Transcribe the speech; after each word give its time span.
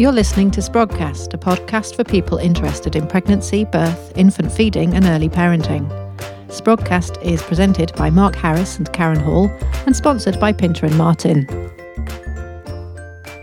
You're 0.00 0.12
listening 0.12 0.50
to 0.52 0.62
Sprogcast, 0.62 1.34
a 1.34 1.36
podcast 1.36 1.94
for 1.94 2.04
people 2.04 2.38
interested 2.38 2.96
in 2.96 3.06
pregnancy, 3.06 3.66
birth, 3.66 4.16
infant 4.16 4.50
feeding, 4.50 4.94
and 4.94 5.04
early 5.04 5.28
parenting. 5.28 5.90
Sprogcast 6.48 7.22
is 7.22 7.42
presented 7.42 7.94
by 7.96 8.08
Mark 8.08 8.34
Harris 8.34 8.78
and 8.78 8.90
Karen 8.94 9.20
Hall 9.20 9.50
and 9.84 9.94
sponsored 9.94 10.40
by 10.40 10.54
Pinter 10.54 10.86
and 10.86 10.96
Martin. 10.96 11.46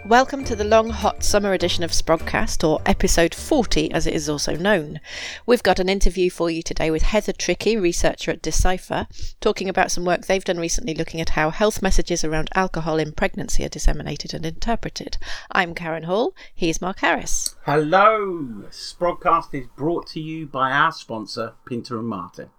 Welcome 0.08 0.46
to 0.46 0.56
the 0.56 0.64
long, 0.64 0.90
hot 0.92 1.22
summer 1.22 1.52
edition 1.52 1.84
of 1.84 1.92
Sprogcast, 1.92 2.66
or 2.66 2.82
episode 2.86 3.36
40 3.36 3.92
as 3.92 4.08
it 4.08 4.14
is 4.14 4.30
also 4.30 4.56
known. 4.56 5.02
We've 5.46 5.62
got 5.62 5.80
an 5.80 5.90
interview 5.90 6.30
for 6.30 6.50
you 6.50 6.64
today 6.64 6.90
with 6.90 7.02
Heather 7.02 7.34
Trickey, 7.34 7.76
researcher 7.76 8.32
at 8.32 8.42
Decipher, 8.42 9.08
talking 9.42 9.68
about 9.68 9.92
some 9.92 10.06
work 10.06 10.26
they've 10.26 10.46
done 10.46 10.60
recently 10.60 10.94
looking 10.94 11.20
at 11.20 11.32
how 11.32 11.50
health 11.50 11.82
messages 11.82 12.24
around 12.24 12.48
alcohol 12.56 13.00
in 13.00 13.12
pregnancy 13.12 13.66
are 13.66 13.70
disseminated 13.70 14.34
and 14.34 14.46
interpreted. 14.46 15.18
I'm 15.52 15.76
Karen 15.76 16.04
Hall, 16.04 16.34
he's 16.56 16.80
Mark 16.80 17.00
Harris. 17.00 17.58
Hello! 17.66 18.64
Sprogcast 18.72 19.54
is 19.54 19.68
brought 19.76 20.08
to 20.08 20.22
you 20.22 20.48
by 20.48 20.72
our 20.72 20.94
sponsor, 20.94 21.56
Pinter 21.66 22.00
and 22.00 22.08
Martin, 22.08 22.50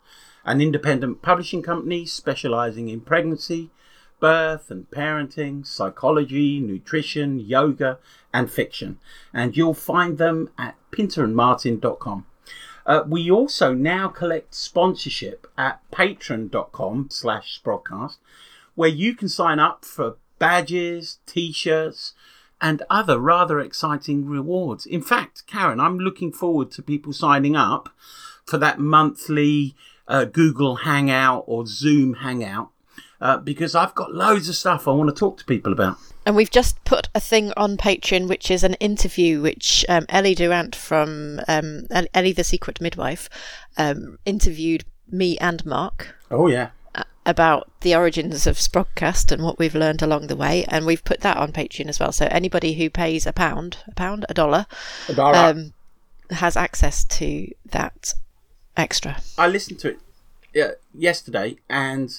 an 0.44 0.60
independent 0.60 1.22
publishing 1.22 1.62
company 1.62 2.04
specialising 2.04 2.90
in 2.90 3.00
pregnancy 3.00 3.70
birth 4.20 4.70
and 4.70 4.90
parenting, 4.90 5.66
psychology, 5.66 6.60
nutrition, 6.60 7.38
yoga, 7.38 7.98
and 8.32 8.50
fiction. 8.50 8.98
And 9.32 9.56
you'll 9.56 9.74
find 9.74 10.18
them 10.18 10.50
at 10.58 10.76
pinterandmartin.com. 10.90 12.26
Uh, 12.86 13.02
we 13.06 13.30
also 13.30 13.74
now 13.74 14.08
collect 14.08 14.54
sponsorship 14.54 15.46
at 15.58 15.80
patreon.com 15.90 17.08
slash 17.10 17.60
sprogcast, 17.62 18.16
where 18.74 18.88
you 18.88 19.14
can 19.14 19.28
sign 19.28 19.58
up 19.58 19.84
for 19.84 20.16
badges, 20.38 21.18
t-shirts, 21.26 22.14
and 22.60 22.82
other 22.88 23.18
rather 23.18 23.60
exciting 23.60 24.26
rewards. 24.26 24.86
In 24.86 25.02
fact, 25.02 25.46
Karen, 25.46 25.80
I'm 25.80 25.98
looking 25.98 26.32
forward 26.32 26.70
to 26.72 26.82
people 26.82 27.12
signing 27.12 27.54
up 27.54 27.90
for 28.44 28.58
that 28.58 28.78
monthly 28.78 29.76
uh, 30.08 30.24
Google 30.24 30.76
Hangout 30.76 31.44
or 31.46 31.66
Zoom 31.66 32.14
Hangout 32.14 32.70
uh, 33.20 33.38
because 33.38 33.74
I've 33.74 33.94
got 33.94 34.14
loads 34.14 34.48
of 34.48 34.54
stuff 34.54 34.86
I 34.86 34.92
want 34.92 35.08
to 35.10 35.18
talk 35.18 35.38
to 35.38 35.44
people 35.44 35.72
about. 35.72 35.96
And 36.26 36.36
we've 36.36 36.50
just 36.50 36.82
put 36.84 37.08
a 37.14 37.20
thing 37.20 37.52
on 37.56 37.76
Patreon, 37.76 38.28
which 38.28 38.50
is 38.50 38.62
an 38.62 38.74
interview 38.74 39.40
which 39.40 39.84
um, 39.88 40.04
Ellie 40.08 40.34
Durant 40.34 40.76
from 40.76 41.40
um, 41.48 41.86
Ellie 42.12 42.32
the 42.32 42.44
Secret 42.44 42.80
Midwife 42.80 43.30
um, 43.76 44.18
interviewed 44.26 44.84
me 45.10 45.38
and 45.38 45.64
Mark. 45.64 46.14
Oh, 46.30 46.48
yeah. 46.48 46.70
About 47.24 47.70
the 47.80 47.94
origins 47.94 48.46
of 48.46 48.56
Sprogcast 48.56 49.32
and 49.32 49.42
what 49.42 49.58
we've 49.58 49.74
learned 49.74 50.02
along 50.02 50.26
the 50.26 50.36
way, 50.36 50.64
and 50.68 50.86
we've 50.86 51.04
put 51.04 51.20
that 51.20 51.36
on 51.36 51.52
Patreon 51.52 51.88
as 51.88 52.00
well. 52.00 52.12
So 52.12 52.26
anybody 52.30 52.74
who 52.74 52.88
pays 52.90 53.26
a 53.26 53.32
pound, 53.32 53.78
a 53.86 53.94
pound, 53.94 54.26
a 54.28 54.34
dollar, 54.34 54.66
a 55.08 55.14
dollar. 55.14 55.36
Um, 55.36 55.72
has 56.30 56.56
access 56.56 57.04
to 57.04 57.48
that 57.66 58.12
extra. 58.76 59.20
I 59.36 59.48
listened 59.48 59.78
to 59.80 59.96
it 60.54 60.62
uh, 60.62 60.74
yesterday, 60.94 61.56
and 61.68 62.18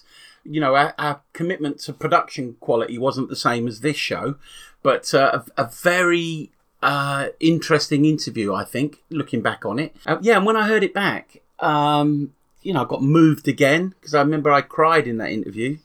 you 0.49 0.59
know, 0.59 0.75
our, 0.75 0.93
our, 0.97 1.21
commitment 1.33 1.79
to 1.79 1.93
production 1.93 2.55
quality 2.59 2.97
wasn't 2.97 3.29
the 3.29 3.35
same 3.35 3.67
as 3.67 3.81
this 3.81 3.95
show, 3.95 4.35
but 4.81 5.13
uh, 5.13 5.41
a, 5.57 5.63
a, 5.63 5.69
very 5.69 6.51
uh, 6.81 7.27
interesting 7.39 8.03
interview, 8.03 8.53
I 8.53 8.63
think, 8.63 9.03
looking 9.09 9.41
back 9.41 9.63
on 9.65 9.77
it. 9.77 9.95
Uh, 10.05 10.17
yeah, 10.21 10.37
and 10.37 10.45
when 10.45 10.57
I 10.57 10.67
heard 10.67 10.83
it 10.83 10.93
back, 10.93 11.41
um, 11.59 12.33
you 12.63 12.73
know, 12.73 12.81
I 12.81 12.85
got 12.85 13.03
moved 13.03 13.47
again 13.47 13.89
because 13.89 14.13
I 14.13 14.21
remember 14.21 14.51
I 14.51 14.61
cried 14.61 15.07
in 15.07 15.17
that 15.17 15.31
interview. 15.31 15.77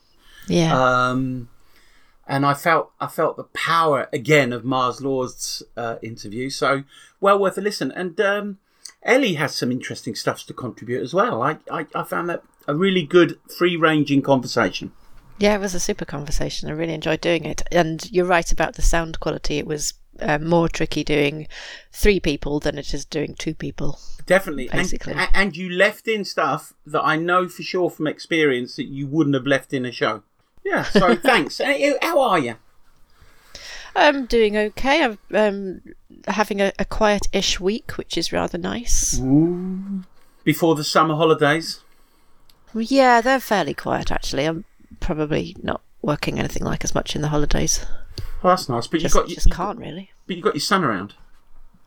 Yeah. 0.48 0.74
Um, 0.74 1.48
and 2.26 2.46
I 2.46 2.54
felt 2.54 2.90
I 3.00 3.06
felt 3.06 3.36
the 3.36 3.44
power 3.44 4.08
again 4.12 4.52
of 4.52 4.64
Mars 4.64 5.02
Lord's 5.02 5.62
uh, 5.76 5.96
interview. 6.02 6.48
So 6.48 6.84
well 7.20 7.38
worth 7.38 7.58
a 7.58 7.60
listen. 7.60 7.92
And 7.92 8.18
um, 8.20 8.58
Ellie 9.02 9.34
has 9.34 9.54
some 9.54 9.70
interesting 9.70 10.14
stuff 10.14 10.44
to 10.46 10.54
contribute 10.54 11.02
as 11.02 11.12
well. 11.12 11.42
I, 11.42 11.58
I, 11.70 11.86
I 11.94 12.02
found 12.02 12.30
that 12.30 12.42
a 12.66 12.74
really 12.74 13.02
good 13.02 13.38
free 13.48 13.76
ranging 13.76 14.22
conversation. 14.22 14.92
Yeah, 15.38 15.54
it 15.54 15.60
was 15.60 15.74
a 15.74 15.80
super 15.80 16.04
conversation. 16.04 16.68
I 16.68 16.72
really 16.72 16.94
enjoyed 16.94 17.20
doing 17.20 17.44
it. 17.44 17.62
And 17.72 18.10
you're 18.10 18.24
right 18.24 18.50
about 18.52 18.74
the 18.74 18.82
sound 18.82 19.20
quality. 19.20 19.58
It 19.58 19.66
was 19.66 19.94
uh, 20.20 20.38
more 20.38 20.68
tricky 20.68 21.02
doing 21.02 21.48
three 21.92 22.20
people 22.20 22.60
than 22.60 22.78
it 22.78 22.94
is 22.94 23.04
doing 23.04 23.34
two 23.34 23.54
people. 23.54 23.98
Definitely. 24.26 24.68
Basically. 24.68 25.12
And, 25.14 25.28
and 25.34 25.56
you 25.56 25.70
left 25.70 26.06
in 26.06 26.24
stuff 26.24 26.72
that 26.86 27.02
I 27.02 27.16
know 27.16 27.48
for 27.48 27.62
sure 27.62 27.90
from 27.90 28.06
experience 28.06 28.76
that 28.76 28.86
you 28.86 29.06
wouldn't 29.06 29.34
have 29.34 29.46
left 29.46 29.72
in 29.72 29.84
a 29.84 29.92
show. 29.92 30.22
Yeah, 30.64 30.84
so 30.84 31.14
thanks. 31.16 31.60
How 31.60 32.20
are 32.20 32.38
you? 32.38 32.56
I'm 33.96 34.26
doing 34.26 34.56
okay. 34.56 35.04
I'm 35.04 35.18
um, 35.32 35.82
having 36.26 36.60
a, 36.60 36.72
a 36.78 36.84
quiet-ish 36.84 37.60
week, 37.60 37.92
which 37.92 38.18
is 38.18 38.32
rather 38.32 38.58
nice. 38.58 39.20
Ooh. 39.20 40.04
Before 40.42 40.74
the 40.74 40.84
summer 40.84 41.14
holidays. 41.14 41.80
Yeah, 42.74 43.20
they're 43.20 43.40
fairly 43.40 43.74
quiet 43.74 44.10
actually. 44.10 44.44
I'm 44.44 44.64
probably 45.00 45.56
not 45.62 45.80
working 46.02 46.38
anything 46.38 46.64
like 46.64 46.84
as 46.84 46.94
much 46.94 47.14
in 47.14 47.22
the 47.22 47.28
holidays. 47.28 47.84
Well, 48.42 48.54
that's 48.54 48.68
nice. 48.68 48.86
But 48.86 49.00
just, 49.00 49.14
you 49.14 49.20
got 49.20 49.28
you 49.28 49.34
just 49.36 49.50
can't 49.50 49.78
really. 49.78 50.10
But 50.26 50.36
you've 50.36 50.44
got 50.44 50.54
your 50.54 50.60
son 50.60 50.84
around. 50.84 51.14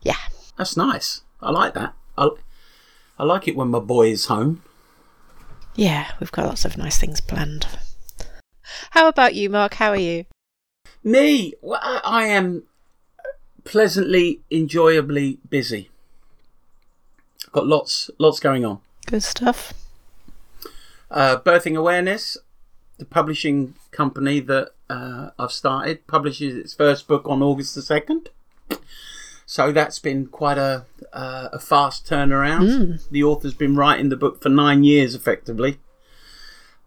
Yeah, 0.02 0.16
that's 0.56 0.76
nice. 0.76 1.22
I 1.40 1.50
like 1.50 1.74
that. 1.74 1.94
I, 2.16 2.30
I 3.18 3.24
like 3.24 3.46
it 3.46 3.56
when 3.56 3.68
my 3.68 3.78
boy 3.78 4.10
is 4.10 4.26
home. 4.26 4.62
Yeah, 5.74 6.10
we've 6.18 6.32
got 6.32 6.46
lots 6.46 6.64
of 6.64 6.76
nice 6.76 6.98
things 6.98 7.20
planned. 7.20 7.66
How 8.90 9.08
about 9.08 9.34
you, 9.34 9.48
Mark? 9.48 9.74
How 9.74 9.90
are 9.90 9.96
you? 9.96 10.24
Me, 11.04 11.54
well, 11.62 11.80
I, 11.82 12.00
I 12.04 12.26
am 12.26 12.64
pleasantly, 13.64 14.40
enjoyably 14.50 15.38
busy. 15.48 15.90
Got 17.52 17.66
lots, 17.66 18.10
lots 18.18 18.40
going 18.40 18.64
on. 18.64 18.80
Good 19.06 19.22
stuff. 19.22 19.72
Uh, 21.10 21.38
Birthing 21.38 21.76
Awareness, 21.76 22.36
the 22.98 23.04
publishing 23.04 23.74
company 23.90 24.40
that 24.40 24.70
uh, 24.90 25.30
I've 25.38 25.52
started, 25.52 26.06
publishes 26.06 26.56
its 26.56 26.74
first 26.74 27.06
book 27.06 27.22
on 27.26 27.42
August 27.42 27.74
the 27.74 27.80
2nd. 27.80 28.28
So 29.46 29.72
that's 29.72 29.98
been 29.98 30.26
quite 30.26 30.58
a, 30.58 30.84
uh, 31.12 31.48
a 31.54 31.58
fast 31.58 32.06
turnaround. 32.06 32.68
Mm. 32.68 33.10
The 33.10 33.24
author's 33.24 33.54
been 33.54 33.76
writing 33.76 34.10
the 34.10 34.16
book 34.16 34.42
for 34.42 34.50
nine 34.50 34.84
years, 34.84 35.14
effectively. 35.14 35.78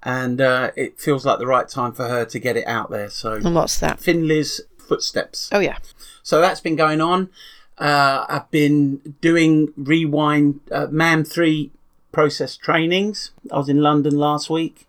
And 0.04 0.40
uh, 0.40 0.72
it 0.76 1.00
feels 1.00 1.26
like 1.26 1.40
the 1.40 1.48
right 1.48 1.68
time 1.68 1.92
for 1.92 2.08
her 2.08 2.24
to 2.26 2.40
get 2.40 2.58
it 2.58 2.68
out 2.68 2.92
there. 2.92 3.10
So, 3.10 3.34
and 3.34 3.56
what's 3.56 3.80
that? 3.80 4.00
Finley's 4.00 4.62
Footsteps. 4.78 5.50
Oh, 5.52 5.60
yeah. 5.60 5.78
So 6.22 6.40
that's 6.40 6.60
been 6.60 6.76
going 6.76 7.02
on. 7.02 7.30
Uh, 7.78 8.26
I've 8.30 8.52
been 8.52 9.16
doing 9.22 9.74
Rewind 9.76 10.60
uh, 10.72 10.88
MAM 10.92 11.24
3 11.24 11.72
process 12.12 12.56
trainings. 12.58 13.32
I 13.52 13.58
was 13.58 13.70
in 13.70 13.82
London 13.82 14.18
last 14.18 14.50
week. 14.50 14.88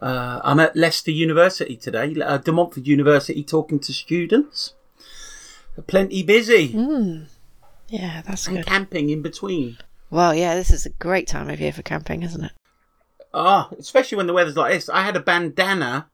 Uh, 0.00 0.40
I'm 0.44 0.60
at 0.60 0.76
Leicester 0.76 1.10
University 1.10 1.76
today, 1.76 2.14
uh, 2.20 2.36
De 2.38 2.52
Montfort 2.52 2.86
University, 2.86 3.42
talking 3.42 3.78
to 3.80 3.92
students. 3.92 4.74
Plenty 5.86 6.22
busy. 6.22 6.70
Mm. 6.70 7.26
Yeah, 7.88 8.22
that's 8.26 8.46
and 8.46 8.58
good. 8.58 8.66
camping 8.66 9.10
in 9.10 9.22
between. 9.22 9.78
Well, 10.10 10.34
yeah, 10.34 10.54
this 10.54 10.70
is 10.70 10.86
a 10.86 10.90
great 10.90 11.26
time 11.26 11.48
of 11.48 11.60
year 11.60 11.72
for 11.72 11.82
camping, 11.82 12.22
isn't 12.22 12.44
it? 12.44 12.52
Ah, 13.34 13.68
oh, 13.70 13.76
especially 13.78 14.16
when 14.16 14.26
the 14.26 14.32
weather's 14.32 14.56
like 14.56 14.72
this. 14.72 14.88
I 14.88 15.02
had 15.02 15.16
a 15.16 15.20
bandana 15.20 16.08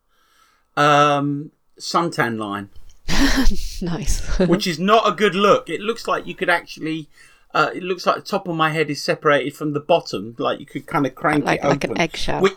um, 0.76 1.53
suntan 1.78 2.38
line. 2.38 2.70
nice. 3.82 4.38
which 4.38 4.66
is 4.66 4.78
not 4.78 5.09
a 5.09 5.12
good 5.12 5.34
look. 5.34 5.69
It 5.69 5.80
looks 5.80 6.09
like 6.09 6.26
you 6.26 6.34
could 6.34 6.50
actually 6.50 7.09
uh, 7.54 7.70
it 7.74 7.82
looks 7.82 8.06
like 8.06 8.16
the 8.16 8.22
top 8.22 8.48
of 8.48 8.56
my 8.56 8.70
head 8.70 8.90
is 8.90 9.02
separated 9.02 9.54
from 9.54 9.72
the 9.72 9.80
bottom, 9.80 10.34
like 10.38 10.58
you 10.58 10.66
could 10.66 10.86
kind 10.86 11.06
of 11.06 11.14
crank 11.14 11.44
like, 11.44 11.60
it 11.60 11.66
like 11.66 11.84
open. 11.84 11.90
an 11.92 12.00
eggshell. 12.00 12.40
Which, 12.40 12.54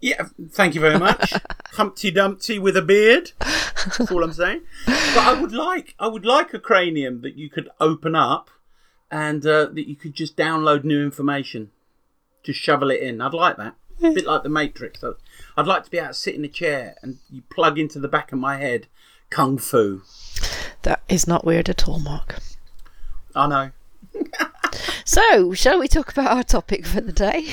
yeah, 0.00 0.28
thank 0.50 0.74
you 0.74 0.80
very 0.80 0.98
much. 0.98 1.32
Humpty 1.72 2.10
Dumpty 2.10 2.58
with 2.58 2.76
a 2.76 2.82
beard. 2.82 3.32
That's 3.40 4.12
all 4.12 4.22
I'm 4.22 4.32
saying. 4.32 4.62
But 4.86 5.18
I 5.18 5.40
would 5.40 5.52
like, 5.52 5.94
I 5.98 6.06
would 6.06 6.24
like 6.24 6.54
a 6.54 6.60
cranium 6.60 7.22
that 7.22 7.36
you 7.36 7.50
could 7.50 7.68
open 7.80 8.14
up, 8.14 8.50
and 9.10 9.44
uh, 9.44 9.66
that 9.66 9.88
you 9.88 9.96
could 9.96 10.14
just 10.14 10.36
download 10.36 10.84
new 10.84 11.02
information, 11.02 11.72
just 12.44 12.60
shovel 12.60 12.90
it 12.90 13.00
in. 13.00 13.20
I'd 13.20 13.34
like 13.34 13.56
that. 13.56 13.74
A 14.02 14.12
bit 14.12 14.26
like 14.26 14.42
the 14.42 14.48
Matrix. 14.48 15.02
I'd 15.56 15.66
like 15.66 15.84
to 15.84 15.90
be 15.90 15.98
able 15.98 16.08
to 16.08 16.14
sit 16.14 16.34
in 16.34 16.44
a 16.44 16.48
chair 16.48 16.96
and 17.00 17.18
you 17.30 17.42
plug 17.48 17.78
into 17.78 18.00
the 18.00 18.08
back 18.08 18.32
of 18.32 18.38
my 18.40 18.58
head 18.58 18.88
kung 19.30 19.56
fu. 19.56 20.02
That 20.82 21.00
is 21.08 21.28
not 21.28 21.44
weird 21.44 21.68
at 21.68 21.88
all, 21.88 22.00
Mark. 22.00 22.38
I 23.36 23.46
know 23.46 23.70
so, 25.04 25.52
shall 25.52 25.78
we 25.78 25.88
talk 25.88 26.10
about 26.12 26.36
our 26.36 26.42
topic 26.42 26.86
for 26.86 27.00
the 27.00 27.12
day? 27.12 27.48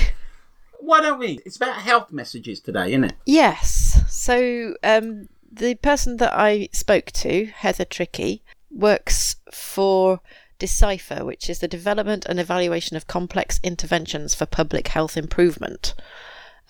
Why 0.79 1.01
don't 1.01 1.19
we? 1.19 1.39
It's 1.45 1.57
about 1.57 1.75
health 1.75 2.11
messages 2.11 2.59
today, 2.59 2.89
isn't 2.89 3.05
it? 3.05 3.13
Yes. 3.25 4.01
So, 4.09 4.75
um, 4.83 5.29
the 5.51 5.75
person 5.75 6.17
that 6.17 6.33
I 6.33 6.69
spoke 6.71 7.11
to, 7.11 7.45
Heather 7.45 7.85
Trickey, 7.85 8.41
works 8.71 9.35
for 9.51 10.21
Decipher, 10.59 11.25
which 11.25 11.49
is 11.49 11.59
the 11.59 11.67
development 11.67 12.25
and 12.25 12.39
evaluation 12.39 12.95
of 12.97 13.07
complex 13.07 13.59
interventions 13.63 14.33
for 14.33 14.45
public 14.45 14.89
health 14.89 15.17
improvement. 15.17 15.93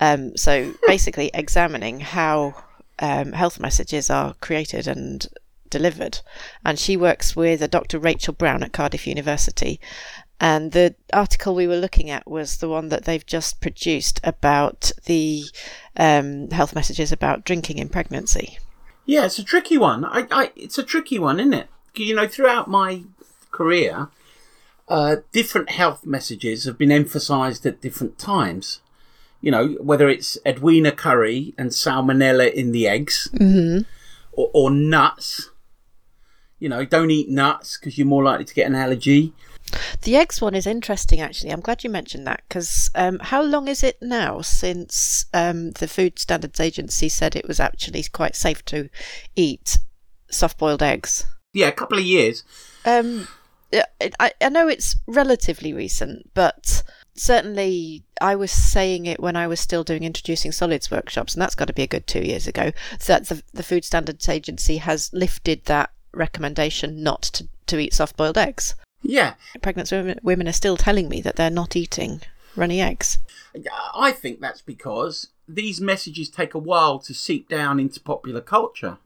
Um, 0.00 0.36
so, 0.36 0.74
basically, 0.86 1.30
examining 1.32 2.00
how 2.00 2.54
um, 2.98 3.32
health 3.32 3.60
messages 3.60 4.10
are 4.10 4.34
created 4.40 4.86
and 4.86 5.26
delivered. 5.72 6.20
And 6.64 6.78
she 6.78 6.96
works 6.96 7.34
with 7.34 7.60
a 7.62 7.66
Dr. 7.68 7.98
Rachel 7.98 8.34
Brown 8.34 8.62
at 8.62 8.72
Cardiff 8.72 9.06
University. 9.08 9.80
And 10.40 10.72
the 10.72 10.94
article 11.12 11.54
we 11.54 11.66
were 11.66 11.76
looking 11.76 12.10
at 12.10 12.28
was 12.28 12.58
the 12.58 12.68
one 12.68 12.88
that 12.90 13.04
they've 13.04 13.24
just 13.26 13.60
produced 13.60 14.20
about 14.22 14.92
the 15.06 15.44
um, 15.96 16.50
health 16.50 16.74
messages 16.74 17.10
about 17.12 17.44
drinking 17.44 17.78
in 17.78 17.88
pregnancy. 17.88 18.58
Yeah, 19.06 19.24
it's 19.24 19.38
a 19.38 19.44
tricky 19.44 19.78
one. 19.78 20.04
I, 20.04 20.26
I, 20.30 20.52
it's 20.56 20.78
a 20.78 20.82
tricky 20.84 21.18
one, 21.18 21.40
isn't 21.40 21.54
it? 21.54 21.68
You 21.94 22.14
know, 22.14 22.26
throughout 22.28 22.68
my 22.68 23.02
career, 23.50 24.08
uh, 24.88 25.16
different 25.32 25.70
health 25.70 26.04
messages 26.06 26.64
have 26.64 26.78
been 26.78 26.92
emphasised 26.92 27.64
at 27.66 27.80
different 27.80 28.18
times. 28.18 28.80
You 29.40 29.50
know, 29.50 29.68
whether 29.80 30.08
it's 30.08 30.38
Edwina 30.46 30.92
Currie 30.92 31.52
and 31.58 31.70
salmonella 31.70 32.52
in 32.52 32.72
the 32.72 32.86
eggs, 32.88 33.28
Mm-hmm. 33.34 33.82
or, 34.32 34.50
or 34.54 34.70
nuts. 34.70 35.50
You 36.62 36.68
know, 36.68 36.84
don't 36.84 37.10
eat 37.10 37.28
nuts 37.28 37.76
because 37.76 37.98
you're 37.98 38.06
more 38.06 38.22
likely 38.22 38.44
to 38.44 38.54
get 38.54 38.68
an 38.68 38.76
allergy. 38.76 39.32
The 40.02 40.14
eggs 40.14 40.40
one 40.40 40.54
is 40.54 40.64
interesting, 40.64 41.20
actually. 41.20 41.50
I'm 41.50 41.60
glad 41.60 41.82
you 41.82 41.90
mentioned 41.90 42.24
that 42.28 42.42
because 42.48 42.88
um, 42.94 43.18
how 43.18 43.42
long 43.42 43.66
is 43.66 43.82
it 43.82 44.00
now 44.00 44.42
since 44.42 45.26
um, 45.34 45.72
the 45.72 45.88
Food 45.88 46.20
Standards 46.20 46.60
Agency 46.60 47.08
said 47.08 47.34
it 47.34 47.48
was 47.48 47.58
actually 47.58 48.04
quite 48.12 48.36
safe 48.36 48.64
to 48.66 48.88
eat 49.34 49.80
soft 50.30 50.56
boiled 50.56 50.84
eggs? 50.84 51.26
Yeah, 51.52 51.66
a 51.66 51.72
couple 51.72 51.98
of 51.98 52.04
years. 52.04 52.44
Um, 52.84 53.26
I, 54.20 54.30
I 54.40 54.48
know 54.48 54.68
it's 54.68 54.94
relatively 55.08 55.72
recent, 55.72 56.30
but 56.32 56.84
certainly 57.14 58.04
I 58.20 58.36
was 58.36 58.52
saying 58.52 59.06
it 59.06 59.18
when 59.18 59.34
I 59.34 59.48
was 59.48 59.58
still 59.58 59.82
doing 59.82 60.04
introducing 60.04 60.52
solids 60.52 60.92
workshops, 60.92 61.34
and 61.34 61.42
that's 61.42 61.56
got 61.56 61.66
to 61.66 61.72
be 61.72 61.82
a 61.82 61.88
good 61.88 62.06
two 62.06 62.22
years 62.24 62.46
ago. 62.46 62.70
That 63.06 63.26
the, 63.26 63.42
the 63.52 63.64
Food 63.64 63.84
Standards 63.84 64.28
Agency 64.28 64.76
has 64.76 65.10
lifted 65.12 65.64
that 65.64 65.90
recommendation 66.12 67.02
not 67.02 67.22
to, 67.22 67.48
to 67.66 67.78
eat 67.78 67.94
soft 67.94 68.16
boiled 68.16 68.38
eggs. 68.38 68.74
Yeah, 69.02 69.34
Pregnant 69.60 69.90
women, 69.90 70.20
women 70.22 70.46
are 70.48 70.52
still 70.52 70.76
telling 70.76 71.08
me 71.08 71.20
that 71.22 71.36
they're 71.36 71.50
not 71.50 71.74
eating 71.74 72.20
runny 72.54 72.80
eggs. 72.80 73.18
I 73.94 74.12
think 74.12 74.40
that's 74.40 74.62
because 74.62 75.28
these 75.48 75.80
messages 75.80 76.28
take 76.28 76.54
a 76.54 76.58
while 76.58 76.98
to 77.00 77.12
seep 77.12 77.48
down 77.48 77.80
into 77.80 78.00
popular 78.00 78.40
culture. 78.40 78.98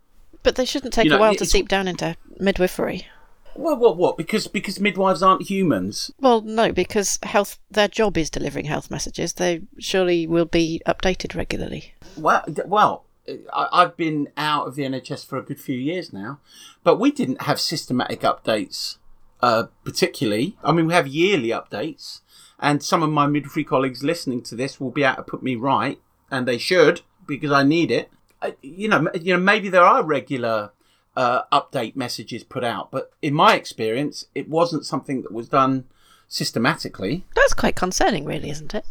But 0.43 0.56
they 0.56 0.64
shouldn't 0.64 0.93
take 0.93 1.05
You 1.05 1.11
know, 1.11 1.17
a 1.17 1.20
while 1.20 1.35
to 1.35 1.47
seep 1.47 1.69
down 1.69 1.88
into 1.88 2.17
midwifery. 2.38 3.06
Well, 3.55 3.76
What? 3.76 3.97
What? 3.97 4.17
Because 4.19 4.47
because 4.47 4.79
midwives 4.79 5.23
aren't 5.23 5.49
humans. 5.49 6.11
Well, 6.20 6.43
no, 6.43 6.73
because 6.73 7.19
health 7.23 7.59
their 7.70 7.88
job 7.88 8.19
is 8.19 8.29
delivering 8.29 8.67
health 8.67 8.91
messages. 8.91 9.32
They 9.32 9.62
surely 9.79 10.26
will 10.26 10.44
be 10.44 10.82
updated 10.87 11.35
regularly. 11.35 11.94
Well, 12.17 12.44
well, 12.67 13.06
I, 13.52 13.69
I've 13.73 13.96
been 13.96 14.28
out 14.37 14.67
of 14.67 14.75
the 14.75 14.82
NHS 14.82 15.26
for 15.26 15.38
a 15.38 15.43
good 15.43 15.61
few 15.61 15.76
years 15.76 16.12
now, 16.12 16.40
but 16.84 16.99
we 16.99 17.11
didn't 17.11 17.43
have 17.43 17.61
systematic 17.61 18.20
updates, 18.20 18.99
uh, 19.40 19.64
particularly. 19.84 20.56
I 20.62 20.73
mean, 20.73 20.87
we 20.87 20.94
have 20.94 21.06
yearly 21.06 21.49
updates, 21.49 22.20
and 22.58 22.82
some 22.82 23.02
of 23.02 23.11
my 23.11 23.26
midwifery 23.26 23.64
colleagues 23.64 24.02
listening 24.02 24.43
to 24.43 24.55
this 24.55 24.81
will 24.81 24.90
be 24.90 25.05
able 25.05 25.17
to 25.17 25.23
put 25.23 25.43
me 25.43 25.56
right, 25.56 26.00
and 26.31 26.46
they 26.46 26.58
should 26.58 27.02
because 27.26 27.52
I 27.52 27.62
need 27.62 27.90
it. 27.90 28.11
Uh, 28.43 28.52
you 28.62 28.88
know, 28.88 29.08
you 29.14 29.34
know, 29.34 29.40
maybe 29.40 29.69
there 29.69 29.84
are 29.84 30.02
regular 30.02 30.70
uh, 31.17 31.43
update 31.52 31.96
messages 31.96 32.44
put 32.44 32.64
out, 32.64 32.90
but 32.90 33.12
in 33.23 33.34
my 33.34 33.55
experience, 33.55 34.26
it 34.34 34.49
wasn't 34.49 34.84
something 34.84 35.23
that 35.23 35.32
was 35.32 35.49
done 35.49 35.84
systematically. 36.28 37.25
That's 37.34 37.55
quite 37.55 37.76
concerning, 37.76 38.25
really, 38.25 38.50
isn't 38.50 38.75
it? 38.75 38.84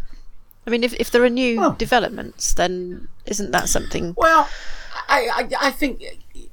I 0.65 0.69
mean, 0.69 0.83
if 0.83 0.93
if 0.95 1.11
there 1.11 1.23
are 1.23 1.29
new 1.29 1.59
Well- 1.59 1.75
developments, 1.77 2.53
then 2.53 3.07
isn't 3.25 3.51
that 3.51 3.69
something? 3.69 4.13
Well, 4.17 4.49
I, 5.07 5.47
I, 5.61 5.67
I 5.67 5.71
think 5.71 6.03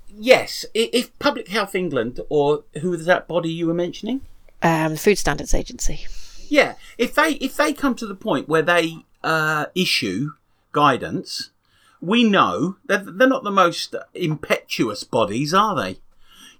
yes. 0.09 0.65
If 0.75 1.17
Public 1.19 1.49
Health 1.49 1.75
England 1.75 2.21
or 2.29 2.65
who 2.81 2.91
was 2.91 3.07
that 3.07 3.27
body 3.29 3.51
you 3.51 3.67
were 3.67 3.75
mentioning? 3.75 4.21
Um, 4.63 4.93
the 4.93 4.99
Food 4.99 5.19
Standards 5.19 5.55
Agency. 5.55 6.07
Yeah, 6.49 6.75
if 6.99 7.15
they 7.15 7.33
if 7.35 7.57
they 7.57 7.73
come 7.73 7.95
to 7.97 8.07
the 8.07 8.15
point 8.15 8.49
where 8.49 8.63
they 8.63 8.99
uh, 9.25 9.67
issue 9.75 10.33
guidance, 10.73 11.51
we 12.01 12.25
know 12.25 12.77
that 12.87 13.19
they're 13.19 13.29
not 13.29 13.45
the 13.45 13.51
most 13.51 13.95
impetuous 14.15 15.05
bodies, 15.05 15.55
are 15.55 15.75
they? 15.75 15.99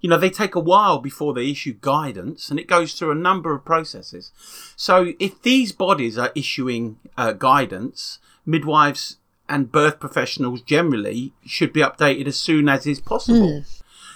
You 0.03 0.09
know, 0.09 0.17
they 0.17 0.29
take 0.29 0.53
a 0.53 0.59
while 0.59 0.99
before 0.99 1.33
they 1.33 1.49
issue 1.49 1.77
guidance, 1.79 2.49
and 2.51 2.59
it 2.59 2.67
goes 2.67 2.93
through 2.93 3.11
a 3.11 3.15
number 3.15 3.55
of 3.55 3.63
processes. 3.63 4.31
So, 4.75 5.13
if 5.17 5.41
these 5.41 5.71
bodies 5.71 6.17
are 6.17 6.31
issuing 6.35 6.99
uh, 7.17 7.31
guidance, 7.31 8.19
midwives 8.45 9.15
and 9.47 9.71
birth 9.71 10.01
professionals 10.01 10.61
generally 10.61 11.31
should 11.45 11.71
be 11.71 11.79
updated 11.79 12.27
as 12.27 12.37
soon 12.37 12.67
as 12.67 12.85
is 12.85 12.99
possible. 12.99 13.63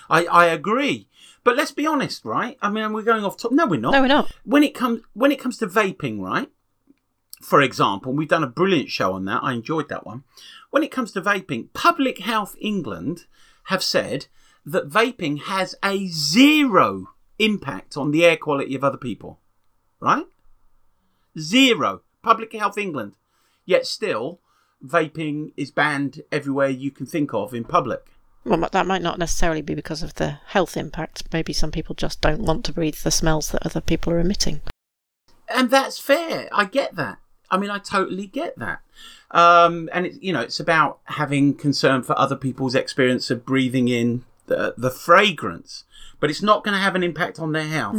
I, 0.09 0.25
I 0.25 0.45
agree. 0.47 1.07
But 1.45 1.55
let's 1.55 1.71
be 1.71 1.87
honest, 1.87 2.25
right? 2.25 2.57
I 2.61 2.69
mean, 2.69 2.91
we're 2.91 3.03
going 3.03 3.23
off 3.23 3.37
top. 3.37 3.53
No, 3.53 3.65
we're 3.65 3.79
not 3.79 3.93
No, 3.93 4.01
we're 4.01 4.07
not. 4.07 4.29
when 4.43 4.63
it 4.63 4.73
comes 4.75 5.01
when 5.13 5.31
it 5.31 5.39
comes 5.39 5.57
to 5.59 5.67
vaping, 5.67 6.19
right? 6.19 6.49
For 7.41 7.61
example, 7.61 8.11
we've 8.11 8.27
done 8.27 8.43
a 8.43 8.47
brilliant 8.47 8.89
show 8.89 9.13
on 9.13 9.23
that. 9.25 9.41
I 9.41 9.53
enjoyed 9.53 9.87
that 9.87 10.05
one. 10.05 10.25
When 10.69 10.83
it 10.83 10.91
comes 10.91 11.13
to 11.13 11.21
vaping, 11.21 11.71
Public 11.73 12.17
Health 12.19 12.57
England 12.59 13.25
have 13.65 13.83
said 13.83 14.25
that 14.67 14.89
vaping 14.89 15.39
has 15.43 15.75
a 15.83 16.07
zero 16.07 17.07
impact 17.39 17.95
on 17.95 18.11
the 18.11 18.25
air 18.25 18.35
quality 18.35 18.75
of 18.75 18.83
other 18.83 18.97
people. 18.97 19.39
Right? 20.01 20.25
Zero. 21.39 22.01
Public 22.21 22.51
Health 22.53 22.77
England. 22.77 23.15
Yet 23.65 23.87
still, 23.87 24.41
vaping 24.85 25.53
is 25.55 25.71
banned 25.71 26.21
everywhere 26.31 26.67
you 26.67 26.91
can 26.91 27.05
think 27.05 27.33
of 27.33 27.53
in 27.53 27.63
public. 27.63 28.01
Well, 28.43 28.67
that 28.71 28.85
might 28.87 29.01
not 29.01 29.19
necessarily 29.19 29.61
be 29.61 29.73
because 29.73 30.03
of 30.03 30.15
the 30.15 30.39
health 30.47 30.77
impact. 30.77 31.23
Maybe 31.33 31.53
some 31.53 31.71
people 31.71 31.95
just 31.95 32.21
don't 32.21 32.43
want 32.43 32.65
to 32.65 32.73
breathe 32.73 32.95
the 32.95 33.11
smells 33.11 33.51
that 33.51 33.65
other 33.65 33.81
people 33.81 34.13
are 34.13 34.19
emitting. 34.19 34.61
and 35.49 35.69
that's 35.69 35.97
fair. 35.97 36.49
I 36.51 36.65
get 36.65 36.95
that. 36.95 37.19
I 37.49 37.57
mean, 37.57 37.69
I 37.69 37.79
totally 37.79 38.27
get 38.27 38.59
that. 38.59 38.79
Um, 39.31 39.89
and 39.93 40.05
it's 40.05 40.17
you 40.21 40.33
know, 40.33 40.41
it's 40.41 40.59
about 40.59 40.99
having 41.05 41.53
concern 41.55 42.03
for 42.03 42.17
other 42.17 42.35
people's 42.35 42.75
experience 42.75 43.29
of 43.31 43.45
breathing 43.45 43.87
in 43.87 44.23
the 44.47 44.73
the 44.77 44.89
fragrance, 44.89 45.83
but 46.19 46.29
it's 46.29 46.41
not 46.41 46.63
going 46.63 46.73
to 46.73 46.81
have 46.81 46.95
an 46.95 47.03
impact 47.03 47.39
on 47.39 47.51
their 47.51 47.67
health. 47.67 47.95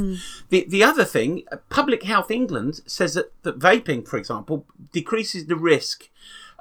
The 0.48 0.66
the 0.68 0.82
other 0.82 1.04
thing, 1.04 1.44
uh, 1.52 1.56
Public 1.70 2.02
Health 2.02 2.30
England 2.30 2.80
says 2.86 3.14
that 3.14 3.32
that 3.42 3.58
vaping, 3.58 4.06
for 4.06 4.18
example, 4.18 4.66
decreases 4.92 5.46
the 5.46 5.56
risk 5.56 6.08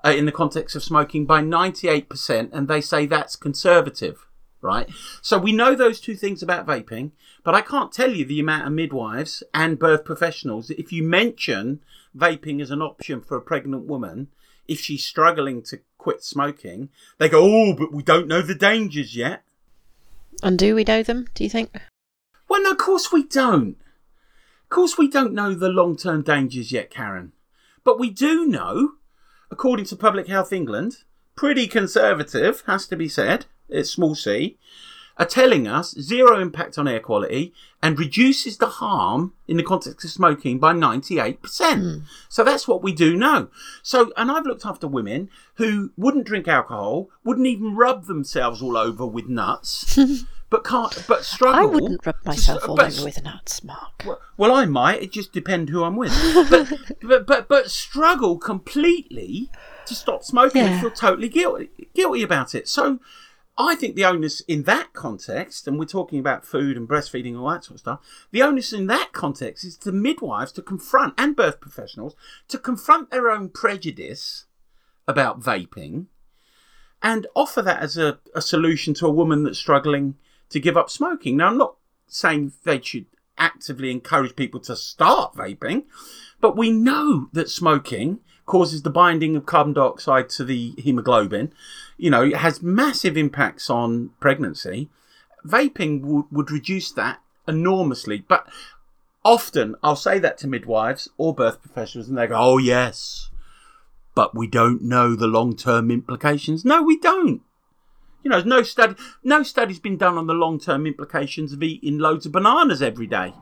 uh, 0.06 0.10
in 0.10 0.26
the 0.26 0.32
context 0.32 0.76
of 0.76 0.84
smoking 0.84 1.26
by 1.26 1.42
ninety 1.42 1.88
eight 1.88 2.08
percent, 2.10 2.52
and 2.54 2.68
they 2.68 2.82
say 2.82 3.06
that's 3.06 3.36
conservative. 3.36 4.24
Right, 4.60 4.90
so 5.22 5.38
we 5.38 5.52
know 5.52 5.76
those 5.76 6.02
two 6.02 6.16
things 6.16 6.42
about 6.42 6.66
vaping, 6.66 7.12
but 7.44 7.54
I 7.54 7.62
can't 7.62 7.92
tell 7.92 8.12
you 8.12 8.26
the 8.26 8.40
amount 8.40 8.66
of 8.66 8.74
midwives 8.74 9.44
and 9.54 9.78
birth 9.78 10.04
professionals. 10.04 10.72
If 10.72 10.92
you 10.92 11.04
mention 11.04 11.80
vaping 12.18 12.60
as 12.60 12.72
an 12.72 12.82
option 12.82 13.22
for 13.22 13.38
a 13.38 13.42
pregnant 13.42 13.86
woman, 13.86 14.30
if 14.68 14.80
she's 14.80 15.06
struggling 15.06 15.62
to 15.64 15.80
quit 16.00 16.24
smoking, 16.24 16.90
they 17.20 17.30
go, 17.30 17.44
"Oh, 17.44 17.76
but 17.76 17.94
we 17.94 18.02
don't 18.02 18.28
know 18.28 18.42
the 18.42 18.56
dangers 18.56 19.16
yet." 19.16 19.44
And 20.44 20.58
do 20.58 20.76
we 20.76 20.84
know 20.84 21.04
them? 21.04 21.28
Do 21.34 21.44
you 21.44 21.50
think? 21.50 21.72
Well, 22.48 22.62
no, 22.64 22.72
of 22.72 22.78
course 22.78 23.12
we 23.12 23.24
don't. 23.24 23.78
Of 24.64 24.70
course 24.70 24.98
we 24.98 25.10
don't 25.10 25.34
know 25.34 25.54
the 25.54 25.70
long 25.70 25.98
term 25.98 26.22
dangers 26.22 26.72
yet, 26.72 26.90
Karen. 26.90 27.34
But 27.84 28.00
we 28.00 28.10
do 28.10 28.46
know, 28.46 28.94
according 29.50 29.86
to 29.86 29.96
Public 29.96 30.28
Health 30.28 30.52
England, 30.52 31.04
pretty 31.36 31.68
conservative, 31.68 32.64
has 32.68 32.86
to 32.88 32.96
be 32.96 33.08
said, 33.08 33.46
it's 33.70 33.90
small 33.90 34.16
c, 34.16 34.58
are 35.20 35.26
telling 35.26 35.68
us 35.68 35.92
zero 36.00 36.40
impact 36.40 36.78
on 36.78 36.88
air 36.88 37.00
quality 37.00 37.54
and 37.82 37.98
reduces 38.00 38.58
the 38.58 38.68
harm 38.68 39.34
in 39.48 39.58
the 39.58 39.64
context 39.64 40.06
of 40.06 40.12
smoking 40.12 40.60
by 40.60 40.74
98%. 40.74 41.40
Hmm. 41.40 42.04
So 42.30 42.44
that's 42.44 42.68
what 42.68 42.84
we 42.84 42.92
do 42.92 43.16
know. 43.18 43.50
So, 43.82 44.12
and 44.16 44.32
I've 44.32 44.46
looked 44.46 44.66
after 44.66 44.88
women 44.88 45.30
who 45.56 45.92
wouldn't 45.98 46.26
drink 46.26 46.48
alcohol, 46.48 47.10
wouldn't 47.24 47.48
even 47.48 47.76
rub 47.76 48.06
themselves 48.06 48.62
all 48.62 48.78
over 48.78 49.06
with 49.06 49.28
nuts. 49.28 49.98
But 50.50 50.64
can't, 50.64 51.04
but 51.10 51.26
struggle. 51.26 51.60
I 51.62 51.66
wouldn't 51.66 52.06
rub 52.06 52.16
myself 52.26 52.70
all 52.70 52.78
but- 52.78 52.94
over 52.94 53.04
with 53.04 53.22
nuts, 53.22 53.66
Mark. 53.66 54.04
well, 54.06 54.22
well, 54.38 54.54
I 54.54 54.66
might. 54.66 55.04
It 55.04 55.12
just 55.12 55.34
depends 55.34 55.70
who 55.70 55.84
I'm 55.84 55.98
with. 55.98 56.14
But 56.50 56.72
but, 57.02 57.28
but 57.28 57.48
but 57.50 57.70
struggle 57.70 58.38
completely 58.38 59.52
to 59.88 59.94
stop 59.94 60.24
smoking 60.24 60.62
and 60.62 60.80
feel 60.80 60.92
totally 60.92 61.28
guilty 61.28 61.90
guilty 61.94 62.24
about 62.24 62.56
it. 62.56 62.70
So 62.70 63.00
I 63.58 63.76
think 63.76 63.96
the 63.96 64.06
onus 64.06 64.42
in 64.42 64.64
that 64.64 64.94
context, 64.94 65.68
and 65.68 65.80
we're 65.80 65.86
talking 65.86 66.20
about 66.20 66.46
food 66.46 66.78
and 66.78 66.88
breastfeeding 66.88 67.30
and 67.30 67.38
all 67.38 67.50
that 67.50 67.64
sort 67.64 67.76
of 67.76 67.80
stuff, 67.80 68.28
the 68.32 68.44
onus 68.44 68.72
in 68.72 68.86
that 68.88 69.14
context 69.14 69.64
is 69.64 69.78
to 69.78 69.92
midwives 69.92 70.52
to 70.54 70.62
confront 70.62 71.16
and 71.18 71.36
birth 71.36 71.60
professionals 71.60 72.16
to 72.50 72.60
confront 72.60 73.10
their 73.10 73.32
own 73.32 73.50
prejudice 73.50 74.46
about 75.08 75.40
vaping 75.40 76.06
and 77.02 77.26
offer 77.36 77.62
that 77.62 77.82
as 77.82 77.98
a, 77.98 78.20
a 78.36 78.42
solution 78.42 78.94
to 78.94 79.08
a 79.08 79.12
woman 79.12 79.44
that's 79.44 79.60
struggling 79.60 80.16
to 80.50 80.60
give 80.60 80.78
up 80.78 80.90
smoking. 80.90 81.38
Now, 81.38 81.48
I'm 81.48 81.58
not 81.58 81.78
saying 82.08 82.54
they 82.64 82.82
should 82.82 83.06
actively 83.38 83.92
encourage 83.92 84.36
people 84.36 84.60
to 84.62 84.76
start 84.76 85.36
vaping, 85.36 85.86
but 86.40 86.58
we 86.58 86.72
know 86.72 87.30
that 87.34 87.50
smoking 87.50 88.20
causes 88.48 88.82
the 88.82 88.90
binding 88.90 89.36
of 89.36 89.46
carbon 89.46 89.74
dioxide 89.74 90.30
to 90.30 90.44
the 90.44 90.74
hemoglobin. 90.80 91.54
You 91.98 92.10
know, 92.10 92.24
it 92.24 92.38
has 92.38 92.64
massive 92.64 93.16
impacts 93.16 93.70
on 93.70 94.10
pregnancy. 94.20 94.90
vaping 95.46 96.02
would, 96.02 96.26
would 96.32 96.50
reduce 96.50 96.92
that 96.94 97.22
enormously. 97.48 98.26
But 98.28 98.48
often 99.24 99.76
I'll 99.84 99.96
say 99.96 100.18
that 100.20 100.38
to 100.40 100.48
midwives 100.48 101.10
or 101.18 101.36
birth 101.36 101.62
professionals, 101.62 102.10
and 102.10 102.18
they 102.18 102.28
go, 102.28 102.36
"Oh 102.36 102.58
yes, 102.58 103.30
but 104.16 104.34
we 104.34 104.48
don't 104.48 104.82
know 104.82 105.16
the 105.16 105.28
long 105.28 105.56
term 105.56 105.92
implications." 105.92 106.66
No, 106.66 106.82
we 106.82 107.00
don't. 107.00 107.42
You 108.24 108.32
know, 108.32 108.42
no 108.42 108.64
study, 108.64 108.96
no 109.24 109.44
study's 109.44 109.80
been 109.80 109.98
done 109.98 110.18
on 110.18 110.28
the 110.28 110.34
long 110.34 110.60
term 110.60 110.88
implications 110.88 111.54
of 111.54 111.64
eating 111.64 111.98
loads 111.98 112.26
of 112.26 112.32
bananas 112.32 112.82
every 112.82 113.08
day. 113.08 113.34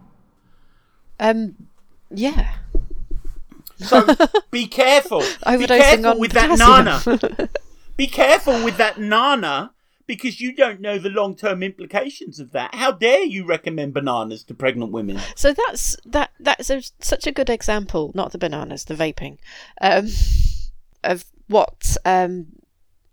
Um, 1.20 1.68
yeah. 2.12 2.58
So 3.78 4.06
be 4.52 4.68
careful. 4.68 5.20
be 5.58 5.68
careful 5.68 6.20
with 6.20 6.32
that 6.32 6.58
nana. 6.58 7.50
be 7.98 8.08
careful 8.08 8.64
with 8.64 8.78
that 8.78 9.00
nana 9.00 9.72
because 10.08 10.40
you 10.40 10.56
don't 10.56 10.82
know 10.82 10.98
the 10.98 11.10
long 11.10 11.36
term 11.36 11.64
implications 11.64 12.40
of 12.40 12.52
that. 12.52 12.74
How 12.76 12.92
dare 12.92 13.24
you 13.24 13.46
recommend 13.46 13.94
bananas 13.94 14.44
to 14.46 14.54
pregnant 14.54 14.92
women? 14.92 15.20
So 15.36 15.54
that's 15.54 15.98
that. 16.06 16.32
That's 16.40 16.70
a, 16.70 16.82
such 17.00 17.28
a 17.28 17.32
good 17.32 17.50
example. 17.50 18.12
Not 18.16 18.32
the 18.32 18.38
bananas, 18.38 18.86
the 18.86 18.96
vaping, 18.96 19.38
um, 19.82 20.08
of 21.04 21.26
what 21.48 21.98
um, 22.06 22.48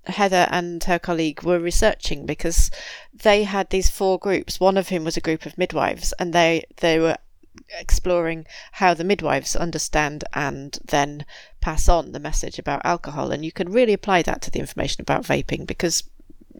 Heather 0.06 0.48
and 0.50 0.82
her 0.84 0.98
colleague 0.98 1.42
were 1.42 1.58
researching 1.58 2.26
because 2.26 2.70
they 3.12 3.44
had 3.44 3.70
these 3.70 3.90
four 3.90 4.18
groups. 4.18 4.60
One 4.60 4.76
of 4.76 4.88
whom 4.88 5.04
was 5.04 5.16
a 5.16 5.22
group 5.22 5.46
of 5.46 5.58
midwives, 5.58 6.12
and 6.18 6.32
they 6.32 6.64
they 6.78 6.98
were 6.98 7.16
exploring 7.78 8.46
how 8.72 8.94
the 8.94 9.04
midwives 9.04 9.56
understand 9.56 10.24
and 10.32 10.78
then 10.84 11.24
pass 11.60 11.88
on 11.88 12.12
the 12.12 12.20
message 12.20 12.58
about 12.58 12.84
alcohol. 12.84 13.30
And 13.30 13.44
you 13.44 13.52
can 13.52 13.70
really 13.70 13.92
apply 13.92 14.22
that 14.22 14.42
to 14.42 14.50
the 14.50 14.60
information 14.60 15.02
about 15.02 15.24
vaping 15.24 15.66
because 15.66 16.04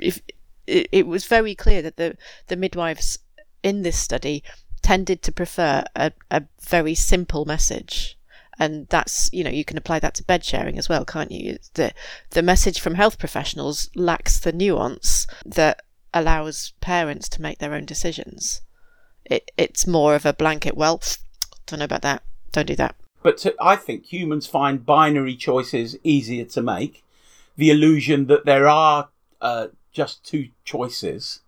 if 0.00 0.20
it, 0.66 1.06
was 1.06 1.24
very 1.26 1.54
clear 1.54 1.82
that 1.82 1.96
the 1.96 2.16
the 2.46 2.56
midwives 2.56 3.18
in 3.62 3.82
this 3.82 3.98
study 3.98 4.42
tended 4.80 5.22
to 5.22 5.32
prefer 5.32 5.84
a, 5.96 6.12
a 6.30 6.44
very 6.60 6.94
simple 6.94 7.44
message. 7.44 8.16
And 8.58 8.86
that's 8.88 9.28
you 9.32 9.42
know 9.44 9.50
you 9.50 9.64
can 9.64 9.78
apply 9.78 9.98
that 10.00 10.14
to 10.14 10.24
bed 10.24 10.44
sharing 10.44 10.78
as 10.78 10.88
well 10.88 11.04
can't 11.04 11.32
you? 11.32 11.58
The 11.74 11.92
the 12.30 12.42
message 12.42 12.80
from 12.80 12.94
health 12.94 13.18
professionals 13.18 13.90
lacks 13.94 14.38
the 14.38 14.52
nuance 14.52 15.26
that 15.44 15.82
allows 16.14 16.72
parents 16.80 17.28
to 17.30 17.42
make 17.42 17.58
their 17.58 17.74
own 17.74 17.86
decisions 17.86 18.60
it 19.24 19.50
it's 19.56 19.86
more 19.86 20.14
of 20.14 20.26
a 20.26 20.32
blanket 20.32 20.76
well 20.76 21.00
don't 21.66 21.78
know 21.78 21.84
about 21.84 22.02
that 22.02 22.22
don't 22.52 22.66
do 22.66 22.76
that 22.76 22.94
But 23.22 23.38
to, 23.38 23.54
I 23.60 23.76
think 23.76 24.12
humans 24.12 24.46
find 24.46 24.84
binary 24.84 25.36
choices 25.36 25.96
easier 26.02 26.44
to 26.46 26.62
make. 26.62 27.04
The 27.56 27.70
illusion 27.70 28.26
that 28.26 28.44
there 28.44 28.66
are 28.66 29.10
uh, 29.40 29.68
just 29.92 30.24
two 30.24 30.48
choices 30.64 31.40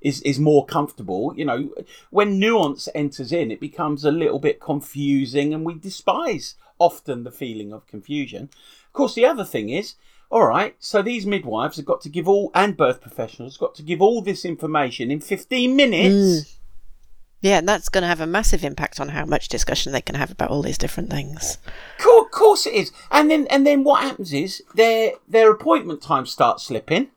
is 0.00 0.20
is 0.22 0.38
more 0.38 0.66
comfortable. 0.66 1.32
You 1.36 1.44
know, 1.44 1.70
when 2.10 2.38
nuance 2.38 2.88
enters 2.94 3.32
in, 3.32 3.50
it 3.50 3.60
becomes 3.60 4.04
a 4.04 4.10
little 4.10 4.38
bit 4.40 4.60
confusing, 4.60 5.54
and 5.54 5.64
we 5.64 5.74
despise 5.74 6.56
often 6.78 7.24
the 7.24 7.30
feeling 7.30 7.72
of 7.72 7.86
confusion. 7.86 8.50
Of 8.86 8.92
course, 8.92 9.14
the 9.14 9.24
other 9.26 9.44
thing 9.44 9.70
is. 9.70 9.94
All 10.30 10.46
right, 10.46 10.74
so 10.78 11.02
these 11.02 11.26
midwives 11.26 11.76
have 11.76 11.84
got 11.84 12.00
to 12.00 12.08
give 12.08 12.26
all, 12.26 12.50
and 12.54 12.74
birth 12.74 13.02
professionals, 13.02 13.58
got 13.58 13.74
to 13.74 13.82
give 13.82 14.00
all 14.00 14.22
this 14.22 14.46
information 14.46 15.10
in 15.10 15.20
15 15.20 15.76
minutes. 15.76 16.56
Yeah 17.42 17.58
and 17.58 17.68
that's 17.68 17.90
going 17.90 18.02
to 18.02 18.08
have 18.08 18.20
a 18.22 18.26
massive 18.26 18.64
impact 18.64 18.98
on 18.98 19.10
how 19.10 19.26
much 19.26 19.48
discussion 19.48 19.92
they 19.92 20.00
can 20.00 20.14
have 20.14 20.30
about 20.30 20.50
all 20.50 20.62
these 20.62 20.78
different 20.78 21.10
things 21.10 21.58
Of 22.32 22.38
course 22.38 22.66
it 22.66 22.72
is. 22.74 22.92
And 23.10 23.30
then 23.30 23.46
and 23.50 23.66
then 23.66 23.84
what 23.84 24.02
happens 24.02 24.32
is 24.32 24.62
their 24.74 25.12
their 25.28 25.50
appointment 25.50 26.02
time 26.02 26.26
starts 26.26 26.64
slipping. 26.64 27.08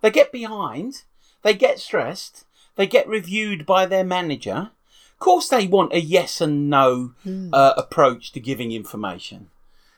They 0.00 0.10
get 0.10 0.32
behind. 0.32 1.02
They 1.42 1.54
get 1.54 1.78
stressed. 1.78 2.44
They 2.76 2.86
get 2.86 3.06
reviewed 3.06 3.66
by 3.66 3.84
their 3.86 4.04
manager. 4.04 4.70
Of 5.12 5.18
course, 5.18 5.48
they 5.48 5.66
want 5.66 5.92
a 5.92 6.00
yes 6.00 6.40
and 6.40 6.70
no 6.70 7.12
uh, 7.52 7.74
approach 7.76 8.32
to 8.32 8.40
giving 8.40 8.72
information. 8.72 9.50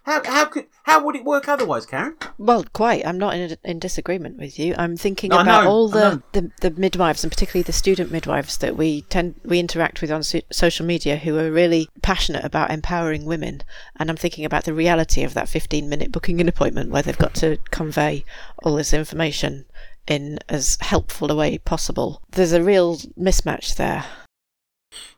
How 0.05 0.23
how 0.25 0.47
could 0.47 0.67
how 0.85 1.05
would 1.05 1.15
it 1.15 1.25
work 1.25 1.49
otherwise, 1.49 1.87
Karen? 1.87 2.17
Well, 2.39 2.65
quite. 2.73 3.07
I'm 3.07 3.19
not 3.19 3.35
in, 3.35 3.57
in 3.65 3.79
disagreement 3.79 4.39
with 4.39 4.59
you. 4.59 4.75
I'm 4.79 4.97
thinking 4.97 5.31
No, 5.31 5.41
about 5.41 5.65
know, 5.65 5.71
all 5.71 5.89
the, 5.89 6.23
the, 6.33 6.51
the 6.61 6.71
midwives 6.71 7.23
and 7.23 7.31
particularly 7.31 7.63
the 7.63 7.73
student 7.73 8.11
midwives 8.11 8.59
that 8.59 8.77
we 8.77 9.03
tend 9.03 9.35
we 9.45 9.59
interact 9.59 10.01
with 10.01 10.11
on 10.11 10.23
so- 10.23 10.41
social 10.51 10.87
media 10.87 11.17
who 11.17 11.39
are 11.39 11.51
really 11.51 11.89
passionate 12.03 12.45
about 12.45 12.71
empowering 12.71 13.25
women. 13.25 13.63
And 13.99 14.11
I'm 14.11 14.17
thinking 14.17 14.45
about 14.45 14.65
the 14.65 14.75
reality 14.75 15.23
of 15.23 15.35
that 15.35 15.49
15 15.49 15.89
minute 15.89 16.13
booking 16.13 16.41
an 16.41 16.49
appointment 16.49 16.91
where 16.91 17.03
they've 17.03 17.17
got 17.19 17.35
to 17.37 17.59
convey 17.71 18.25
all 18.63 18.77
this 18.77 18.93
information 18.95 19.67
in 20.07 20.39
as 20.49 20.77
helpful 20.81 21.31
a 21.31 21.37
way 21.37 21.59
possible. 21.59 22.23
There's 22.33 22.53
a 22.53 22.63
real 22.63 22.97
mismatch 23.19 23.77
there. 23.77 24.05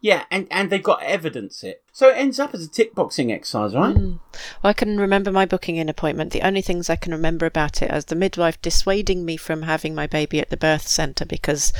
Yeah, 0.00 0.24
and 0.30 0.46
and 0.50 0.68
they've 0.68 0.82
got 0.82 1.02
evidence 1.02 1.64
it, 1.64 1.82
so 1.92 2.10
it 2.10 2.16
ends 2.16 2.38
up 2.38 2.54
as 2.54 2.64
a 2.64 2.68
tick 2.68 2.94
boxing 2.94 3.32
exercise, 3.32 3.74
right? 3.74 3.96
Well, 3.96 4.20
I 4.64 4.72
can 4.74 4.98
remember 4.98 5.32
my 5.32 5.46
booking 5.46 5.76
in 5.76 5.88
appointment. 5.88 6.32
The 6.32 6.42
only 6.42 6.60
things 6.60 6.90
I 6.90 6.96
can 6.96 7.12
remember 7.12 7.46
about 7.46 7.80
it 7.80 7.90
as 7.90 8.06
the 8.06 8.14
midwife 8.14 8.60
dissuading 8.60 9.24
me 9.24 9.36
from 9.36 9.62
having 9.62 9.94
my 9.94 10.06
baby 10.06 10.40
at 10.40 10.50
the 10.50 10.56
birth 10.56 10.86
centre 10.86 11.24
because 11.24 11.72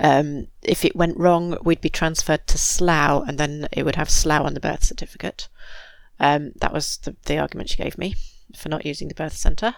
um, 0.00 0.46
if 0.62 0.84
it 0.84 0.94
went 0.94 1.18
wrong, 1.18 1.56
we'd 1.64 1.80
be 1.80 1.90
transferred 1.90 2.46
to 2.48 2.58
Slough 2.58 3.28
and 3.28 3.38
then 3.38 3.68
it 3.72 3.84
would 3.84 3.96
have 3.96 4.10
Slough 4.10 4.46
on 4.46 4.54
the 4.54 4.60
birth 4.60 4.84
certificate. 4.84 5.48
Um, 6.20 6.52
that 6.60 6.72
was 6.72 6.98
the, 6.98 7.16
the 7.24 7.38
argument 7.38 7.70
she 7.70 7.82
gave 7.82 7.98
me 7.98 8.14
for 8.54 8.68
not 8.68 8.86
using 8.86 9.08
the 9.08 9.14
birth 9.14 9.36
centre. 9.36 9.74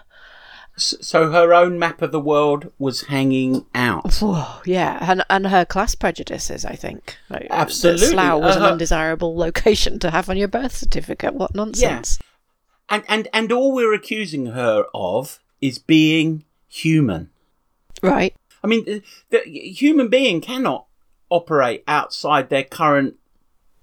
So 0.77 1.31
her 1.31 1.53
own 1.53 1.79
map 1.79 2.01
of 2.01 2.13
the 2.13 2.21
world 2.21 2.73
was 2.79 3.03
hanging 3.03 3.67
out. 3.75 4.23
Yeah, 4.65 4.99
and, 5.03 5.23
and 5.29 5.47
her 5.49 5.65
class 5.67 5.95
prejudices, 5.95 6.65
I 6.65 6.77
think. 6.77 7.17
Like, 7.29 7.47
Absolutely. 7.51 8.07
Slough 8.07 8.41
was 8.41 8.57
an 8.57 8.63
Uh, 8.63 8.67
her- 8.67 8.73
undesirable 8.73 9.37
location 9.47 9.99
to 9.99 10.11
have 10.11 10.31
on 10.31 10.37
your 10.39 10.49
birth 10.49 10.75
certificate. 10.75 11.35
What 11.35 11.55
nonsense. 11.55 12.19
And 12.89 13.05
and 13.09 13.29
and 13.33 13.53
all 13.53 13.73
we're 13.75 13.95
accusing 13.95 14.47
her 14.47 14.85
of 14.95 15.39
is 15.61 15.79
being 15.79 16.45
human. 16.69 17.31
Right. 18.03 18.35
I 18.65 18.67
mean, 18.67 18.85
the, 18.85 19.03
the 19.31 19.39
human 19.41 20.09
being 20.09 20.41
cannot 20.41 20.87
operate 21.31 21.85
outside 21.87 22.49
their 22.49 22.65
current 22.65 23.17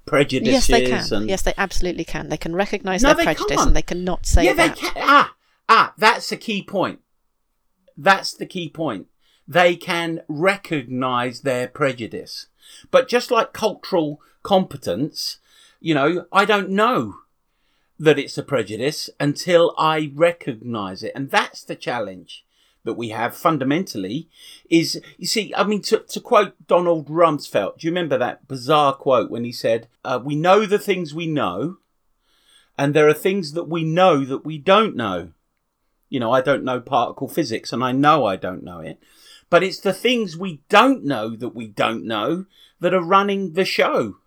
prejudices. 0.06 0.54
Yes, 0.54 0.68
they 0.68 0.86
can. 0.88 1.14
And, 1.22 1.30
Yes, 1.30 1.42
they 1.44 1.54
absolutely 1.58 2.04
can. 2.04 2.30
They 2.30 2.38
can 2.38 2.56
recognise 2.56 3.02
No, 3.04 3.10
their 3.10 3.18
they 3.18 3.24
prejudice 3.26 3.58
can't. 3.58 3.68
and 3.68 3.76
they 3.76 3.82
cannot 3.82 4.26
say 4.26 4.46
yeah, 4.46 4.54
they 4.54 4.68
that. 4.70 4.78
can. 4.78 4.94
Ah, 4.98 5.34
ah, 5.70 5.94
that's 5.98 6.30
the 6.30 6.38
key 6.38 6.64
point. 6.64 7.00
That's 7.96 8.34
the 8.34 8.46
key 8.46 8.70
point. 8.70 9.08
They 9.48 9.76
can 9.76 10.22
recognise 10.28 11.42
their 11.42 11.68
prejudice, 11.68 12.48
but 12.92 13.08
just 13.08 13.32
like 13.32 13.54
cultural 13.54 14.22
competence, 14.44 15.38
you 15.80 15.94
know, 15.94 16.26
I 16.32 16.46
don't 16.46 16.70
know 16.70 17.16
that 17.98 18.20
it's 18.20 18.38
a 18.38 18.44
prejudice 18.44 19.10
until 19.20 19.74
I 19.78 20.12
recognise 20.14 21.04
it, 21.04 21.14
and 21.16 21.32
that's 21.32 21.64
the 21.64 21.76
challenge 21.76 22.46
that 22.84 22.94
we 22.94 23.10
have 23.10 23.36
fundamentally 23.36 24.30
is 24.70 25.02
you 25.18 25.28
see 25.28 25.54
i 25.56 25.64
mean 25.64 25.82
to, 25.82 26.00
to 26.00 26.20
quote 26.20 26.56
donald 26.66 27.08
rumsfeld 27.08 27.78
do 27.78 27.86
you 27.86 27.92
remember 27.92 28.18
that 28.18 28.48
bizarre 28.48 28.94
quote 28.94 29.30
when 29.30 29.44
he 29.44 29.52
said 29.52 29.88
uh, 30.06 30.20
we 30.24 30.36
know 30.36 30.66
the 30.66 30.80
things 30.80 31.14
we 31.14 31.28
know 31.28 31.78
and 32.78 32.94
there 32.94 33.08
are 33.08 33.14
things 33.14 33.52
that 33.52 33.66
we 33.66 33.84
know 33.84 34.24
that 34.24 34.46
we 34.46 34.58
don't 34.58 34.96
know 34.96 35.32
you 36.10 36.20
know 36.20 36.32
i 36.32 36.42
don't 36.42 36.64
know 36.64 36.80
particle 36.80 37.28
physics 37.28 37.72
and 37.72 37.84
i 37.84 37.92
know 37.92 38.26
i 38.26 38.36
don't 38.36 38.64
know 38.64 38.80
it 38.80 39.02
but 39.50 39.64
it's 39.64 39.80
the 39.80 39.94
things 39.94 40.38
we 40.38 40.62
don't 40.70 41.04
know 41.04 41.36
that 41.36 41.56
we 41.56 41.68
don't 41.68 42.06
know 42.06 42.46
that 42.80 42.94
are 42.94 43.04
running 43.04 43.54
the 43.54 43.66
show 43.66 44.18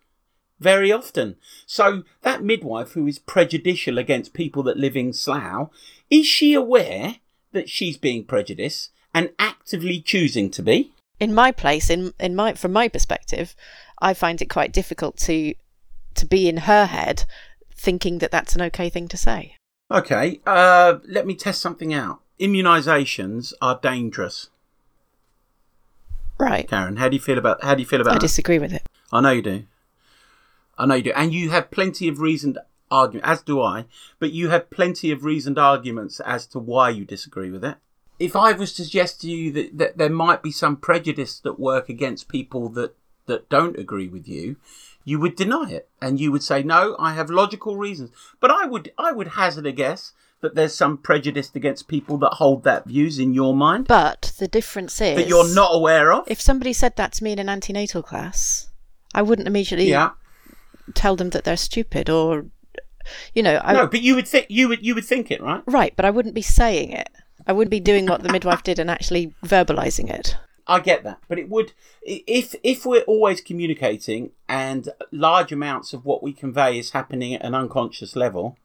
very 0.59 0.93
often. 0.93 1.35
So 1.67 2.05
that 2.23 2.45
midwife 2.45 2.93
who 2.93 3.09
is 3.09 3.19
prejudicial 3.19 3.99
against 3.99 4.33
people 4.33 4.63
that 4.65 4.77
live 4.77 4.97
in 4.97 5.13
Slough, 5.13 5.71
is 6.09 6.25
she 6.25 6.55
aware 6.55 7.17
that 7.51 7.69
she's 7.69 7.97
being 7.97 8.25
prejudiced 8.25 8.91
and 9.13 9.31
actively 9.41 10.01
choosing 10.01 10.51
to 10.51 10.63
be? 10.63 10.93
in 11.23 11.33
my 11.33 11.53
place, 11.53 11.89
in 11.89 12.13
in 12.19 12.35
my 12.35 12.53
from 12.55 12.73
my 12.73 12.89
perspective, 12.89 13.55
I 14.01 14.13
find 14.13 14.43
it 14.43 14.51
quite 14.51 14.73
difficult 14.73 15.17
to 15.19 15.55
to 16.17 16.27
be 16.27 16.49
in 16.49 16.57
her 16.69 16.87
head, 16.87 17.25
thinking 17.73 18.19
that 18.19 18.33
that's 18.33 18.57
an 18.57 18.63
okay 18.63 18.91
thing 18.91 19.07
to 19.07 19.17
say. 19.17 19.55
Okay, 19.93 20.41
uh, 20.47 20.99
let 21.07 21.27
me 21.27 21.35
test 21.35 21.61
something 21.61 21.93
out. 21.93 22.21
Immunisations 22.41 23.53
are 23.61 23.79
dangerous. 23.83 24.49
Right. 26.39 26.67
Karen, 26.67 26.97
how 26.97 27.09
do 27.09 27.17
you 27.17 27.21
feel 27.21 27.39
about 27.39 27.63
how 27.63 27.75
do 27.75 27.83
you 27.83 27.87
feel 27.87 28.01
about 28.01 28.13
I 28.13 28.15
that? 28.15 28.21
disagree 28.23 28.59
with 28.59 28.73
it. 28.73 28.83
I 29.13 29.21
know 29.21 29.31
you 29.31 29.43
do. 29.43 29.65
I 30.79 30.87
know 30.87 30.95
you 30.95 31.03
do. 31.03 31.13
And 31.13 31.33
you 31.35 31.51
have 31.51 31.71
plenty 31.71 32.09
of 32.09 32.21
reasoned 32.21 32.59
argument, 32.91 33.29
as 33.29 33.43
do 33.43 33.61
I, 33.61 33.85
but 34.19 34.33
you 34.33 34.49
have 34.49 34.71
plenty 34.71 35.11
of 35.11 35.25
reasoned 35.25 35.59
arguments 35.59 36.21
as 36.21 36.47
to 36.49 36.59
why 36.59 36.89
you 36.89 37.05
disagree 37.05 37.51
with 37.51 37.65
it. 37.65 37.77
If 38.19 38.35
I 38.35 38.53
was 38.53 38.73
to 38.75 38.85
suggest 38.85 39.21
to 39.21 39.31
you 39.31 39.53
that, 39.53 39.79
that 39.79 39.99
there 39.99 40.11
might 40.11 40.43
be 40.43 40.51
some 40.51 40.77
prejudice 40.77 41.39
that 41.41 41.61
work 41.61 41.89
against 41.89 42.29
people 42.29 42.69
that, 42.71 42.97
that 43.27 43.49
don't 43.49 43.79
agree 43.79 44.09
with 44.09 44.27
you, 44.27 44.57
you 45.05 45.19
would 45.21 45.37
deny 45.37 45.71
it. 45.71 45.89
And 46.01 46.21
you 46.21 46.33
would 46.33 46.43
say, 46.43 46.63
No, 46.63 46.97
I 46.99 47.15
have 47.15 47.31
logical 47.31 47.77
reasons. 47.77 48.11
But 48.41 48.51
I 48.51 48.67
would 48.67 48.93
I 48.99 49.13
would 49.13 49.29
hazard 49.29 49.67
a 49.67 49.73
guess 49.73 50.13
that 50.41 50.55
there's 50.55 50.75
some 50.75 50.99
prejudice 50.99 51.51
against 51.55 51.89
people 51.89 52.19
that 52.19 52.35
hold 52.35 52.65
that 52.65 52.85
views 52.85 53.19
in 53.19 53.33
your 53.33 53.55
mind 53.55 53.87
But 53.87 54.33
the 54.39 54.49
difference 54.49 55.01
is 55.01 55.17
that 55.17 55.29
you're 55.29 55.55
not 55.55 55.71
aware 55.73 56.13
of. 56.13 56.25
If 56.27 56.41
somebody 56.41 56.73
said 56.73 56.97
that 56.97 57.13
to 57.15 57.25
me 57.25 57.33
in 57.33 57.39
an 57.39 57.49
antenatal 57.49 58.03
class, 58.03 58.69
I 59.15 59.23
wouldn't 59.23 59.47
immediately 59.47 59.89
yeah. 59.89 60.11
tell 60.95 61.17
them 61.17 61.31
that 61.31 61.45
they're 61.45 61.57
stupid 61.57 62.11
or, 62.11 62.47
you 63.35 63.43
know, 63.43 63.61
I, 63.63 63.73
No, 63.73 63.87
but 63.87 64.03
you 64.03 64.17
would 64.17 64.27
think 64.27 64.47
you 64.49 64.69
would 64.69 64.85
you 64.85 64.95
would 64.95 65.05
think 65.05 65.31
it, 65.31 65.41
right? 65.41 65.63
right. 65.67 65.95
But 65.95 66.05
I 66.05 66.11
wouldn't 66.11 66.35
be 66.35 66.43
saying 66.43 66.91
it. 66.91 67.09
I 67.47 67.53
wouldn't 67.53 67.71
be 67.71 67.81
doing 67.81 68.07
what 68.07 68.23
the 68.23 68.33
midwife 68.33 68.63
did 68.63 68.79
and 68.79 68.91
actually 68.91 69.35
verbalizing 69.45 70.11
it. 70.11 70.37
I 70.67 70.81
get 70.81 71.03
that, 71.05 71.21
but 71.29 71.39
it 71.39 71.49
would 71.49 71.73
if 72.03 72.55
if 72.63 72.87
we're 72.87 73.03
always 73.03 73.41
communicating 73.41 74.31
and 74.49 74.89
large 75.11 75.51
amounts 75.51 75.93
of 75.93 76.05
what 76.05 76.23
we 76.23 76.33
convey 76.33 76.79
is 76.79 76.91
happening 76.91 77.35
at 77.35 77.45
an 77.45 77.55
unconscious 77.55 78.15
level. 78.15 78.57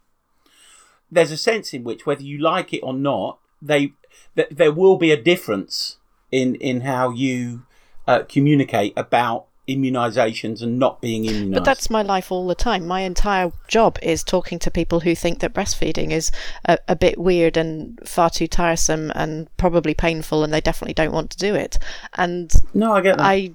There's 1.09 1.31
a 1.31 1.37
sense 1.37 1.73
in 1.73 1.83
which 1.83 2.05
whether 2.05 2.21
you 2.21 2.37
like 2.37 2.73
it 2.73 2.81
or 2.81 2.93
not, 2.93 3.39
they 3.61 3.93
th- 4.35 4.49
there 4.51 4.71
will 4.71 4.97
be 4.97 5.11
a 5.11 5.21
difference 5.21 5.97
in 6.31 6.55
in 6.55 6.81
how 6.81 7.09
you 7.09 7.65
uh, 8.07 8.23
communicate 8.23 8.93
about 8.95 9.47
immunizations 9.67 10.62
and 10.62 10.79
not 10.79 11.01
being 11.01 11.25
immunized. 11.25 11.53
But 11.53 11.65
that's 11.65 11.89
my 11.89 12.01
life 12.01 12.31
all 12.31 12.47
the 12.47 12.55
time. 12.55 12.88
My 12.88 13.01
entire 13.01 13.51
job 13.67 13.97
is 14.01 14.24
talking 14.24 14.59
to 14.59 14.71
people 14.71 15.01
who 15.01 15.13
think 15.15 15.39
that 15.39 15.53
breastfeeding 15.53 16.12
is 16.12 16.31
a, 16.65 16.77
a 16.88 16.95
bit 16.95 17.17
weird 17.17 17.57
and 17.57 18.00
far 18.07 18.29
too 18.29 18.47
tiresome 18.47 19.12
and 19.15 19.47
probably 19.57 19.93
painful, 19.93 20.43
and 20.43 20.53
they 20.53 20.62
definitely 20.62 20.93
don't 20.93 21.12
want 21.13 21.31
to 21.31 21.38
do 21.38 21.53
it. 21.53 21.77
And 22.15 22.53
no, 22.74 22.93
I 22.93 23.01
get 23.01 23.17
that. 23.17 23.24
I 23.24 23.51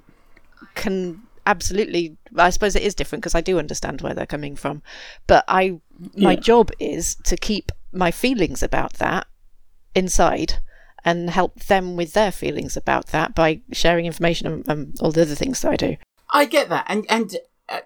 can 0.75 1.23
absolutely. 1.47 2.17
I 2.37 2.51
suppose 2.51 2.77
it 2.77 2.83
is 2.83 2.95
different 2.95 3.23
because 3.23 3.35
I 3.35 3.41
do 3.41 3.59
understand 3.59 4.01
where 4.01 4.15
they're 4.15 4.27
coming 4.27 4.57
from, 4.57 4.83
but 5.27 5.45
I 5.49 5.81
my 6.17 6.33
Yeah. 6.33 6.41
job 6.41 6.71
is 6.79 7.15
to 7.25 7.37
keep 7.37 7.73
my 7.93 8.11
feelings 8.11 8.63
about 8.63 8.95
that 8.95 9.27
inside 9.95 10.55
and 11.05 11.31
help 11.31 11.65
them 11.65 11.97
with 11.97 12.13
their 12.13 12.33
feelings 12.33 12.77
about 12.77 13.09
that 13.09 13.35
by 13.35 13.61
sharing 13.73 14.07
information 14.07 14.47
and, 14.47 14.69
and 14.69 14.97
all 15.01 15.13
the 15.13 15.23
other 15.23 15.35
things 15.35 15.61
that 15.63 15.73
I 15.73 15.77
do. 15.77 15.97
I 16.31 16.45
get 16.47 16.69
that, 16.69 16.87
and 16.89 17.05
and 17.11 17.37
uh, 17.69 17.81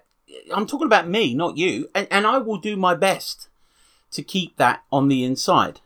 I'm 0.53 0.67
talking 0.67 0.87
about 0.87 1.07
me, 1.07 1.33
not 1.33 1.57
you, 1.57 1.89
and, 1.93 2.07
and 2.09 2.25
I 2.25 2.37
will 2.37 2.57
do 2.57 2.77
my 2.77 2.95
best 2.95 3.49
to 4.11 4.23
keep 4.23 4.57
that 4.57 4.83
on 4.91 5.07
the 5.07 5.23
inside. 5.23 5.81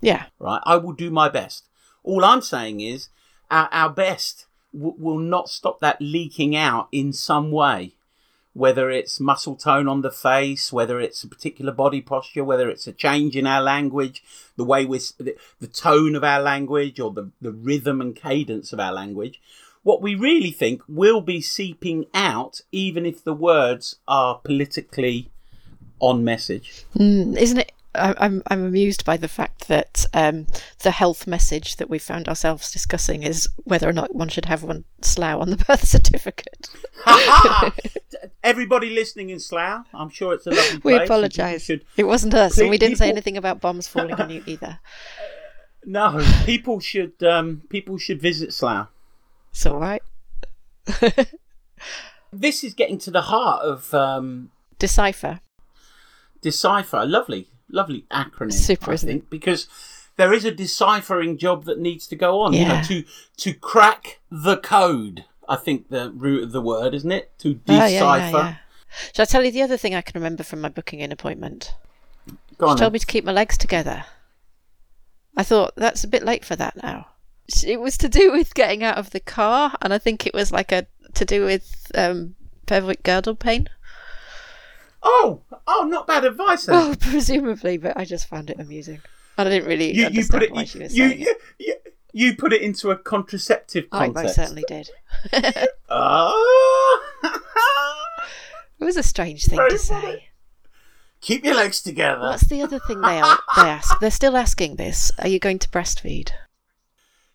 Yeah. 0.00 0.26
Right, 0.38 0.60
I 0.64 0.76
will 0.76 0.92
do 0.92 1.10
my 1.10 1.28
best. 1.28 1.64
All 2.02 2.24
I'm 2.24 2.42
saying 2.42 2.80
is, 2.80 3.08
our, 3.50 3.68
our 3.72 3.88
best 3.88 4.46
w- 4.74 4.94
will 4.98 5.18
not 5.18 5.48
stop 5.48 5.80
that 5.80 5.96
leaking 6.00 6.54
out 6.54 6.88
in 6.92 7.12
some 7.12 7.50
way. 7.50 7.94
Whether 8.54 8.90
it's 8.90 9.20
muscle 9.20 9.56
tone 9.56 9.88
on 9.88 10.00
the 10.00 10.10
face, 10.10 10.72
whether 10.72 11.00
it's 11.00 11.22
a 11.22 11.28
particular 11.28 11.72
body 11.72 12.00
posture, 12.00 12.44
whether 12.44 12.70
it's 12.70 12.86
a 12.86 12.92
change 12.92 13.36
in 13.36 13.46
our 13.46 13.60
language, 13.60 14.22
the 14.56 14.64
way 14.64 14.84
we, 14.84 14.98
the, 15.18 15.66
tone 15.66 16.14
of 16.14 16.24
our 16.24 16.40
language, 16.40 16.98
or 16.98 17.12
the, 17.12 17.30
the 17.40 17.52
rhythm 17.52 18.00
and 18.00 18.16
cadence 18.16 18.72
of 18.72 18.80
our 18.80 18.92
language, 18.92 19.40
what 19.82 20.00
we 20.00 20.14
really 20.14 20.50
think 20.50 20.82
will 20.88 21.20
be 21.20 21.40
seeping 21.40 22.06
out, 22.14 22.62
even 22.72 23.04
if 23.04 23.22
the 23.22 23.34
words 23.34 23.96
are 24.08 24.38
politically 24.38 25.30
on 26.00 26.24
message. 26.24 26.84
Mm, 26.96 27.36
isn't 27.36 27.58
it? 27.58 27.72
I- 27.94 28.14
I'm 28.18 28.42
I'm 28.48 28.64
amused 28.64 29.04
by 29.04 29.16
the 29.16 29.28
fact 29.28 29.68
that 29.68 30.04
um, 30.14 30.46
the 30.82 30.90
health 30.90 31.26
message 31.26 31.76
that 31.76 31.88
we 31.90 31.98
found 31.98 32.28
ourselves 32.28 32.70
discussing 32.72 33.22
is 33.22 33.48
whether 33.64 33.88
or 33.88 33.92
not 33.92 34.14
one 34.14 34.28
should 34.28 34.44
have 34.46 34.62
one 34.62 34.84
slough 35.00 35.40
on 35.40 35.50
the 35.50 35.56
birth 35.56 35.86
certificate. 35.88 36.68
Everybody 38.42 38.90
listening 38.90 39.30
in 39.30 39.40
Slough, 39.40 39.86
I'm 39.94 40.10
sure 40.10 40.34
it's 40.34 40.46
a 40.46 40.50
lovely 40.50 40.80
place. 40.80 40.84
We 40.84 40.94
apologise. 40.96 41.70
It 41.70 42.04
wasn't 42.04 42.34
us, 42.34 42.58
and 42.58 42.68
we 42.70 42.78
didn't 42.78 42.96
say 42.98 43.08
anything 43.08 43.36
about 43.36 43.60
bombs 43.60 43.88
falling 43.88 44.14
on 44.14 44.30
you 44.30 44.42
either. 44.46 44.78
no, 45.84 46.22
people 46.44 46.80
should 46.80 47.22
um, 47.22 47.62
people 47.70 47.96
should 47.98 48.20
visit 48.20 48.52
Slough. 48.52 48.88
It's 49.50 49.64
all 49.66 49.78
right. 49.78 50.02
This 52.32 52.64
is 52.64 52.74
getting 52.74 52.98
to 52.98 53.10
the 53.12 53.22
heart 53.22 53.62
of 53.62 53.94
um, 53.94 54.50
Decipher. 54.78 55.40
Decipher. 56.42 57.06
Lovely, 57.06 57.48
lovely 57.74 58.04
acronym. 58.10 58.52
Super, 58.52 58.92
I 58.92 58.96
think, 58.96 59.28
because 59.30 59.68
there 60.16 60.32
is 60.32 60.44
a 60.44 60.50
deciphering 60.52 61.36
job 61.36 61.64
that 61.64 61.78
needs 61.78 62.06
to 62.08 62.16
go 62.16 62.40
on. 62.40 62.52
You 62.52 62.66
know, 62.66 62.82
to 62.84 63.04
to 63.38 63.52
crack 63.54 64.20
the 64.30 64.56
code. 64.58 65.24
I 65.48 65.56
think 65.56 65.90
the 65.90 66.10
root 66.10 66.42
of 66.44 66.52
the 66.52 66.62
word, 66.62 66.94
isn't 66.94 67.12
it? 67.12 67.30
To 67.40 67.60
Oh, 67.68 67.72
yeah, 67.74 67.88
decipher. 67.88 68.36
yeah, 68.36 68.48
yeah. 68.48 68.54
Shall 69.14 69.22
I 69.24 69.26
tell 69.26 69.44
you 69.44 69.50
the 69.50 69.60
other 69.62 69.76
thing 69.76 69.94
I 69.94 70.00
can 70.00 70.18
remember 70.18 70.42
from 70.42 70.60
my 70.62 70.68
booking 70.70 71.00
in 71.00 71.12
appointment? 71.12 71.74
Go 72.56 72.68
She 72.68 72.70
on. 72.70 72.76
told 72.76 72.80
then. 72.80 72.92
me 72.92 72.98
to 73.00 73.06
keep 73.06 73.24
my 73.24 73.32
legs 73.32 73.58
together. 73.58 74.04
I 75.36 75.42
thought 75.42 75.74
that's 75.76 76.04
a 76.04 76.08
bit 76.08 76.22
late 76.24 76.44
for 76.44 76.56
that 76.56 76.76
now. 76.82 77.08
It 77.66 77.80
was 77.80 77.98
to 77.98 78.08
do 78.08 78.32
with 78.32 78.54
getting 78.54 78.82
out 78.82 78.96
of 78.96 79.10
the 79.10 79.20
car, 79.20 79.74
and 79.82 79.92
I 79.92 79.98
think 79.98 80.26
it 80.26 80.32
was 80.32 80.50
like 80.52 80.72
a 80.72 80.86
to 81.14 81.24
do 81.26 81.44
with 81.44 81.90
um, 81.94 82.36
pelvic 82.66 83.02
girdle 83.02 83.34
pain. 83.34 83.68
Oh, 85.04 85.42
oh, 85.66 85.86
not 85.88 86.06
bad 86.06 86.24
advice 86.24 86.66
then. 86.66 86.74
Well, 86.88 86.96
presumably, 86.96 87.76
but 87.78 87.96
I 87.96 88.04
just 88.04 88.26
found 88.26 88.50
it 88.50 88.58
amusing. 88.58 89.00
And 89.36 89.48
I 89.48 89.50
didn't 89.50 89.68
really 89.68 89.92
you, 89.92 90.08
you 90.08 90.26
put 90.26 90.42
it. 90.42 90.52
why 90.52 90.64
she 90.64 90.78
was 90.78 90.96
you, 90.96 91.08
saying 91.08 91.20
you, 91.20 91.34
you, 91.58 91.74
you 92.12 92.36
put 92.36 92.52
it 92.52 92.62
into 92.62 92.90
a 92.90 92.96
contraceptive 92.96 93.90
context. 93.90 94.18
I 94.18 94.22
most 94.22 94.34
certainly 94.36 94.64
did. 94.68 94.90
Oh. 95.88 97.00
It 98.80 98.84
was 98.84 98.96
a 98.96 99.02
strange 99.02 99.46
thing 99.46 99.56
Very 99.56 99.70
to 99.70 99.78
funny. 99.78 100.02
say. 100.12 100.28
Keep 101.20 101.44
your 101.44 101.54
legs 101.54 101.80
together. 101.80 102.20
What's 102.20 102.46
the 102.48 102.60
other 102.60 102.78
thing 102.80 103.00
they 103.00 103.18
are, 103.20 103.38
they 103.56 103.62
ask? 103.62 103.98
They're 103.98 104.10
still 104.10 104.36
asking 104.36 104.76
this. 104.76 105.10
Are 105.18 105.28
you 105.28 105.38
going 105.38 105.58
to 105.60 105.68
breastfeed? 105.70 106.32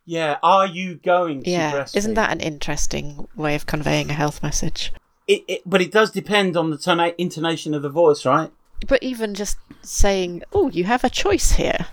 Yeah, 0.06 0.38
are 0.44 0.68
you 0.68 0.96
going 0.96 1.44
to 1.44 1.50
Yeah, 1.50 1.72
breastfeed? 1.72 1.96
isn't 1.96 2.14
that 2.16 2.32
an 2.32 2.40
interesting 2.42 3.28
way 3.36 3.56
of 3.56 3.66
conveying 3.66 4.10
a 4.12 4.14
health 4.14 4.44
message? 4.44 4.92
It, 5.30 5.44
it, 5.48 5.62
but 5.64 5.80
it 5.80 5.92
does 5.92 6.10
depend 6.10 6.58
on 6.58 6.72
the 6.72 6.78
tona- 6.78 7.14
intonation 7.20 7.76
of 7.76 7.84
the 7.84 7.90
voice, 7.90 8.26
right? 8.26 8.52
But 8.88 9.04
even 9.04 9.36
just 9.36 9.58
saying, 9.84 10.42
"Oh, 10.52 10.70
you 10.70 10.86
have 10.86 11.04
a 11.04 11.10
choice 11.10 11.52
here." 11.52 11.86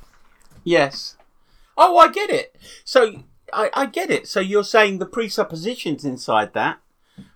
Yes. 0.64 1.16
Oh, 1.76 1.98
I 1.98 2.08
get 2.08 2.30
it. 2.30 2.56
So 2.82 3.24
I, 3.52 3.70
I 3.74 3.86
get 3.86 4.10
it. 4.10 4.26
So 4.26 4.40
you're 4.40 4.64
saying 4.64 4.98
the 4.98 5.06
presuppositions 5.06 6.04
inside 6.04 6.54
that 6.54 6.78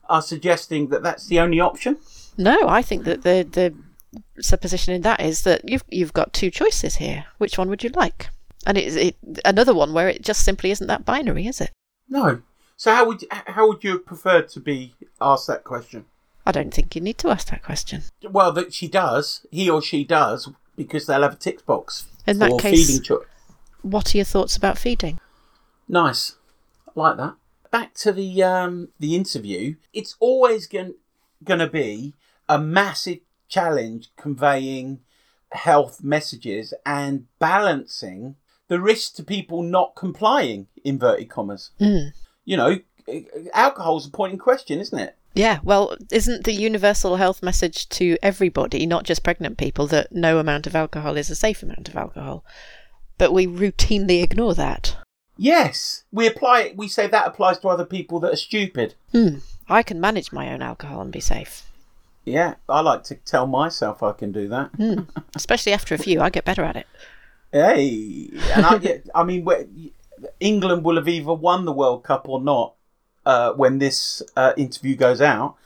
are 0.08 0.22
suggesting 0.22 0.88
that 0.88 1.02
that's 1.02 1.26
the 1.26 1.38
only 1.38 1.60
option? 1.60 1.98
No, 2.36 2.56
I 2.66 2.80
think 2.80 3.04
that 3.04 3.22
the 3.22 3.46
the 3.50 3.74
supposition 4.42 4.94
in 4.94 5.02
that 5.02 5.20
is 5.20 5.42
that 5.42 5.68
you've 5.68 5.84
you've 5.88 6.14
got 6.14 6.32
two 6.32 6.50
choices 6.50 6.96
here. 6.96 7.26
Which 7.36 7.58
one 7.58 7.68
would 7.68 7.84
you 7.84 7.90
like? 7.90 8.30
And 8.66 8.78
it's 8.78 8.96
it, 8.96 9.16
another 9.44 9.74
one 9.74 9.92
where 9.92 10.08
it 10.08 10.22
just 10.22 10.44
simply 10.44 10.70
isn't 10.70 10.86
that 10.86 11.04
binary, 11.04 11.46
is 11.46 11.60
it? 11.60 11.70
No. 12.08 12.42
So 12.80 12.94
how 12.94 13.04
would 13.08 13.24
how 13.30 13.68
would 13.68 13.84
you 13.84 13.90
have 13.90 14.06
preferred 14.06 14.48
to 14.48 14.58
be 14.58 14.94
asked 15.20 15.46
that 15.48 15.64
question? 15.64 16.06
I 16.46 16.52
don't 16.52 16.72
think 16.72 16.96
you 16.96 17.02
need 17.02 17.18
to 17.18 17.28
ask 17.28 17.50
that 17.50 17.62
question. 17.62 18.04
Well, 18.22 18.52
that 18.52 18.72
she 18.72 18.88
does, 18.88 19.44
he 19.50 19.68
or 19.68 19.82
she 19.82 20.02
does, 20.02 20.48
because 20.76 21.04
they'll 21.04 21.20
have 21.20 21.34
a 21.34 21.36
tick 21.36 21.66
box 21.66 22.06
In 22.26 22.38
that 22.38 22.58
case- 22.58 22.86
feeding 22.86 23.02
choice. 23.02 23.26
What 23.82 24.14
are 24.14 24.16
your 24.16 24.24
thoughts 24.24 24.56
about 24.56 24.78
feeding? 24.78 25.20
Nice. 25.88 26.36
I 26.88 26.92
like 26.94 27.18
that. 27.18 27.34
Back 27.70 27.92
to 27.96 28.12
the 28.12 28.42
um 28.42 28.88
the 28.98 29.14
interview. 29.14 29.74
It's 29.92 30.16
always 30.18 30.66
going 30.66 30.94
going 31.44 31.60
to 31.60 31.68
be 31.68 32.14
a 32.48 32.58
massive 32.58 33.18
challenge 33.50 34.08
conveying 34.16 35.00
health 35.52 36.02
messages 36.02 36.72
and 36.86 37.26
balancing 37.38 38.36
the 38.68 38.80
risk 38.80 39.16
to 39.16 39.22
people 39.22 39.62
not 39.62 39.94
complying 39.94 40.68
inverted 40.82 41.28
commas. 41.28 41.72
Mm. 41.78 42.12
You 42.44 42.57
know, 42.57 42.79
alcohol's 43.53 44.07
a 44.07 44.11
point 44.11 44.33
in 44.33 44.38
question, 44.38 44.81
isn't 44.81 44.98
it? 44.98 45.16
Yeah, 45.35 45.61
well, 45.62 45.96
isn't 46.11 46.44
the 46.44 46.53
universal 46.53 47.16
health 47.16 47.42
message 47.42 47.88
to 47.90 48.16
everybody, 48.22 48.85
not 48.85 49.05
just 49.05 49.22
pregnant 49.22 49.59
people, 49.59 49.87
that 49.88 50.11
no 50.11 50.38
amount 50.38 50.66
of 50.66 50.74
alcohol 50.74 51.16
is 51.16 51.31
a 51.31 51.37
safe 51.37 51.62
amount 51.62 51.88
of 51.88 51.96
alcohol? 51.96 52.44
But 53.16 53.33
we 53.33 53.46
routinely 53.46 54.22
ignore 54.22 54.55
that. 54.55 54.96
Yes, 55.37 56.05
we 56.11 56.26
apply 56.26 56.62
it. 56.62 56.76
We 56.76 56.88
say 56.88 57.07
that 57.07 57.26
applies 57.26 57.59
to 57.61 57.68
other 57.68 57.85
people 57.85 58.18
that 58.20 58.33
are 58.33 58.37
stupid. 58.37 58.94
Hmm. 59.12 59.37
I 59.68 59.83
can 59.83 60.00
manage 60.00 60.33
my 60.33 60.53
own 60.53 60.62
alcohol 60.62 61.00
and 61.00 61.12
be 61.12 61.20
safe. 61.20 61.62
Yeah, 62.24 62.57
I 62.68 62.81
like 62.81 63.05
to 63.05 63.14
tell 63.14 63.46
myself 63.46 64.03
I 64.03 64.12
can 64.12 64.33
do 64.33 64.48
that. 64.48 64.70
Hmm. 64.76 65.03
Especially 65.35 65.72
after 65.72 65.94
a 65.94 65.98
few, 65.98 66.20
I 66.20 66.29
get 66.29 66.44
better 66.44 66.64
at 66.64 66.76
it. 66.76 66.87
Hey, 67.53 68.31
and 68.55 68.66
I, 68.66 69.03
I 69.14 69.24
mean, 69.24 69.44
England 70.40 70.85
will 70.85 70.96
have 70.96 71.09
either 71.09 71.33
won 71.33 71.64
the 71.64 71.72
World 71.72 72.04
Cup 72.04 72.28
or 72.28 72.40
not 72.40 72.74
uh, 73.26 73.52
when 73.52 73.78
this 73.78 74.22
uh, 74.37 74.52
interview 74.56 74.96
goes 74.96 75.20
out. 75.20 75.56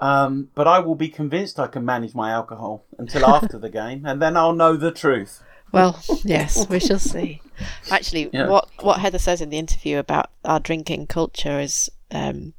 Um, 0.00 0.50
but 0.54 0.68
I 0.68 0.78
will 0.78 0.94
be 0.94 1.08
convinced 1.08 1.58
I 1.58 1.66
can 1.66 1.84
manage 1.84 2.14
my 2.14 2.30
alcohol 2.30 2.84
until 2.98 3.24
after 3.34 3.58
the 3.58 3.68
game, 3.70 4.06
and 4.06 4.22
then 4.22 4.36
I'll 4.36 4.52
know 4.54 4.76
the 4.76 4.92
truth. 4.92 5.42
Well, 5.72 6.00
yes, 6.24 6.68
we 6.68 6.78
shall 6.80 6.98
see. 6.98 7.42
Actually, 7.90 8.30
Yeah. 8.32 8.48
what 8.48 8.68
what 8.80 9.00
Heather 9.00 9.18
says 9.18 9.40
in 9.40 9.50
the 9.50 9.58
interview 9.58 9.98
about 9.98 10.30
our 10.44 10.60
drinking 10.60 11.08
culture 11.08 11.60
is 11.60 11.90
um, 12.10 12.54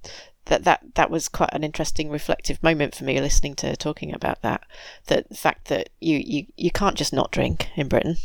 that 0.46 0.64
that 0.66 0.82
that 0.96 1.10
was 1.10 1.28
quite 1.30 1.50
an 1.54 1.64
interesting 1.64 2.10
reflective 2.10 2.62
moment 2.62 2.94
for 2.94 3.06
me 3.06 3.20
listening 3.20 3.56
to 3.56 3.68
her 3.68 3.76
talking 3.76 4.14
about 4.14 4.42
that. 4.42 4.64
That 5.08 5.30
the 5.30 5.36
fact 5.36 5.70
that 5.70 5.90
you, 6.00 6.18
you 6.18 6.46
you 6.58 6.72
can't 6.72 6.98
just 6.98 7.14
not 7.14 7.32
drink 7.32 7.70
in 7.76 7.88
Britain. 7.88 8.18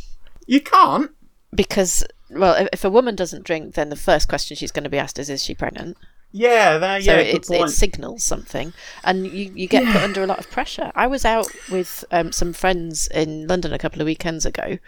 You 0.47 0.61
can't. 0.61 1.13
Because, 1.55 2.05
well, 2.31 2.69
if, 2.73 2.85
a 2.85 2.91
woman 2.91 3.15
doesn't 3.15 3.45
drink, 3.45 3.75
then 3.75 3.91
the 3.91 3.97
first 3.97 4.29
question 4.29 4.57
she's 4.57 4.73
going 4.73 4.85
to 4.85 4.91
be 4.91 4.99
asked 4.99 5.19
is, 5.19 5.31
is 5.31 5.43
she 5.45 5.55
pregnant? 5.55 5.97
Yeah, 6.37 6.79
that, 6.79 7.05
So 7.05 7.15
yeah. 7.15 7.21
it, 7.21 7.47
point. 7.47 7.71
it 7.71 7.73
signals 7.73 8.25
something, 8.25 8.73
and 9.05 9.25
you, 9.25 9.53
you 9.55 9.69
get 9.69 9.85
put 9.93 10.03
under 10.03 10.21
a 10.25 10.27
lot 10.27 10.41
of 10.41 10.51
pressure. 10.51 10.91
I 10.97 11.07
was 11.07 11.25
out 11.25 11.47
with 11.71 12.05
um, 12.11 12.33
some 12.33 12.53
friends 12.53 13.07
in 13.07 13.47
London 13.47 13.73
a 13.73 13.79
couple 13.79 14.01
of 14.01 14.07
weekends 14.07 14.45
ago. 14.45 14.79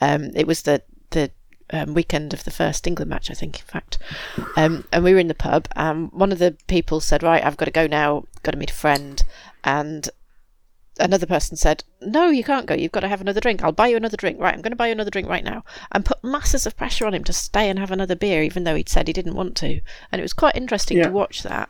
Um, 0.00 0.32
it 0.34 0.48
was 0.48 0.62
the 0.62 0.82
the 1.10 1.30
um, 1.70 1.94
weekend 1.94 2.34
of 2.34 2.42
the 2.42 2.50
first 2.50 2.88
England 2.88 3.08
match, 3.08 3.30
I 3.30 3.34
think, 3.34 3.60
in 3.60 3.66
fact. 3.66 3.98
Um, 4.56 4.84
and 4.92 5.04
we 5.04 5.12
were 5.12 5.20
in 5.20 5.28
the 5.28 5.34
pub, 5.34 5.68
and 5.76 6.10
one 6.10 6.32
of 6.32 6.40
the 6.40 6.56
people 6.66 6.98
said, 7.00 7.22
"Right, 7.22 7.44
I've 7.44 7.56
got 7.56 7.66
to 7.66 7.70
go 7.70 7.86
now. 7.86 8.24
Got 8.42 8.52
to 8.52 8.58
meet 8.58 8.72
a 8.72 8.74
friend." 8.74 9.22
And 9.62 10.08
another 10.98 11.26
person 11.26 11.56
said, 11.56 11.84
"No, 12.00 12.28
you 12.28 12.42
can't 12.44 12.66
go. 12.66 12.74
You've 12.74 12.92
got 12.92 13.00
to 13.00 13.08
have 13.08 13.20
another 13.20 13.40
drink. 13.40 13.62
I'll 13.62 13.72
buy 13.72 13.88
you 13.88 13.96
another 13.96 14.16
drink. 14.16 14.40
Right, 14.40 14.54
I'm 14.54 14.62
going 14.62 14.72
to 14.72 14.76
buy 14.76 14.86
you 14.86 14.92
another 14.92 15.10
drink 15.10 15.28
right 15.28 15.44
now." 15.44 15.64
And 15.92 16.04
put 16.04 16.22
masses 16.24 16.66
of 16.66 16.76
pressure 16.76 17.06
on 17.06 17.14
him 17.14 17.24
to 17.24 17.32
stay 17.32 17.68
and 17.68 17.78
have 17.78 17.90
another 17.90 18.14
beer, 18.16 18.42
even 18.42 18.64
though 18.64 18.74
he'd 18.74 18.88
said 18.88 19.06
he 19.06 19.12
didn't 19.12 19.34
want 19.34 19.56
to. 19.56 19.80
And 20.10 20.20
it 20.20 20.22
was 20.22 20.32
quite 20.32 20.56
interesting 20.56 20.98
Yeah. 20.98 21.04
to 21.08 21.10
watch 21.12 21.42
that 21.42 21.68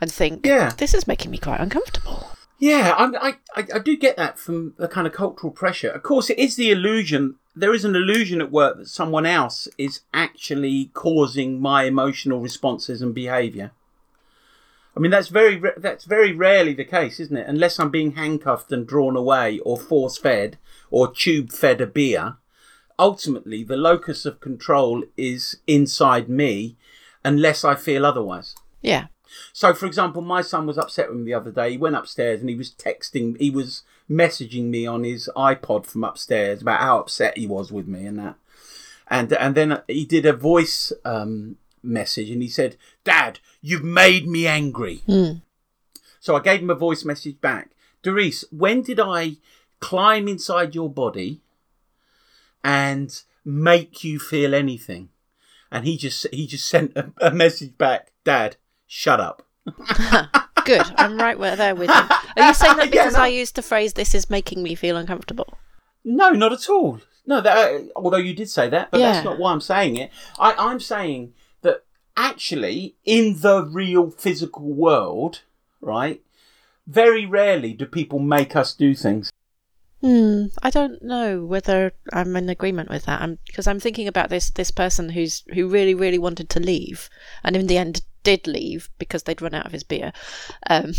and 0.00 0.10
think, 0.10 0.44
Yeah. 0.46 0.72
"This 0.76 0.94
is 0.94 1.06
making 1.06 1.30
me 1.30 1.38
quite 1.38 1.60
uncomfortable." 1.60 2.30
Yeah, 2.58 2.94
I, 2.98 3.04
I, 3.28 3.34
I, 3.56 3.66
I 3.76 3.78
do 3.78 3.96
get 3.96 4.18
that 4.18 4.38
from 4.38 4.74
the 4.76 4.86
kind 4.86 5.06
of 5.06 5.14
cultural 5.14 5.50
pressure. 5.50 5.88
Of 5.88 6.02
course, 6.02 6.28
it 6.28 6.38
is 6.38 6.56
the 6.56 6.70
illusion. 6.70 7.36
There 7.56 7.72
is 7.72 7.86
an 7.86 7.96
illusion 7.96 8.40
at 8.42 8.52
work 8.52 8.76
that 8.76 8.88
someone 8.88 9.24
else 9.24 9.66
is 9.78 10.00
actually 10.12 10.90
causing 10.92 11.58
my 11.60 11.84
emotional 11.84 12.40
responses 12.40 13.00
and 13.00 13.14
behaviour. 13.14 13.72
I 15.00 15.02
mean, 15.02 15.12
that's 15.12 15.28
very 15.28 15.62
that's 15.78 16.04
very 16.04 16.30
rarely 16.32 16.74
the 16.74 16.84
case, 16.84 17.20
isn't 17.20 17.34
it? 17.34 17.46
Unless 17.48 17.80
I'm 17.80 17.88
being 17.88 18.12
handcuffed 18.12 18.70
and 18.70 18.86
drawn 18.86 19.16
away, 19.16 19.58
or 19.60 19.78
force 19.78 20.18
fed, 20.18 20.58
or 20.90 21.10
tube 21.10 21.52
fed 21.52 21.80
a 21.80 21.86
beer. 21.86 22.36
Ultimately, 22.98 23.64
the 23.64 23.78
locus 23.78 24.26
of 24.26 24.40
control 24.40 25.04
is 25.16 25.56
inside 25.66 26.28
me, 26.28 26.76
unless 27.24 27.64
I 27.64 27.76
feel 27.76 28.04
otherwise. 28.04 28.54
Yeah, 28.82 29.06
So, 29.54 29.72
for 29.72 29.86
example, 29.86 30.20
my 30.20 30.42
son 30.42 30.66
was 30.66 30.76
upset 30.76 31.08
with 31.08 31.20
me 31.20 31.24
the 31.24 31.34
other 31.34 31.50
day. 31.50 31.70
He 31.70 31.78
went 31.78 31.96
upstairs 31.96 32.40
and 32.40 32.50
he 32.50 32.56
was 32.56 32.70
texting, 32.70 33.40
he 33.40 33.50
was 33.50 33.84
messaging 34.10 34.64
me 34.64 34.86
on 34.86 35.04
his 35.04 35.30
iPod 35.34 35.86
from 35.86 36.04
upstairs 36.04 36.60
about 36.60 36.80
how 36.80 36.98
upset 36.98 37.38
he 37.38 37.46
was 37.46 37.72
with 37.72 37.88
me 37.88 38.04
and 38.04 38.18
that. 38.18 38.34
And 39.08 39.32
and 39.32 39.54
then 39.54 39.80
he 39.88 40.04
did 40.04 40.26
a 40.26 40.34
voice 40.34 40.92
um, 41.06 41.56
message 41.82 42.30
and 42.30 42.42
he 42.42 42.48
said, 42.48 42.76
"Dad, 43.04 43.40
you've 43.60 43.84
made 43.84 44.26
me 44.26 44.46
angry." 44.46 45.02
Hmm. 45.06 45.32
So 46.20 46.36
I 46.36 46.40
gave 46.40 46.60
him 46.60 46.70
a 46.70 46.74
voice 46.74 47.04
message 47.04 47.40
back. 47.40 47.70
Doris, 48.02 48.44
when 48.50 48.82
did 48.82 49.00
I 49.00 49.36
climb 49.80 50.28
inside 50.28 50.74
your 50.74 50.90
body 50.90 51.40
and 52.62 53.22
make 53.44 54.04
you 54.04 54.18
feel 54.18 54.54
anything? 54.54 55.08
And 55.70 55.84
he 55.86 55.96
just 55.96 56.26
he 56.32 56.46
just 56.46 56.68
sent 56.68 56.96
a, 56.96 57.12
a 57.20 57.30
message 57.30 57.78
back, 57.78 58.12
Dad, 58.24 58.56
shut 58.86 59.20
up. 59.20 59.46
good. 60.64 60.82
I'm 60.96 61.16
right 61.16 61.38
where 61.38 61.56
there 61.56 61.74
with 61.74 61.88
you. 61.88 61.94
Are 61.94 62.48
you 62.48 62.54
saying 62.54 62.76
that 62.76 62.84
Yeah, 62.92 63.04
because 63.04 63.14
no. 63.14 63.20
I 63.20 63.28
used 63.28 63.54
the 63.56 63.62
phrase 63.62 63.92
"this 63.94 64.14
is 64.14 64.28
making 64.28 64.62
me 64.62 64.74
feel 64.74 64.96
uncomfortable"? 64.96 65.58
No, 66.04 66.30
not 66.30 66.52
at 66.52 66.68
all. 66.68 67.00
No, 67.26 67.40
that, 67.42 67.90
although 67.94 68.16
you 68.16 68.34
did 68.34 68.48
say 68.50 68.68
that, 68.70 68.90
but 68.90 68.98
Yeah. 68.98 69.12
that's 69.12 69.24
not 69.24 69.38
why 69.38 69.52
I'm 69.52 69.60
saying 69.60 69.96
it. 69.96 70.10
I, 70.38 70.54
I'm 70.58 70.80
saying 70.80 71.34
actually, 72.20 72.96
in 73.04 73.40
the 73.40 73.64
real 73.64 74.10
physical 74.10 74.72
world, 74.72 75.42
right, 75.80 76.22
very 76.86 77.26
rarely 77.26 77.72
do 77.72 77.86
people 77.86 78.18
make 78.18 78.54
us 78.54 78.74
do 78.74 78.94
things. 78.94 79.32
Hmm. 80.00 80.46
I 80.62 80.70
don't 80.70 81.02
know 81.02 81.44
whether 81.44 81.92
I'm 82.12 82.34
in 82.36 82.48
agreement 82.48 82.88
with 82.88 83.04
that. 83.04 83.20
I'm 83.20 83.38
because 83.46 83.66
I'm 83.66 83.80
thinking 83.80 84.08
about 84.08 84.30
this 84.30 84.50
this 84.50 84.70
person 84.70 85.10
who's 85.10 85.44
who 85.52 85.68
really 85.68 85.94
really 85.94 86.18
wanted 86.18 86.48
to 86.50 86.60
leave, 86.60 87.10
and 87.44 87.54
in 87.56 87.66
the 87.66 87.76
end 87.76 88.02
did 88.22 88.46
leave 88.46 88.88
because 88.98 89.24
they'd 89.24 89.42
run 89.42 89.54
out 89.54 89.66
of 89.66 89.72
his 89.72 89.84
beer. 89.84 90.12
Um, 90.68 90.92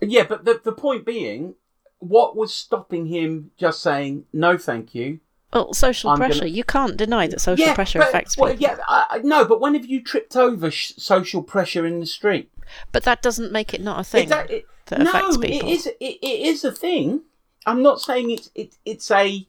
Yeah, 0.00 0.24
but 0.24 0.44
the, 0.44 0.60
the 0.62 0.72
point 0.72 1.06
being, 1.06 1.54
what 1.98 2.36
was 2.36 2.54
stopping 2.54 3.06
him 3.06 3.50
just 3.56 3.82
saying, 3.82 4.26
no, 4.32 4.58
thank 4.58 4.94
you? 4.94 5.20
Well, 5.52 5.72
social 5.74 6.10
I'm 6.10 6.18
gonna- 6.18 6.30
pressure. 6.34 6.46
You 6.46 6.64
can't 6.64 6.96
deny 6.96 7.26
that 7.28 7.40
social 7.40 7.72
pressure 7.74 7.98
but- 8.00 8.08
affects 8.08 8.36
well, 8.36 8.50
people. 8.50 8.62
yeah, 8.62 8.76
I, 8.86 9.20
no, 9.22 9.44
but 9.44 9.60
when 9.60 9.74
have 9.74 9.86
you 9.86 10.02
tripped 10.02 10.36
over 10.36 10.70
sh- 10.70 10.92
social 10.96 11.42
pressure 11.42 11.86
in 11.86 12.00
the 12.00 12.06
street? 12.06 12.50
But 12.92 13.04
that 13.04 13.22
doesn't 13.22 13.52
make 13.52 13.72
it 13.72 13.80
not 13.80 14.00
a 14.00 14.04
thing 14.04 14.24
Exact- 14.24 14.50
it- 14.50 14.66
that 14.86 15.00
no, 15.00 15.10
affects 15.10 15.36
it 15.36 15.40
people. 15.42 15.68
is. 15.70 15.86
It, 15.86 15.96
it 16.00 16.40
is 16.46 16.64
a 16.64 16.72
thing. 16.72 17.22
I'm 17.64 17.82
not 17.82 18.00
saying 18.00 18.30
it's 18.30 18.50
it, 18.54 18.76
it's 18.84 19.10
a. 19.10 19.46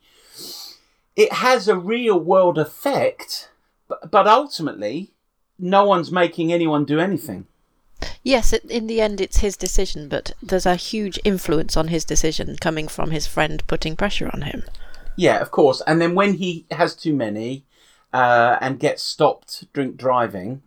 It 1.15 1.33
has 1.33 1.67
a 1.67 1.75
real 1.77 2.19
world 2.19 2.60
effect, 2.60 3.49
but, 3.88 4.12
but 4.12 4.27
ultimately, 4.27 5.12
no 5.57 5.83
one's 5.83 6.12
making 6.12 6.53
anyone 6.53 6.86
do 6.86 6.99
anything. 6.99 7.47
Yes, 8.23 8.53
it, 8.53 8.63
in 8.65 8.86
the 8.86 9.01
end, 9.01 9.19
it's 9.19 9.38
his 9.38 9.57
decision, 9.57 10.10
but 10.10 10.33
there's 10.43 10.67
a 10.67 10.75
huge 10.75 11.19
influence 11.23 11.75
on 11.75 11.88
his 11.88 12.05
decision 12.05 12.55
coming 12.62 12.88
from 12.88 13.10
his 13.10 13.25
friend 13.25 13.63
putting 13.65 13.95
pressure 13.95 14.29
on 14.31 14.43
him. 14.43 14.63
Yeah, 15.17 15.39
of 15.39 15.51
course. 15.51 15.82
And 15.86 15.99
then 15.99 16.15
when 16.15 16.36
he 16.36 16.65
has 16.71 16.95
too 16.95 17.13
many, 17.13 17.65
uh, 18.13 18.58
and 18.62 18.80
gets 18.80 19.03
stopped 19.03 19.71
drink 19.73 19.97
driving, 19.97 20.62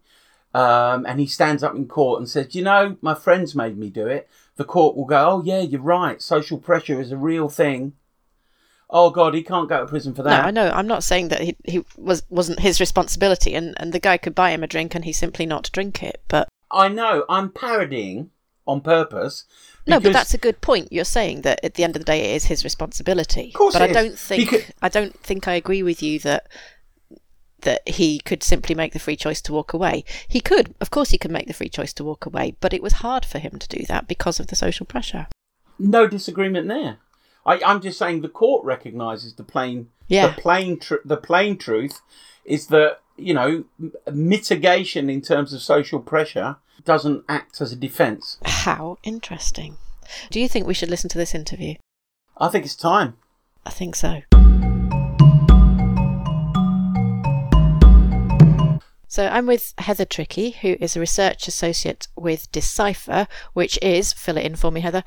um, 0.53 1.07
and 1.07 1.21
he 1.21 1.27
stands 1.27 1.63
up 1.63 1.75
in 1.75 1.87
court 1.87 2.21
and 2.21 2.29
says, 2.29 2.55
"You 2.55 2.63
know, 2.63 2.97
my 3.01 3.15
friends 3.15 3.55
made 3.55 3.79
me 3.79 3.89
do 3.89 4.07
it." 4.07 4.29
The 4.57 4.65
court 4.65 4.97
will 4.97 5.07
go, 5.07 5.31
"Oh 5.31 5.43
yeah, 5.45 5.61
you're 5.61 5.81
right. 5.81 6.21
Social 6.21 6.59
pressure 6.59 7.01
is 7.01 7.13
a 7.13 7.17
real 7.17 7.49
thing." 7.49 7.95
Oh 8.93 9.11
God, 9.11 9.35
he 9.35 9.43
can't 9.43 9.69
go 9.69 9.81
to 9.81 9.87
prison 9.87 10.15
for 10.15 10.23
No, 10.23 10.31
that. 10.31 10.45
I 10.47 10.51
know. 10.51 10.71
I'm 10.71 10.89
not 10.89 11.05
saying 11.05 11.29
that 11.29 11.41
he, 11.41 11.57
he 11.65 11.85
was 11.97 12.25
wasn't 12.29 12.61
his 12.61 12.81
responsibility, 12.81 13.55
and, 13.55 13.75
and 13.79 13.93
the 13.93 14.01
guy 14.01 14.19
could 14.19 14.35
buy 14.35 14.51
him 14.51 14.65
a 14.65 14.67
drink 14.67 14.95
and 14.95 15.05
he 15.05 15.13
simply 15.13 15.47
not 15.47 15.71
drink 15.73 16.03
it. 16.03 16.21
But 16.29 16.49
I 16.71 16.89
know. 16.89 17.25
I'm 17.29 17.51
parodying 17.51 18.31
on 18.67 18.81
purpose. 18.81 19.45
No, 19.87 19.99
but 20.01 20.13
that's 20.13 20.35
a 20.35 20.39
good 20.39 20.61
point. 20.61 20.93
You're 20.93 21.05
saying 21.05 21.43
that 21.43 21.65
at 21.65 21.75
the 21.75 21.85
end 21.85 21.97
of 21.97 22.01
the 22.01 22.05
day, 22.07 22.33
it 22.33 22.37
is 22.37 22.45
his 22.47 22.65
responsibility. 22.65 23.49
Of 23.49 23.55
course 23.55 23.75
but 23.75 23.83
it 23.83 23.97
I 23.97 24.01
is, 24.01 24.07
don't 24.09 24.19
think 24.19 24.51
because- 24.51 24.73
I 24.83 24.89
don't 24.89 25.19
think 25.21 25.49
I 25.49 25.55
agree 25.55 25.83
with 25.83 26.03
you 26.03 26.19
that 26.21 26.47
that 27.63 27.87
he 27.87 28.21
could 28.21 28.43
simply 28.43 28.75
make 28.75 28.95
the 28.95 28.99
free 28.99 29.17
choice 29.17 29.43
to 29.43 29.53
walk 29.53 29.75
away. 29.75 30.03
He 30.27 30.41
could, 30.41 30.75
of 30.81 30.91
course, 30.91 31.11
he 31.11 31.19
could 31.19 31.31
make 31.31 31.47
the 31.47 31.53
free 31.53 31.69
choice 31.69 31.93
to 31.95 32.05
walk 32.05 32.25
away, 32.25 32.57
but 32.61 32.73
it 32.73 32.83
was 32.83 32.95
hard 32.95 33.27
for 33.27 33.39
him 33.39 33.59
to 33.59 33.69
do 33.69 33.85
that 33.87 34.09
because 34.09 34.41
of 34.41 34.47
the 34.47 34.57
social 34.57 34.87
pressure. 34.87 35.27
no 35.79 36.07
disagreement 36.07 36.69
there. 36.69 36.99
I, 37.47 37.61
I'm 37.65 37.81
just 37.81 37.99
saying 37.99 38.21
the 38.21 38.29
court 38.29 38.65
recognises 38.65 39.35
the 39.35 39.43
plain, 39.45 39.89
Yeah. 40.09 40.29
the 40.29 40.41
plain, 40.41 40.79
tr- 40.79 41.05
the 41.05 41.17
plain 41.17 41.57
truth 41.59 42.01
is 42.45 42.67
that 42.69 43.01
you 43.17 43.35
know 43.35 43.65
m- 43.79 43.93
mitigation 44.13 45.11
in 45.11 45.21
terms 45.21 45.53
of 45.53 45.61
social 45.63 46.01
pressure 46.01 46.57
doesn't 46.85 47.25
act 47.29 47.61
as 47.61 47.73
a 47.73 47.77
defence. 47.77 48.39
How 48.45 48.99
interesting. 49.03 49.77
Do 50.31 50.41
you 50.41 50.49
think 50.49 50.67
we 50.67 50.75
should 50.75 50.91
listen 50.91 51.11
to 51.11 51.19
this 51.19 51.35
interview? 51.35 51.75
I 52.37 52.49
think 52.49 52.65
it's 52.65 52.77
time. 52.77 53.17
I 53.65 53.71
think 53.71 53.95
so. 53.95 54.23
So 59.09 59.27
I'm 59.27 59.47
with 59.47 59.75
Heather 59.79 60.05
Trickey, 60.05 60.51
who 60.51 60.77
is 60.81 60.97
a 60.97 61.01
research 61.01 61.49
associate 61.49 62.07
with 62.17 62.51
Decipher, 62.53 63.27
which 63.55 63.77
is, 63.83 64.13
fill 64.13 64.37
it 64.37 64.47
in 64.47 64.55
for 64.55 64.71
me, 64.71 64.81
Heather. 64.81 65.03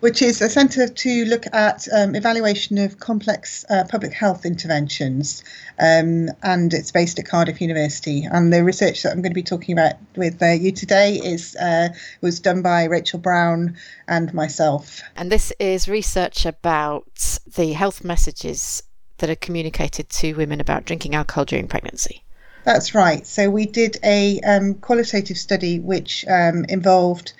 Which 0.00 0.22
is 0.22 0.40
a 0.40 0.48
centre 0.48 0.88
to 0.88 1.24
look 1.26 1.44
at 1.52 1.86
um, 1.92 2.14
evaluation 2.14 2.78
of 2.78 2.98
complex 2.98 3.64
uh, 3.70 3.84
public 3.88 4.12
health 4.12 4.44
interventions, 4.44 5.42
um, 5.78 6.28
and 6.42 6.72
it's 6.72 6.90
based 6.90 7.18
at 7.18 7.26
Cardiff 7.26 7.60
University. 7.60 8.24
And 8.24 8.52
the 8.52 8.64
research 8.64 9.02
that 9.02 9.12
I'm 9.12 9.22
going 9.22 9.32
to 9.32 9.34
be 9.34 9.42
talking 9.42 9.72
about 9.72 9.94
with 10.16 10.42
uh, 10.42 10.50
you 10.50 10.72
today 10.72 11.14
is 11.14 11.56
uh, 11.56 11.88
was 12.20 12.40
done 12.40 12.62
by 12.62 12.84
Rachel 12.84 13.18
Brown 13.18 13.76
and 14.08 14.32
myself. 14.34 15.00
And 15.16 15.30
this 15.30 15.52
is 15.58 15.88
research 15.88 16.46
about 16.46 17.38
the 17.56 17.72
health 17.72 18.04
messages 18.04 18.82
that 19.18 19.30
are 19.30 19.36
communicated 19.36 20.08
to 20.10 20.34
women 20.34 20.60
about 20.60 20.84
drinking 20.84 21.14
alcohol 21.14 21.44
during 21.44 21.68
pregnancy. 21.68 22.24
That's 22.64 22.94
right. 22.94 23.26
So 23.26 23.50
we 23.50 23.66
did 23.66 23.98
a 24.02 24.40
um, 24.40 24.74
qualitative 24.74 25.36
study 25.36 25.78
which 25.78 26.24
um, 26.28 26.64
involved 26.68 27.34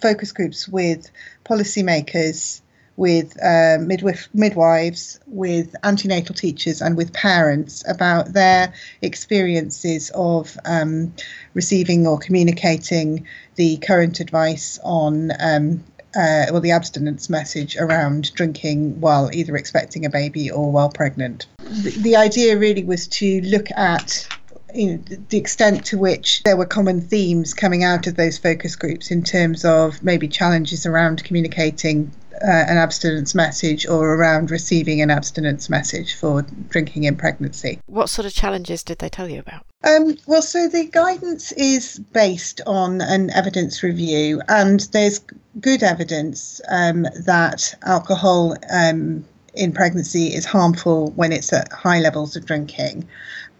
focus 0.00 0.32
groups 0.32 0.68
with 0.68 1.10
policymakers, 1.44 2.60
with 2.96 3.36
uh, 3.42 3.78
midwif- 3.80 4.28
midwives, 4.34 5.18
with 5.26 5.74
antenatal 5.82 6.34
teachers, 6.34 6.82
and 6.82 6.96
with 6.96 7.12
parents 7.12 7.82
about 7.88 8.32
their 8.32 8.74
experiences 9.02 10.10
of 10.14 10.56
um, 10.64 11.14
receiving 11.54 12.06
or 12.06 12.18
communicating 12.18 13.26
the 13.56 13.78
current 13.78 14.20
advice 14.20 14.78
on. 14.82 15.32
Um, 15.40 15.84
uh, 16.16 16.46
well, 16.50 16.60
the 16.60 16.72
abstinence 16.72 17.30
message 17.30 17.76
around 17.76 18.34
drinking 18.34 19.00
while 19.00 19.30
either 19.32 19.54
expecting 19.54 20.04
a 20.04 20.10
baby 20.10 20.50
or 20.50 20.72
while 20.72 20.90
pregnant. 20.90 21.46
The, 21.60 21.90
the 21.90 22.16
idea 22.16 22.58
really 22.58 22.82
was 22.82 23.06
to 23.08 23.40
look 23.42 23.70
at 23.70 24.26
you 24.74 24.92
know, 24.92 25.02
the 25.28 25.38
extent 25.38 25.84
to 25.86 25.98
which 25.98 26.42
there 26.44 26.56
were 26.56 26.66
common 26.66 27.00
themes 27.00 27.54
coming 27.54 27.84
out 27.84 28.06
of 28.06 28.16
those 28.16 28.38
focus 28.38 28.76
groups 28.76 29.10
in 29.10 29.22
terms 29.22 29.64
of 29.64 30.02
maybe 30.02 30.28
challenges 30.28 30.86
around 30.86 31.24
communicating 31.24 32.10
uh, 32.42 32.64
an 32.68 32.78
abstinence 32.78 33.34
message 33.34 33.86
or 33.86 34.14
around 34.14 34.50
receiving 34.50 35.02
an 35.02 35.10
abstinence 35.10 35.68
message 35.68 36.14
for 36.14 36.42
drinking 36.68 37.04
in 37.04 37.16
pregnancy. 37.16 37.78
What 37.86 38.08
sort 38.08 38.26
of 38.26 38.32
challenges 38.32 38.82
did 38.82 38.98
they 38.98 39.10
tell 39.10 39.28
you 39.28 39.40
about? 39.40 39.66
Um, 39.84 40.16
well, 40.26 40.42
so 40.42 40.68
the 40.68 40.86
guidance 40.86 41.52
is 41.52 41.98
based 42.12 42.60
on 42.66 43.00
an 43.00 43.30
evidence 43.30 43.82
review, 43.82 44.40
and 44.48 44.80
there's 44.92 45.20
good 45.60 45.82
evidence 45.82 46.60
um, 46.68 47.02
that 47.24 47.74
alcohol 47.82 48.56
um, 48.70 49.24
in 49.54 49.72
pregnancy 49.72 50.28
is 50.28 50.44
harmful 50.44 51.10
when 51.12 51.32
it's 51.32 51.52
at 51.52 51.72
high 51.72 52.00
levels 52.00 52.36
of 52.36 52.46
drinking. 52.46 53.06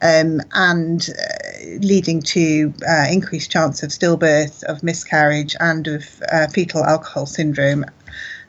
Um, 0.02 0.40
and 0.52 1.10
uh, 1.10 1.68
leading 1.80 2.22
to 2.22 2.72
uh, 2.88 3.06
increased 3.10 3.50
chance 3.50 3.82
of 3.82 3.90
stillbirth, 3.90 4.62
of 4.64 4.82
miscarriage, 4.82 5.54
and 5.60 5.86
of 5.86 6.22
uh, 6.32 6.46
fetal 6.48 6.84
alcohol 6.84 7.26
syndrome. 7.26 7.84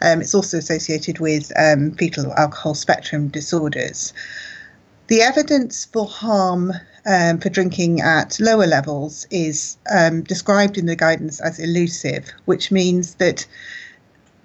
Um, 0.02 0.22
it's 0.22 0.34
also 0.34 0.58
associated 0.58 1.20
with 1.20 1.52
um, 1.58 1.92
fetal 1.92 2.34
alcohol 2.34 2.74
spectrum 2.74 3.28
disorders. 3.28 4.14
The 5.08 5.22
evidence 5.22 5.86
for 5.86 6.08
harm 6.08 6.72
um, 7.06 7.40
for 7.40 7.50
drinking 7.50 8.02
at 8.02 8.40
lower 8.40 8.68
levels 8.68 9.28
is 9.30 9.78
um, 9.94 10.24
described 10.24 10.78
in 10.78 10.86
the 10.86 10.96
guidance 10.96 11.42
as 11.42 11.60
elusive, 11.60 12.32
which 12.46 12.72
means 12.72 13.16
that 13.16 13.46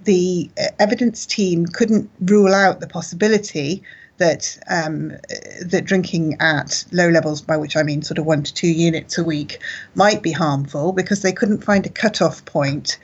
the 0.04 0.50
uh, 0.58 0.68
evidence 0.78 1.26
team 1.26 1.66
couldn't 1.66 2.10
rule 2.20 2.54
out 2.54 2.80
the 2.80 2.86
possibility 2.86 3.82
that 4.18 4.58
um, 4.68 5.10
that 5.62 5.84
drinking 5.84 6.36
at 6.40 6.84
low 6.92 7.08
levels, 7.08 7.40
by 7.40 7.56
which 7.56 7.76
I 7.76 7.82
mean 7.82 8.02
sort 8.02 8.18
of 8.18 8.26
one 8.26 8.42
to 8.42 8.52
two 8.52 8.68
units 8.68 9.18
a 9.18 9.24
week, 9.24 9.60
might 9.94 10.22
be 10.22 10.32
harmful 10.32 10.92
because 10.92 11.22
they 11.22 11.32
couldn't 11.32 11.64
find 11.64 11.86
a 11.86 11.90
cutoff 11.90 12.44
point 12.44 12.98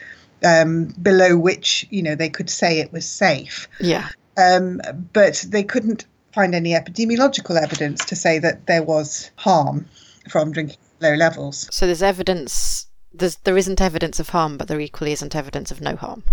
um, 0.45 0.87
below 1.01 1.37
which 1.37 1.87
you 1.91 2.03
know 2.03 2.15
they 2.15 2.31
could 2.31 2.51
say 2.51 2.79
it 2.79 2.93
was 2.93 3.09
safe. 3.09 3.69
Yeah. 3.81 4.09
Um, 4.37 4.81
but 5.13 5.45
they 5.49 5.63
couldn't 5.63 6.07
find 6.33 6.55
any 6.55 6.71
epidemiological 6.71 7.61
evidence 7.61 8.05
to 8.07 8.17
say 8.17 8.39
that 8.39 8.67
there 8.67 8.83
was 8.83 9.31
harm 9.37 9.87
from 10.29 10.53
drinking 10.53 10.79
low 11.01 11.15
levels. 11.15 11.69
So 11.71 11.87
there's 11.87 12.03
evidence. 12.03 12.87
There's 13.13 13.37
there 13.37 13.59
isn't 13.59 13.81
evidence 13.81 14.19
of 14.21 14.31
harm, 14.31 14.57
but 14.57 14.69
there 14.69 14.81
equally 14.81 15.13
isn't 15.13 15.37
evidence 15.37 15.71
of 15.71 15.81
no 15.81 15.97
harm. 15.97 16.25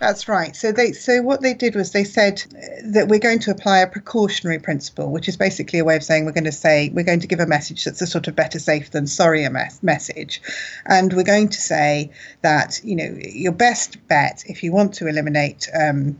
That's 0.00 0.28
right. 0.28 0.56
So 0.56 0.72
they 0.72 0.92
so 0.92 1.20
what 1.20 1.42
they 1.42 1.52
did 1.52 1.74
was 1.74 1.92
they 1.92 2.04
said 2.04 2.42
that 2.86 3.08
we're 3.08 3.18
going 3.18 3.38
to 3.40 3.50
apply 3.50 3.80
a 3.80 3.86
precautionary 3.86 4.58
principle, 4.58 5.10
which 5.10 5.28
is 5.28 5.36
basically 5.36 5.78
a 5.78 5.84
way 5.84 5.94
of 5.94 6.02
saying 6.02 6.24
we're 6.24 6.32
going 6.32 6.44
to 6.44 6.52
say 6.52 6.88
we're 6.94 7.04
going 7.04 7.20
to 7.20 7.26
give 7.26 7.38
a 7.38 7.46
message 7.46 7.84
that's 7.84 8.00
a 8.00 8.06
sort 8.06 8.26
of 8.26 8.34
better 8.34 8.58
safe 8.58 8.90
than 8.92 9.06
sorry 9.06 9.46
message, 9.82 10.40
and 10.86 11.12
we're 11.12 11.22
going 11.22 11.50
to 11.50 11.60
say 11.60 12.10
that 12.40 12.80
you 12.82 12.96
know 12.96 13.14
your 13.20 13.52
best 13.52 13.98
bet 14.08 14.42
if 14.46 14.62
you 14.62 14.72
want 14.72 14.94
to 14.94 15.06
eliminate 15.06 15.68
um, 15.78 16.18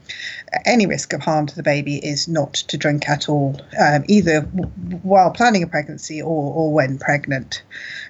any 0.66 0.84
risk 0.84 1.14
of 1.14 1.22
harm 1.22 1.46
to 1.46 1.56
the 1.56 1.62
baby 1.62 1.96
is 2.04 2.28
not 2.28 2.52
to 2.52 2.76
drink 2.76 3.08
at 3.08 3.30
all, 3.30 3.58
um, 3.80 4.04
either 4.08 4.42
w- 4.42 4.98
while 5.02 5.30
planning 5.30 5.62
a 5.62 5.66
pregnancy 5.66 6.20
or 6.20 6.52
or 6.52 6.70
when 6.70 6.98
pregnant. 6.98 7.62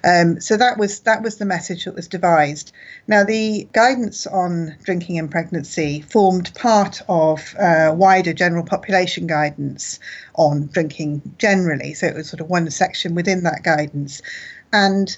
Um, 0.03 0.41
so 0.41 0.57
that 0.57 0.77
was 0.77 0.99
that 1.01 1.23
was 1.23 1.37
the 1.37 1.45
message 1.45 1.85
that 1.85 1.95
was 1.95 2.09
devised. 2.09 2.73
Now 3.07 3.23
the 3.23 3.69
guidance 3.71 4.27
on 4.27 4.75
drinking 4.83 5.15
in 5.15 5.29
pregnancy 5.29 5.60
pregnancy 5.61 6.01
formed 6.01 6.51
part 6.55 7.01
of 7.07 7.55
uh, 7.59 7.93
wider 7.95 8.33
general 8.33 8.63
population 8.63 9.27
guidance 9.27 9.99
on 10.35 10.67
drinking 10.67 11.21
generally. 11.37 11.93
So 11.93 12.07
it 12.07 12.15
was 12.15 12.29
sort 12.29 12.41
of 12.41 12.49
one 12.49 12.69
section 12.71 13.13
within 13.13 13.43
that 13.43 13.61
guidance. 13.63 14.23
And 14.73 15.15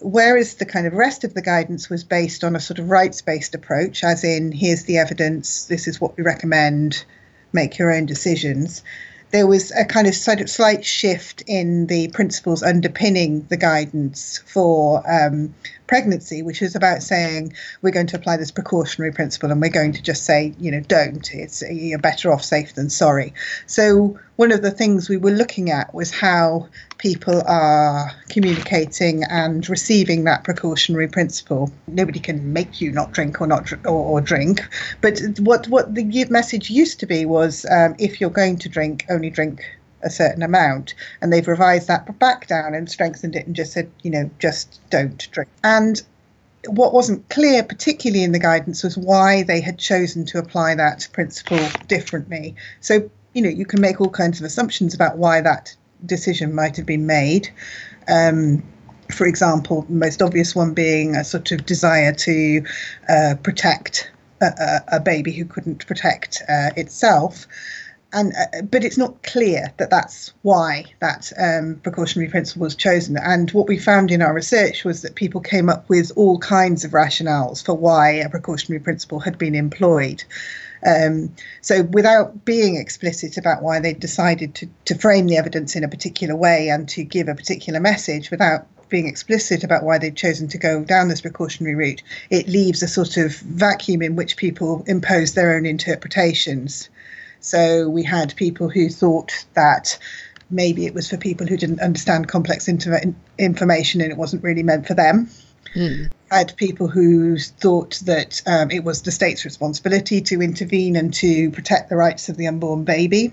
whereas 0.00 0.56
the 0.56 0.66
kind 0.66 0.86
of 0.86 0.92
rest 0.92 1.24
of 1.24 1.32
the 1.32 1.40
guidance 1.40 1.88
was 1.88 2.04
based 2.04 2.44
on 2.44 2.54
a 2.54 2.60
sort 2.60 2.78
of 2.78 2.90
rights 2.90 3.22
based 3.22 3.54
approach, 3.54 4.04
as 4.04 4.24
in, 4.24 4.52
here's 4.52 4.84
the 4.84 4.98
evidence, 4.98 5.64
this 5.66 5.88
is 5.88 6.00
what 6.00 6.16
we 6.18 6.22
recommend, 6.22 7.04
make 7.52 7.78
your 7.78 7.90
own 7.90 8.04
decisions 8.04 8.82
there 9.30 9.46
was 9.46 9.70
a 9.72 9.84
kind 9.84 10.06
of 10.06 10.14
slight 10.14 10.82
shift 10.86 11.42
in 11.46 11.86
the 11.88 12.08
principles 12.08 12.62
underpinning 12.62 13.46
the 13.50 13.58
guidance 13.58 14.38
for 14.46 15.02
um, 15.06 15.54
pregnancy, 15.88 16.42
which 16.42 16.62
is 16.62 16.76
about 16.76 17.02
saying 17.02 17.52
we're 17.82 17.90
going 17.90 18.06
to 18.06 18.16
apply 18.16 18.36
this 18.36 18.50
precautionary 18.50 19.12
principle 19.12 19.50
and 19.50 19.60
we're 19.60 19.70
going 19.70 19.92
to 19.92 20.02
just 20.02 20.24
say, 20.24 20.54
you 20.58 20.70
know, 20.70 20.80
don't. 20.80 21.34
It's 21.34 21.62
you're 21.62 21.98
better 21.98 22.32
off 22.32 22.44
safe 22.44 22.74
than 22.74 22.90
sorry. 22.90 23.34
So 23.66 24.18
one 24.36 24.52
of 24.52 24.62
the 24.62 24.70
things 24.70 25.08
we 25.08 25.16
were 25.16 25.32
looking 25.32 25.70
at 25.70 25.92
was 25.92 26.12
how 26.12 26.68
people 26.98 27.42
are 27.46 28.12
communicating 28.28 29.24
and 29.24 29.68
receiving 29.68 30.24
that 30.24 30.44
precautionary 30.44 31.08
principle. 31.08 31.72
Nobody 31.88 32.20
can 32.20 32.52
make 32.52 32.80
you 32.80 32.92
not 32.92 33.12
drink 33.12 33.40
or 33.40 33.46
not 33.46 33.72
or, 33.84 33.88
or 33.88 34.20
drink, 34.20 34.60
but 35.00 35.20
what 35.40 35.66
what 35.68 35.94
the 35.94 36.26
message 36.30 36.70
used 36.70 37.00
to 37.00 37.06
be 37.06 37.24
was 37.24 37.66
um, 37.70 37.96
if 37.98 38.20
you're 38.20 38.30
going 38.30 38.58
to 38.58 38.68
drink, 38.68 39.06
only 39.10 39.30
drink 39.30 39.64
a 40.02 40.10
certain 40.10 40.42
amount. 40.42 40.94
And 41.20 41.32
they've 41.32 41.46
revised 41.46 41.88
that 41.88 42.18
back 42.18 42.46
down 42.46 42.74
and 42.74 42.90
strengthened 42.90 43.36
it 43.36 43.46
and 43.46 43.54
just 43.54 43.72
said, 43.72 43.90
you 44.02 44.10
know, 44.10 44.30
just 44.38 44.80
don't 44.90 45.30
drink. 45.30 45.48
And 45.64 46.02
what 46.66 46.92
wasn't 46.92 47.28
clear, 47.28 47.62
particularly 47.62 48.24
in 48.24 48.32
the 48.32 48.38
guidance, 48.38 48.82
was 48.82 48.96
why 48.96 49.42
they 49.42 49.60
had 49.60 49.78
chosen 49.78 50.24
to 50.26 50.38
apply 50.38 50.74
that 50.74 51.08
principle 51.12 51.60
differently. 51.86 52.54
So, 52.80 53.10
you 53.32 53.42
know, 53.42 53.48
you 53.48 53.64
can 53.64 53.80
make 53.80 54.00
all 54.00 54.10
kinds 54.10 54.40
of 54.40 54.46
assumptions 54.46 54.94
about 54.94 55.18
why 55.18 55.40
that 55.40 55.74
decision 56.04 56.54
might 56.54 56.76
have 56.76 56.86
been 56.86 57.06
made. 57.06 57.50
Um, 58.08 58.62
for 59.10 59.26
example, 59.26 59.82
the 59.82 59.94
most 59.94 60.20
obvious 60.20 60.54
one 60.54 60.74
being 60.74 61.16
a 61.16 61.24
sort 61.24 61.52
of 61.52 61.64
desire 61.64 62.12
to 62.12 62.62
uh, 63.08 63.34
protect 63.42 64.10
a, 64.40 64.80
a, 64.88 65.00
baby 65.00 65.32
who 65.32 65.44
couldn't 65.44 65.86
protect 65.86 66.42
uh, 66.48 66.70
itself 66.76 67.46
and 68.12 68.32
uh, 68.34 68.62
but 68.62 68.84
it's 68.84 68.96
not 68.96 69.22
clear 69.22 69.72
that 69.76 69.90
that's 69.90 70.32
why 70.42 70.84
that 71.00 71.32
um, 71.38 71.80
precautionary 71.82 72.30
principle 72.30 72.62
was 72.62 72.74
chosen. 72.74 73.16
And 73.18 73.50
what 73.50 73.68
we 73.68 73.78
found 73.78 74.10
in 74.10 74.22
our 74.22 74.34
research 74.34 74.84
was 74.84 75.02
that 75.02 75.14
people 75.14 75.40
came 75.40 75.68
up 75.68 75.88
with 75.88 76.12
all 76.16 76.38
kinds 76.38 76.84
of 76.84 76.92
rationales 76.92 77.62
for 77.64 77.74
why 77.74 78.12
a 78.12 78.28
precautionary 78.28 78.80
principle 78.80 79.20
had 79.20 79.36
been 79.36 79.54
employed. 79.54 80.24
Um, 80.86 81.34
so, 81.60 81.82
without 81.82 82.44
being 82.44 82.76
explicit 82.76 83.36
about 83.36 83.62
why 83.62 83.80
they 83.80 83.94
decided 83.94 84.54
to, 84.56 84.68
to 84.86 84.94
frame 84.94 85.26
the 85.26 85.36
evidence 85.36 85.76
in 85.76 85.84
a 85.84 85.88
particular 85.88 86.36
way 86.36 86.68
and 86.68 86.88
to 86.90 87.04
give 87.04 87.28
a 87.28 87.34
particular 87.34 87.80
message, 87.80 88.30
without 88.30 88.66
being 88.88 89.06
explicit 89.06 89.64
about 89.64 89.82
why 89.82 89.98
they've 89.98 90.14
chosen 90.14 90.48
to 90.48 90.56
go 90.56 90.82
down 90.82 91.08
this 91.08 91.20
precautionary 91.20 91.74
route, 91.74 92.02
it 92.30 92.48
leaves 92.48 92.82
a 92.82 92.88
sort 92.88 93.16
of 93.16 93.36
vacuum 93.36 94.02
in 94.02 94.16
which 94.16 94.36
people 94.36 94.82
impose 94.86 95.34
their 95.34 95.54
own 95.54 95.66
interpretations. 95.66 96.88
So 97.40 97.88
we 97.88 98.02
had 98.02 98.34
people 98.36 98.68
who 98.68 98.88
thought 98.88 99.32
that 99.54 99.98
maybe 100.50 100.86
it 100.86 100.94
was 100.94 101.08
for 101.08 101.16
people 101.16 101.46
who 101.46 101.56
didn't 101.56 101.80
understand 101.80 102.28
complex 102.28 102.68
inter- 102.68 103.14
information 103.38 104.00
and 104.00 104.10
it 104.10 104.16
wasn't 104.16 104.42
really 104.42 104.62
meant 104.62 104.86
for 104.86 104.94
them. 104.94 105.28
Mm. 105.74 106.10
Had 106.30 106.56
people 106.56 106.88
who 106.88 107.38
thought 107.38 108.00
that 108.04 108.42
um, 108.46 108.70
it 108.70 108.84
was 108.84 109.02
the 109.02 109.10
state's 109.10 109.44
responsibility 109.44 110.20
to 110.22 110.42
intervene 110.42 110.96
and 110.96 111.12
to 111.14 111.50
protect 111.50 111.90
the 111.90 111.96
rights 111.96 112.28
of 112.28 112.36
the 112.36 112.46
unborn 112.46 112.84
baby. 112.84 113.32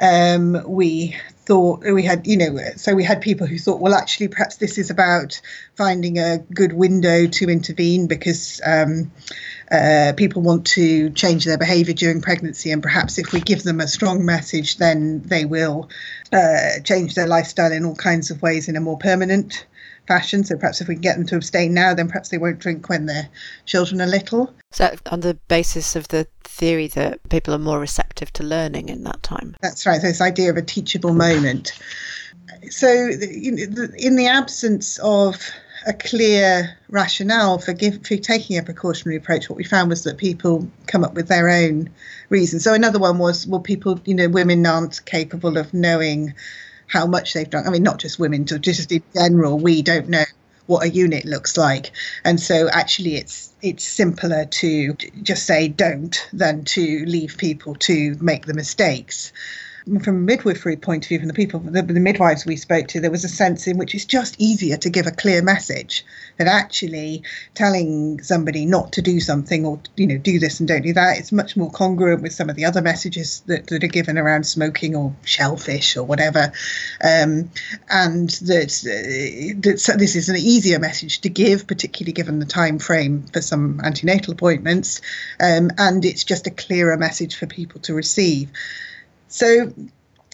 Um, 0.00 0.62
we 0.66 1.16
thought 1.46 1.84
we 1.84 2.02
had, 2.02 2.26
you 2.26 2.36
know, 2.36 2.58
so 2.76 2.94
we 2.94 3.04
had 3.04 3.20
people 3.20 3.46
who 3.46 3.56
thought, 3.56 3.80
well, 3.80 3.94
actually, 3.94 4.28
perhaps 4.28 4.56
this 4.56 4.76
is 4.78 4.90
about 4.90 5.40
finding 5.76 6.18
a 6.18 6.38
good 6.52 6.72
window 6.72 7.26
to 7.26 7.48
intervene 7.48 8.08
because 8.08 8.60
um, 8.66 9.10
uh, 9.70 10.12
people 10.16 10.42
want 10.42 10.66
to 10.66 11.10
change 11.10 11.44
their 11.44 11.56
behaviour 11.56 11.94
during 11.94 12.20
pregnancy, 12.20 12.70
and 12.70 12.82
perhaps 12.82 13.18
if 13.18 13.32
we 13.32 13.40
give 13.40 13.62
them 13.62 13.80
a 13.80 13.86
strong 13.86 14.24
message, 14.24 14.78
then 14.78 15.22
they 15.22 15.44
will 15.44 15.88
uh, 16.32 16.80
change 16.84 17.14
their 17.14 17.28
lifestyle 17.28 17.72
in 17.72 17.84
all 17.84 17.96
kinds 17.96 18.30
of 18.30 18.42
ways 18.42 18.68
in 18.68 18.76
a 18.76 18.80
more 18.80 18.98
permanent 18.98 19.66
fashion. 20.06 20.44
So 20.44 20.56
perhaps 20.56 20.80
if 20.80 20.88
we 20.88 20.94
can 20.94 21.02
get 21.02 21.16
them 21.16 21.26
to 21.26 21.36
abstain 21.36 21.74
now, 21.74 21.94
then 21.94 22.08
perhaps 22.08 22.28
they 22.28 22.38
won't 22.38 22.58
drink 22.58 22.88
when 22.88 23.06
their 23.06 23.28
children 23.64 24.00
are 24.00 24.06
little. 24.06 24.52
So 24.72 24.94
on 25.10 25.20
the 25.20 25.34
basis 25.48 25.96
of 25.96 26.08
the 26.08 26.26
theory 26.44 26.86
that 26.88 27.28
people 27.28 27.54
are 27.54 27.58
more 27.58 27.80
receptive 27.80 28.05
to 28.16 28.42
learning 28.42 28.88
in 28.88 29.04
that 29.04 29.22
time. 29.22 29.54
That's 29.60 29.86
right. 29.86 30.00
This 30.00 30.20
idea 30.20 30.50
of 30.50 30.56
a 30.56 30.62
teachable 30.62 31.14
moment. 31.14 31.72
So 32.70 32.88
in 32.88 34.16
the 34.16 34.26
absence 34.26 34.98
of 34.98 35.50
a 35.86 35.92
clear 35.92 36.76
rationale 36.88 37.58
for, 37.58 37.72
give, 37.72 38.04
for 38.04 38.16
taking 38.16 38.58
a 38.58 38.62
precautionary 38.62 39.16
approach, 39.16 39.48
what 39.48 39.56
we 39.56 39.64
found 39.64 39.88
was 39.88 40.02
that 40.04 40.18
people 40.18 40.68
come 40.86 41.04
up 41.04 41.14
with 41.14 41.28
their 41.28 41.48
own 41.48 41.90
reasons. 42.28 42.64
So 42.64 42.74
another 42.74 42.98
one 42.98 43.18
was, 43.18 43.46
well, 43.46 43.60
people, 43.60 44.00
you 44.04 44.14
know, 44.14 44.28
women 44.28 44.66
aren't 44.66 45.04
capable 45.04 45.56
of 45.56 45.72
knowing 45.72 46.34
how 46.88 47.06
much 47.06 47.34
they've 47.34 47.48
drunk. 47.48 47.66
I 47.66 47.70
mean, 47.70 47.82
not 47.82 47.98
just 47.98 48.18
women, 48.18 48.46
just 48.46 48.90
in 48.90 49.02
general, 49.14 49.58
we 49.58 49.82
don't 49.82 50.08
know 50.08 50.24
what 50.66 50.84
a 50.84 50.90
unit 50.90 51.24
looks 51.24 51.56
like, 51.56 51.92
and 52.24 52.40
so 52.40 52.68
actually, 52.70 53.16
it's 53.16 53.50
it's 53.62 53.84
simpler 53.84 54.44
to 54.46 54.94
just 55.22 55.46
say 55.46 55.68
don't 55.68 56.28
than 56.32 56.64
to 56.64 57.04
leave 57.06 57.36
people 57.38 57.74
to 57.76 58.16
make 58.20 58.46
the 58.46 58.54
mistakes. 58.54 59.32
From 60.02 60.16
a 60.16 60.18
midwifery 60.18 60.76
point 60.76 61.04
of 61.04 61.08
view, 61.08 61.20
from 61.20 61.28
the 61.28 61.34
people, 61.34 61.60
the, 61.60 61.80
the 61.80 62.00
midwives 62.00 62.44
we 62.44 62.56
spoke 62.56 62.88
to, 62.88 63.00
there 63.00 63.10
was 63.10 63.24
a 63.24 63.28
sense 63.28 63.68
in 63.68 63.78
which 63.78 63.94
it's 63.94 64.04
just 64.04 64.34
easier 64.40 64.76
to 64.76 64.90
give 64.90 65.06
a 65.06 65.12
clear 65.12 65.42
message 65.42 66.04
that 66.38 66.48
actually 66.48 67.22
telling 67.54 68.20
somebody 68.20 68.66
not 68.66 68.92
to 68.92 69.02
do 69.02 69.20
something 69.20 69.64
or 69.64 69.78
you 69.94 70.08
know 70.08 70.18
do 70.18 70.40
this 70.40 70.58
and 70.58 70.68
don't 70.68 70.82
do 70.82 70.92
that. 70.92 71.18
It's 71.18 71.30
much 71.30 71.56
more 71.56 71.70
congruent 71.70 72.22
with 72.22 72.32
some 72.32 72.50
of 72.50 72.56
the 72.56 72.64
other 72.64 72.82
messages 72.82 73.44
that, 73.46 73.68
that 73.68 73.84
are 73.84 73.88
given 73.88 74.18
around 74.18 74.44
smoking 74.44 74.96
or 74.96 75.14
shellfish 75.24 75.96
or 75.96 76.02
whatever, 76.02 76.52
um, 77.04 77.50
and 77.88 78.30
that, 78.30 79.56
that 79.62 79.78
so 79.78 79.92
this 79.92 80.16
is 80.16 80.28
an 80.28 80.36
easier 80.36 80.80
message 80.80 81.20
to 81.20 81.28
give, 81.28 81.68
particularly 81.68 82.12
given 82.12 82.40
the 82.40 82.44
time 82.44 82.80
frame 82.80 83.22
for 83.32 83.40
some 83.40 83.80
antenatal 83.84 84.32
appointments, 84.32 85.00
um, 85.38 85.70
and 85.78 86.04
it's 86.04 86.24
just 86.24 86.48
a 86.48 86.50
clearer 86.50 86.96
message 86.96 87.36
for 87.36 87.46
people 87.46 87.80
to 87.82 87.94
receive. 87.94 88.50
So 89.28 89.72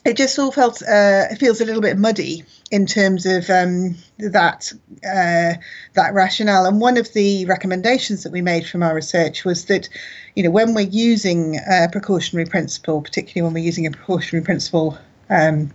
it 0.05 0.16
just 0.16 0.38
all 0.38 0.50
felt 0.50 0.83
uh, 0.83 1.26
it 1.31 1.38
feels 1.38 1.61
a 1.61 1.64
little 1.64 1.81
bit 1.81 1.96
muddy 1.96 2.44
in 2.70 2.87
terms 2.87 3.24
of 3.26 3.48
um, 3.50 3.94
that 4.18 4.72
uh, 5.07 5.55
that 5.94 6.11
rationale. 6.12 6.66
And 6.66 6.81
one 6.81 6.96
of 6.96 7.12
the 7.12 7.44
recommendations 7.46 8.22
that 8.24 8.33
we 8.33 8.42
made 8.42 8.66
from 8.66 8.83
our 8.83 8.94
research 8.94 9.44
was 9.44 9.66
that, 9.66 9.88
you 10.35 10.42
know, 10.42 10.50
when 10.50 10.74
we're 10.74 10.88
using 10.88 11.57
a 11.70 11.88
precautionary 11.90 12.46
principle, 12.46 13.00
particularly 13.00 13.42
when 13.42 13.55
we're 13.55 13.64
using 13.64 13.87
a 13.87 13.90
precautionary 13.90 14.44
principle 14.44 14.98
um, 15.31 15.70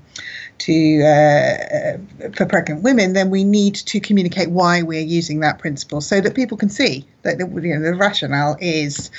to 0.59 1.03
uh, 1.03 2.29
for 2.35 2.45
pregnant 2.45 2.83
women, 2.83 3.13
then 3.13 3.29
we 3.29 3.43
need 3.43 3.75
to 3.75 3.99
communicate 3.99 4.49
why 4.49 4.81
we're 4.81 4.99
using 4.99 5.39
that 5.39 5.59
principle 5.59 6.01
so 6.01 6.19
that 6.19 6.35
people 6.35 6.57
can 6.57 6.69
see 6.69 7.05
that 7.21 7.37
the, 7.37 7.47
you 7.47 7.73
know, 7.73 7.81
the 7.81 7.95
rationale 7.95 8.57
is 8.59 9.09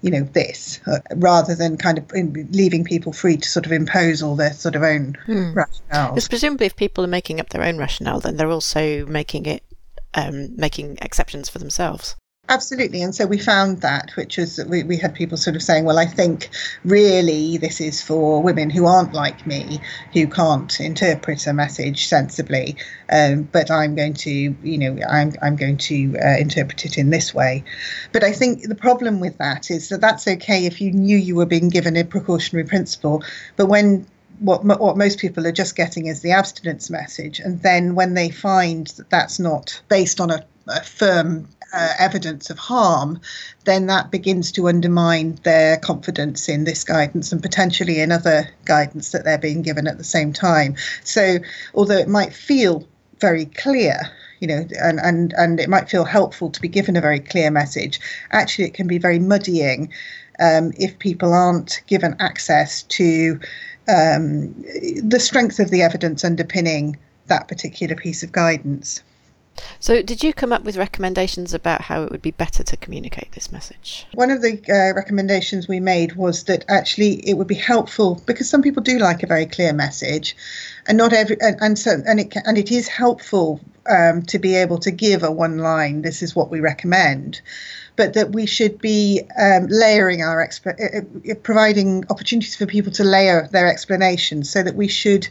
you 0.00 0.10
know 0.10 0.22
this 0.22 0.80
uh, 0.86 0.98
rather 1.16 1.54
than 1.54 1.76
kind 1.76 1.98
of 1.98 2.10
leaving 2.50 2.84
people 2.84 3.12
free 3.12 3.36
to 3.36 3.48
sort 3.48 3.66
of 3.66 3.72
impose 3.72 4.22
all 4.22 4.36
their 4.36 4.52
sort 4.52 4.76
of 4.76 4.82
own 4.82 5.16
hmm. 5.26 5.52
rationale. 5.52 6.10
Because 6.10 6.28
presumably, 6.28 6.66
if 6.66 6.76
people 6.76 7.04
are 7.04 7.08
making 7.08 7.40
up 7.40 7.48
their 7.50 7.64
own 7.64 7.78
rationale, 7.78 8.20
then 8.20 8.36
they're 8.36 8.50
also 8.50 9.06
making 9.06 9.46
it 9.46 9.62
um, 10.14 10.54
making 10.56 10.98
exceptions 11.02 11.48
for 11.48 11.58
themselves. 11.58 12.16
Absolutely. 12.50 13.02
And 13.02 13.14
so 13.14 13.26
we 13.26 13.36
found 13.38 13.82
that, 13.82 14.10
which 14.16 14.38
was 14.38 14.58
we, 14.68 14.82
we 14.82 14.96
had 14.96 15.14
people 15.14 15.36
sort 15.36 15.54
of 15.54 15.62
saying, 15.62 15.84
well, 15.84 15.98
I 15.98 16.06
think 16.06 16.48
really 16.82 17.58
this 17.58 17.78
is 17.78 18.00
for 18.00 18.42
women 18.42 18.70
who 18.70 18.86
aren't 18.86 19.12
like 19.12 19.46
me, 19.46 19.82
who 20.14 20.26
can't 20.26 20.80
interpret 20.80 21.46
a 21.46 21.52
message 21.52 22.06
sensibly. 22.06 22.76
Um, 23.10 23.42
but 23.42 23.70
I'm 23.70 23.94
going 23.94 24.14
to, 24.14 24.30
you 24.30 24.78
know, 24.78 24.98
I'm, 25.06 25.34
I'm 25.42 25.56
going 25.56 25.76
to 25.76 26.16
uh, 26.24 26.38
interpret 26.38 26.86
it 26.86 26.96
in 26.96 27.10
this 27.10 27.34
way. 27.34 27.64
But 28.12 28.24
I 28.24 28.32
think 28.32 28.62
the 28.62 28.74
problem 28.74 29.20
with 29.20 29.36
that 29.36 29.70
is 29.70 29.90
that 29.90 30.00
that's 30.00 30.26
okay 30.26 30.64
if 30.64 30.80
you 30.80 30.90
knew 30.90 31.18
you 31.18 31.36
were 31.36 31.46
being 31.46 31.68
given 31.68 31.96
a 31.96 32.04
precautionary 32.04 32.66
principle. 32.66 33.22
But 33.56 33.66
when 33.66 34.06
what 34.38 34.64
what 34.64 34.96
most 34.96 35.18
people 35.18 35.46
are 35.46 35.52
just 35.52 35.76
getting 35.76 36.06
is 36.06 36.22
the 36.22 36.30
abstinence 36.30 36.90
message, 36.90 37.40
and 37.40 37.60
then 37.62 37.94
when 37.94 38.14
they 38.14 38.30
find 38.30 38.86
that 38.96 39.10
that's 39.10 39.38
not 39.38 39.80
based 39.88 40.20
on 40.20 40.30
a, 40.30 40.44
a 40.68 40.82
firm 40.82 41.48
uh, 41.72 41.92
evidence 41.98 42.50
of 42.50 42.58
harm, 42.58 43.20
then 43.64 43.86
that 43.86 44.10
begins 44.10 44.52
to 44.52 44.68
undermine 44.68 45.38
their 45.42 45.76
confidence 45.76 46.48
in 46.48 46.64
this 46.64 46.84
guidance 46.84 47.32
and 47.32 47.42
potentially 47.42 48.00
in 48.00 48.12
other 48.12 48.48
guidance 48.64 49.10
that 49.10 49.24
they're 49.24 49.38
being 49.38 49.62
given 49.62 49.86
at 49.86 49.98
the 49.98 50.04
same 50.04 50.32
time. 50.32 50.74
So, 51.04 51.38
although 51.74 51.98
it 51.98 52.08
might 52.08 52.32
feel 52.32 52.86
very 53.20 53.46
clear, 53.46 54.00
you 54.40 54.48
know, 54.48 54.66
and, 54.80 55.00
and, 55.00 55.32
and 55.34 55.60
it 55.60 55.68
might 55.68 55.90
feel 55.90 56.04
helpful 56.04 56.50
to 56.50 56.60
be 56.60 56.68
given 56.68 56.96
a 56.96 57.00
very 57.00 57.20
clear 57.20 57.50
message, 57.50 58.00
actually, 58.30 58.66
it 58.66 58.74
can 58.74 58.86
be 58.86 58.98
very 58.98 59.18
muddying 59.18 59.92
um, 60.40 60.72
if 60.78 60.98
people 60.98 61.32
aren't 61.32 61.82
given 61.86 62.14
access 62.20 62.84
to 62.84 63.40
um, 63.88 64.54
the 65.02 65.18
strength 65.18 65.58
of 65.58 65.70
the 65.70 65.82
evidence 65.82 66.24
underpinning 66.24 66.96
that 67.26 67.48
particular 67.48 67.96
piece 67.96 68.22
of 68.22 68.32
guidance. 68.32 69.02
So, 69.80 70.02
did 70.02 70.22
you 70.22 70.32
come 70.32 70.52
up 70.52 70.64
with 70.64 70.76
recommendations 70.76 71.54
about 71.54 71.82
how 71.82 72.02
it 72.02 72.10
would 72.10 72.22
be 72.22 72.32
better 72.32 72.62
to 72.62 72.76
communicate 72.76 73.32
this 73.32 73.52
message? 73.52 74.06
One 74.14 74.30
of 74.30 74.42
the 74.42 74.60
uh, 74.68 74.94
recommendations 74.96 75.68
we 75.68 75.80
made 75.80 76.16
was 76.16 76.44
that 76.44 76.64
actually 76.68 77.26
it 77.28 77.34
would 77.34 77.46
be 77.46 77.54
helpful 77.54 78.20
because 78.26 78.48
some 78.48 78.62
people 78.62 78.82
do 78.82 78.98
like 78.98 79.22
a 79.22 79.26
very 79.26 79.46
clear 79.46 79.72
message, 79.72 80.36
and 80.86 80.98
not 80.98 81.12
every 81.12 81.36
and, 81.40 81.56
and 81.60 81.78
so 81.78 82.02
and 82.06 82.20
it 82.20 82.34
and 82.44 82.58
it 82.58 82.72
is 82.72 82.88
helpful 82.88 83.60
um, 83.88 84.22
to 84.22 84.38
be 84.38 84.54
able 84.54 84.78
to 84.78 84.90
give 84.90 85.22
a 85.22 85.30
one 85.30 85.58
line. 85.58 86.02
This 86.02 86.22
is 86.22 86.34
what 86.34 86.50
we 86.50 86.60
recommend. 86.60 87.40
But 87.96 88.14
that 88.14 88.32
we 88.32 88.46
should 88.46 88.80
be 88.80 89.22
um, 89.40 89.66
layering 89.68 90.22
our 90.22 90.46
exp- 90.46 90.66
uh, 90.78 91.30
uh, 91.30 91.34
providing 91.42 92.04
opportunities 92.10 92.54
for 92.54 92.64
people 92.64 92.92
to 92.92 93.04
layer 93.04 93.48
their 93.50 93.68
explanations, 93.68 94.50
so 94.50 94.62
that 94.62 94.76
we 94.76 94.86
should, 94.86 95.28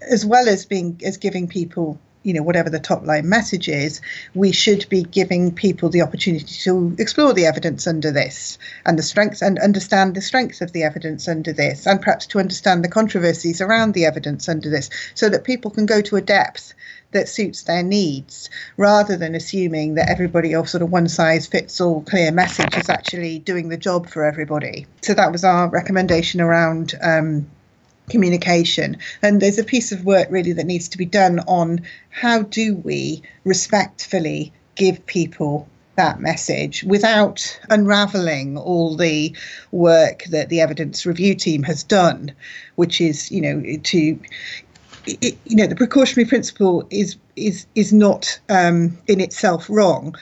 as 0.00 0.24
well 0.24 0.48
as 0.48 0.64
being 0.64 1.00
as 1.04 1.18
giving 1.18 1.48
people 1.48 1.98
you 2.28 2.34
know 2.34 2.42
whatever 2.42 2.68
the 2.68 2.78
top 2.78 3.06
line 3.06 3.26
message 3.26 3.70
is 3.70 4.02
we 4.34 4.52
should 4.52 4.86
be 4.90 5.02
giving 5.02 5.50
people 5.50 5.88
the 5.88 6.02
opportunity 6.02 6.44
to 6.44 6.94
explore 6.98 7.32
the 7.32 7.46
evidence 7.46 7.86
under 7.86 8.10
this 8.12 8.58
and 8.84 8.98
the 8.98 9.02
strengths 9.02 9.40
and 9.40 9.58
understand 9.60 10.14
the 10.14 10.20
strengths 10.20 10.60
of 10.60 10.72
the 10.72 10.82
evidence 10.82 11.26
under 11.26 11.54
this 11.54 11.86
and 11.86 12.02
perhaps 12.02 12.26
to 12.26 12.38
understand 12.38 12.84
the 12.84 12.88
controversies 12.88 13.62
around 13.62 13.94
the 13.94 14.04
evidence 14.04 14.46
under 14.46 14.68
this 14.68 14.90
so 15.14 15.30
that 15.30 15.42
people 15.42 15.70
can 15.70 15.86
go 15.86 16.02
to 16.02 16.16
a 16.16 16.20
depth 16.20 16.74
that 17.12 17.28
suits 17.28 17.62
their 17.62 17.82
needs 17.82 18.50
rather 18.76 19.16
than 19.16 19.34
assuming 19.34 19.94
that 19.94 20.10
everybody 20.10 20.54
or 20.54 20.66
sort 20.66 20.82
of 20.82 20.92
one 20.92 21.08
size 21.08 21.46
fits 21.46 21.80
all 21.80 22.02
clear 22.02 22.30
message 22.30 22.76
is 22.76 22.90
actually 22.90 23.38
doing 23.38 23.70
the 23.70 23.78
job 23.78 24.06
for 24.06 24.24
everybody. 24.24 24.86
So 25.00 25.14
that 25.14 25.32
was 25.32 25.44
our 25.44 25.70
recommendation 25.70 26.42
around 26.42 26.94
um, 27.00 27.46
communication. 28.08 28.96
And 29.22 29.40
there's 29.40 29.58
a 29.58 29.64
piece 29.64 29.92
of 29.92 30.04
work 30.04 30.28
really 30.30 30.52
that 30.52 30.66
needs 30.66 30.88
to 30.88 30.98
be 30.98 31.04
done 31.04 31.40
on 31.40 31.80
how 32.10 32.42
do 32.42 32.76
we 32.76 33.22
respectfully 33.44 34.52
give 34.74 35.04
people 35.06 35.68
that 35.96 36.20
message 36.20 36.84
without 36.84 37.58
unraveling 37.70 38.56
all 38.56 38.96
the 38.96 39.34
work 39.72 40.22
that 40.30 40.48
the 40.48 40.60
evidence 40.60 41.04
review 41.04 41.34
team 41.34 41.64
has 41.64 41.82
done, 41.82 42.32
which 42.76 43.00
is, 43.00 43.32
you 43.32 43.40
know, 43.40 43.60
to 43.82 44.18
it, 45.06 45.38
you 45.46 45.56
know 45.56 45.66
the 45.66 45.76
precautionary 45.76 46.28
principle 46.28 46.86
is 46.90 47.16
is 47.36 47.66
is 47.74 47.92
not 47.92 48.38
um, 48.48 48.96
in 49.06 49.20
itself 49.20 49.68
wrong 49.70 50.14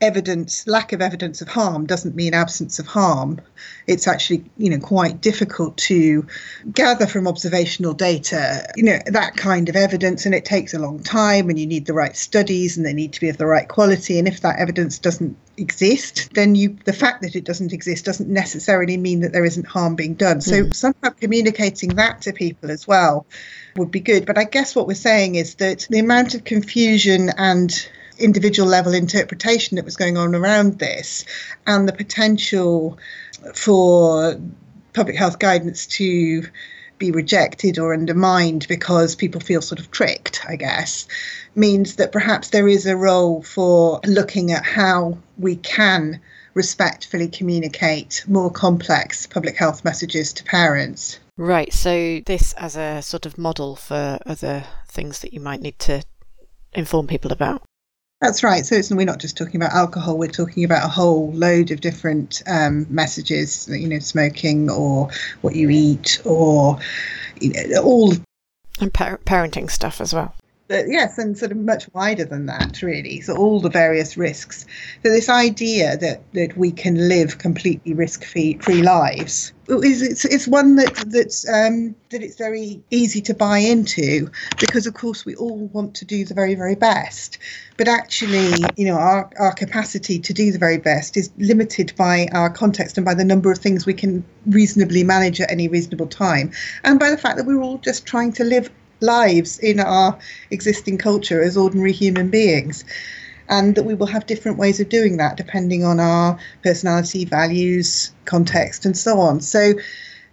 evidence 0.00 0.66
lack 0.66 0.92
of 0.92 1.00
evidence 1.00 1.40
of 1.40 1.48
harm 1.48 1.86
doesn't 1.86 2.14
mean 2.14 2.34
absence 2.34 2.78
of 2.78 2.86
harm. 2.86 3.40
It's 3.86 4.06
actually 4.06 4.44
you 4.58 4.70
know 4.70 4.78
quite 4.78 5.20
difficult 5.20 5.76
to 5.78 6.26
gather 6.72 7.06
from 7.06 7.26
observational 7.26 7.94
data 7.94 8.66
you 8.76 8.82
know 8.82 8.98
that 9.06 9.36
kind 9.36 9.68
of 9.68 9.76
evidence 9.76 10.26
and 10.26 10.34
it 10.34 10.44
takes 10.44 10.74
a 10.74 10.78
long 10.78 11.02
time 11.02 11.48
and 11.48 11.58
you 11.58 11.66
need 11.66 11.86
the 11.86 11.94
right 11.94 12.16
studies 12.16 12.76
and 12.76 12.84
they 12.84 12.92
need 12.92 13.12
to 13.14 13.20
be 13.20 13.28
of 13.28 13.38
the 13.38 13.46
right 13.46 13.68
quality 13.68 14.18
and 14.18 14.28
if 14.28 14.40
that 14.40 14.58
evidence 14.58 14.98
doesn't 14.98 15.36
exist 15.56 16.28
then 16.34 16.54
you 16.54 16.76
the 16.84 16.92
fact 16.92 17.22
that 17.22 17.34
it 17.34 17.44
doesn't 17.44 17.72
exist 17.72 18.04
doesn't 18.04 18.28
necessarily 18.28 18.96
mean 18.96 19.20
that 19.20 19.32
there 19.32 19.44
isn't 19.44 19.66
harm 19.66 19.94
being 19.94 20.14
done. 20.14 20.40
So 20.40 20.64
mm. 20.64 20.74
somehow 20.74 21.10
communicating 21.10 21.90
that 21.96 22.22
to 22.22 22.32
people 22.32 22.70
as 22.70 22.86
well 22.86 23.26
would 23.76 23.90
be 23.90 24.00
good. 24.00 24.26
But 24.26 24.36
i 24.36 24.44
guess 24.44 24.76
what 24.76 24.86
we're 24.86 24.94
saying 24.94 25.36
is 25.36 25.54
that 25.56 25.86
the 25.88 26.00
amount 26.00 26.34
of 26.34 26.44
confusion 26.44 27.30
and 27.38 27.88
individual 28.18 28.68
level 28.68 28.94
interpretation 28.94 29.76
that 29.76 29.84
was 29.84 29.96
going 29.96 30.16
on 30.16 30.34
around 30.34 30.78
this 30.78 31.24
and 31.66 31.88
the 31.88 31.92
potential 31.92 32.98
for 33.54 34.40
public 34.92 35.16
health 35.16 35.38
guidance 35.38 35.86
to 35.86 36.42
be 36.98 37.10
rejected 37.10 37.78
or 37.78 37.92
undermined 37.92 38.66
because 38.68 39.14
people 39.14 39.40
feel 39.40 39.60
sort 39.60 39.78
of 39.78 39.90
tricked, 39.90 40.40
I 40.48 40.56
guess, 40.56 41.06
means 41.54 41.96
that 41.96 42.12
perhaps 42.12 42.50
there 42.50 42.68
is 42.68 42.86
a 42.86 42.96
role 42.96 43.42
for 43.42 44.00
looking 44.06 44.52
at 44.52 44.64
how 44.64 45.18
we 45.38 45.56
can 45.56 46.20
respectfully 46.54 47.28
communicate 47.28 48.24
more 48.26 48.50
complex 48.50 49.26
public 49.26 49.56
health 49.56 49.84
messages 49.84 50.32
to 50.32 50.44
parents. 50.44 51.18
Right, 51.36 51.70
so 51.70 52.20
this 52.24 52.54
as 52.54 52.76
a 52.76 53.02
sort 53.02 53.26
of 53.26 53.36
model 53.36 53.76
for 53.76 54.18
other 54.24 54.64
things 54.88 55.20
that 55.20 55.34
you 55.34 55.40
might 55.40 55.60
need 55.60 55.78
to 55.80 56.02
inform 56.72 57.06
people 57.06 57.30
about. 57.30 57.62
That's 58.20 58.42
right. 58.42 58.64
So 58.64 58.80
we're 58.96 59.04
not 59.04 59.18
just 59.18 59.36
talking 59.36 59.56
about 59.56 59.72
alcohol. 59.72 60.16
We're 60.16 60.28
talking 60.28 60.64
about 60.64 60.84
a 60.86 60.88
whole 60.88 61.32
load 61.32 61.70
of 61.70 61.82
different 61.82 62.42
um, 62.46 62.86
messages. 62.88 63.68
You 63.68 63.88
know, 63.88 63.98
smoking 63.98 64.70
or 64.70 65.10
what 65.42 65.54
you 65.54 65.68
eat 65.68 66.20
or 66.24 66.78
you 67.40 67.52
know, 67.68 67.82
all 67.82 68.14
and 68.80 68.92
par- 68.92 69.20
parenting 69.24 69.70
stuff 69.70 70.00
as 70.00 70.14
well. 70.14 70.34
But 70.68 70.86
yes, 70.88 71.18
and 71.18 71.38
sort 71.38 71.52
of 71.52 71.58
much 71.58 71.88
wider 71.92 72.24
than 72.24 72.46
that, 72.46 72.82
really. 72.82 73.20
So 73.20 73.36
all 73.36 73.60
the 73.60 73.70
various 73.70 74.16
risks. 74.16 74.64
So 75.02 75.10
this 75.10 75.28
idea 75.28 75.96
that 75.98 76.32
that 76.32 76.56
we 76.56 76.72
can 76.72 77.08
live 77.08 77.38
completely 77.38 77.92
risk-free 77.92 78.58
free 78.62 78.82
lives 78.82 79.52
it's, 79.68 80.24
it's 80.24 80.46
one 80.46 80.76
that 80.76 80.94
that's 81.08 81.48
um, 81.48 81.94
that 82.10 82.22
it's 82.22 82.36
very 82.36 82.82
easy 82.90 83.20
to 83.20 83.34
buy 83.34 83.58
into 83.58 84.30
because 84.58 84.86
of 84.86 84.94
course 84.94 85.24
we 85.24 85.34
all 85.36 85.66
want 85.68 85.94
to 85.94 86.04
do 86.04 86.24
the 86.24 86.34
very 86.34 86.54
very 86.54 86.74
best 86.74 87.38
but 87.76 87.88
actually 87.88 88.52
you 88.76 88.86
know 88.86 88.96
our, 88.96 89.30
our 89.38 89.52
capacity 89.52 90.18
to 90.18 90.32
do 90.32 90.52
the 90.52 90.58
very 90.58 90.78
best 90.78 91.16
is 91.16 91.30
limited 91.38 91.92
by 91.96 92.28
our 92.32 92.50
context 92.50 92.96
and 92.96 93.04
by 93.04 93.14
the 93.14 93.24
number 93.24 93.50
of 93.50 93.58
things 93.58 93.86
we 93.86 93.94
can 93.94 94.24
reasonably 94.46 95.02
manage 95.02 95.40
at 95.40 95.50
any 95.50 95.68
reasonable 95.68 96.06
time 96.06 96.50
and 96.84 97.00
by 97.00 97.10
the 97.10 97.18
fact 97.18 97.36
that 97.36 97.46
we're 97.46 97.62
all 97.62 97.78
just 97.78 98.06
trying 98.06 98.32
to 98.32 98.44
live 98.44 98.70
lives 99.00 99.58
in 99.58 99.80
our 99.80 100.18
existing 100.50 100.98
culture 100.98 101.42
as 101.42 101.56
ordinary 101.56 101.92
human 101.92 102.30
beings. 102.30 102.84
And 103.48 103.74
that 103.74 103.84
we 103.84 103.94
will 103.94 104.06
have 104.06 104.26
different 104.26 104.58
ways 104.58 104.80
of 104.80 104.88
doing 104.88 105.16
that 105.18 105.36
depending 105.36 105.84
on 105.84 106.00
our 106.00 106.38
personality, 106.62 107.24
values, 107.24 108.12
context, 108.24 108.84
and 108.84 108.96
so 108.96 109.20
on. 109.20 109.40
So, 109.40 109.74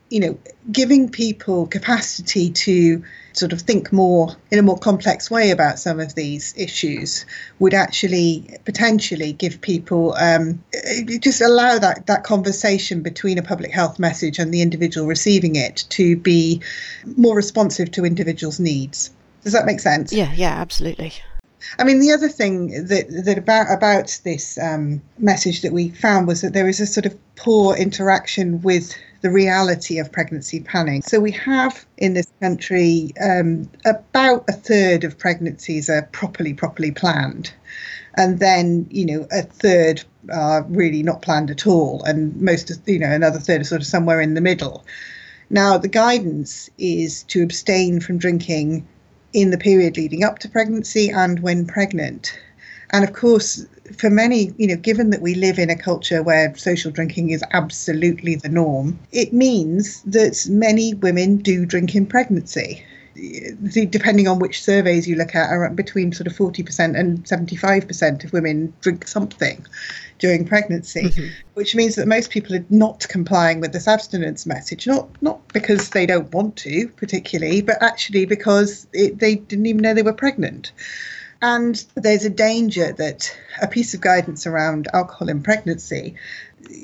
you 0.10 0.20
know, 0.20 0.38
giving 0.72 1.10
people 1.10 1.68
capacity 1.68 2.50
to 2.52 3.04
sort 3.34 3.52
of 3.52 3.62
think 3.62 3.92
more 3.92 4.36
in 4.52 4.60
a 4.60 4.62
more 4.62 4.78
complex 4.78 5.30
way 5.30 5.50
about 5.50 5.80
some 5.80 6.00
of 6.00 6.16
these 6.16 6.54
issues 6.56 7.26
would 7.60 7.74
actually 7.74 8.58
potentially 8.64 9.34
give 9.34 9.60
people 9.62 10.14
um, 10.20 10.64
just 11.20 11.42
allow 11.42 11.80
that 11.80 12.06
that 12.06 12.24
conversation 12.24 13.02
between 13.02 13.38
a 13.38 13.44
public 13.44 13.72
health 13.72 14.00
message 14.00 14.40
and 14.40 14.54
the 14.54 14.62
individual 14.62 15.08
receiving 15.08 15.56
it 15.56 15.84
to 15.90 16.16
be 16.16 16.62
more 17.18 17.36
responsive 17.36 17.92
to 17.92 18.06
individuals' 18.06 18.60
needs. 18.60 19.12
Does 19.44 19.54
that 19.54 19.66
make 19.66 19.80
sense? 19.80 20.14
Yeah, 20.14 20.32
yeah, 20.36 20.54
absolutely. 20.54 21.14
I 21.80 21.84
mean, 21.84 22.00
the 22.00 22.12
other 22.12 22.30
thing 22.30 22.88
that 22.88 23.06
that 23.26 23.38
about 23.38 23.72
about 23.72 24.20
this 24.24 24.58
um, 24.58 25.02
message 25.18 25.62
that 25.62 25.74
we 25.74 25.90
found 25.90 26.28
was 26.28 26.42
that 26.42 26.54
there 26.54 26.68
is 26.68 26.80
a 26.80 26.86
sort 26.86 27.06
of 27.06 27.18
poor 27.36 27.76
interaction 27.76 28.62
with 28.62 28.96
the 29.22 29.32
reality 29.32 30.00
of 30.00 30.12
pregnancy 30.12 30.60
planning. 30.60 31.02
So 31.02 31.20
we 31.20 31.32
have 31.32 31.86
in 31.98 32.14
this 32.14 32.28
country 32.42 33.14
um, 33.24 33.70
about 33.86 34.44
a 34.50 34.54
third 34.54 35.04
of 35.04 35.18
pregnancies 35.18 35.90
are 35.90 36.04
properly 36.12 36.54
properly 36.54 36.92
planned, 36.92 37.54
and 38.16 38.40
then 38.40 38.88
you 38.90 39.06
know 39.06 39.28
a 39.32 39.44
third 39.44 40.04
are 40.32 40.64
really 40.64 41.04
not 41.04 41.22
planned 41.22 41.50
at 41.50 41.66
all, 41.66 42.04
and 42.04 42.36
most 42.42 42.72
you 42.86 43.00
know 43.00 43.12
another 43.12 43.40
third 43.40 43.62
are 43.62 43.66
sort 43.66 43.82
of 43.82 43.88
somewhere 43.88 44.22
in 44.22 44.34
the 44.34 44.42
middle. 44.42 44.86
Now 45.50 45.78
the 45.78 45.88
guidance 45.88 46.70
is 46.78 47.24
to 47.24 47.44
abstain 47.44 48.00
from 48.00 48.18
drinking 48.18 48.88
in 49.34 49.50
the 49.50 49.58
period 49.58 49.98
leading 49.98 50.24
up 50.24 50.40
to 50.40 50.50
pregnancy 50.50 51.10
and 51.10 51.40
when 51.42 51.66
pregnant. 51.66 52.38
And 52.92 53.04
of 53.04 53.14
course, 53.14 53.66
for 53.98 54.10
many, 54.10 54.54
you 54.58 54.68
know, 54.68 54.76
given 54.76 55.10
that 55.10 55.22
we 55.22 55.34
live 55.34 55.58
in 55.58 55.70
a 55.70 55.76
culture 55.76 56.22
where 56.22 56.56
social 56.56 56.92
drinking 56.92 57.32
is 57.32 57.44
absolutely 57.52 58.36
the 58.36 58.50
norm, 58.50 59.00
it 59.12 59.34
means 59.34 60.02
that 60.04 60.46
many 60.50 60.94
women 60.94 61.38
do 61.38 61.66
drink 61.66 61.96
in 61.96 62.06
pregnancy. 62.06 62.84
Depending 63.14 64.28
on 64.28 64.40
which 64.40 64.64
surveys 64.64 65.08
you 65.08 65.16
look 65.16 65.36
at, 65.36 65.50
are 65.50 65.70
between 65.70 66.12
sort 66.12 66.28
of 66.28 66.34
40% 66.34 66.98
and 66.98 67.24
75% 67.24 68.24
of 68.24 68.34
women 68.34 68.74
drink 68.82 69.08
something 69.08 69.66
during 70.20 70.46
pregnancy, 70.46 71.04
mm-hmm. 71.04 71.28
which 71.54 71.76
means 71.76 71.96
that 71.96 72.08
most 72.08 72.30
people 72.30 72.56
are 72.56 72.66
not 72.70 73.08
complying 73.10 73.60
with 73.60 73.74
this 73.74 73.88
abstinence 73.88 74.46
message. 74.46 74.88
Not 74.88 75.10
not 75.22 75.48
because 75.50 75.90
they 75.90 76.06
don't 76.06 76.34
want 76.34 76.56
to 76.58 76.88
particularly, 76.90 77.62
but 77.62 77.82
actually 77.82 78.26
because 78.26 78.88
it, 78.94 79.20
they 79.20 79.36
didn't 79.36 79.66
even 79.66 79.82
know 79.82 79.94
they 79.94 80.02
were 80.02 80.14
pregnant. 80.14 80.72
And 81.42 81.84
there's 81.96 82.24
a 82.24 82.30
danger 82.30 82.94
that 82.94 83.38
a 83.62 83.68
piece 83.68 83.94
of 83.94 84.00
guidance 84.00 84.48
around 84.48 84.88
alcohol 84.94 85.28
in 85.28 85.44
pregnancy 85.44 86.16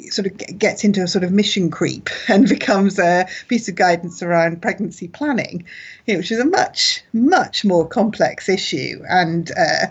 sort 0.09 0.25
of 0.27 0.37
gets 0.57 0.83
into 0.83 1.01
a 1.01 1.07
sort 1.07 1.23
of 1.23 1.31
mission 1.31 1.69
creep 1.69 2.09
and 2.27 2.47
becomes 2.47 2.99
a 2.99 3.27
piece 3.47 3.67
of 3.69 3.75
guidance 3.75 4.21
around 4.21 4.61
pregnancy 4.61 5.07
planning, 5.07 5.65
which 6.05 6.31
is 6.31 6.39
a 6.39 6.45
much, 6.45 7.03
much 7.13 7.63
more 7.63 7.87
complex 7.87 8.49
issue. 8.49 9.01
And 9.09 9.51
uh, 9.51 9.87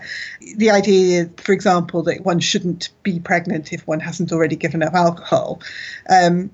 the 0.57 0.71
idea, 0.71 1.29
for 1.37 1.53
example, 1.53 2.03
that 2.03 2.25
one 2.25 2.39
shouldn't 2.39 2.89
be 3.03 3.19
pregnant 3.19 3.73
if 3.73 3.85
one 3.87 3.99
hasn't 3.99 4.31
already 4.31 4.55
given 4.55 4.83
up 4.83 4.93
alcohol 4.93 5.61
um, 6.09 6.49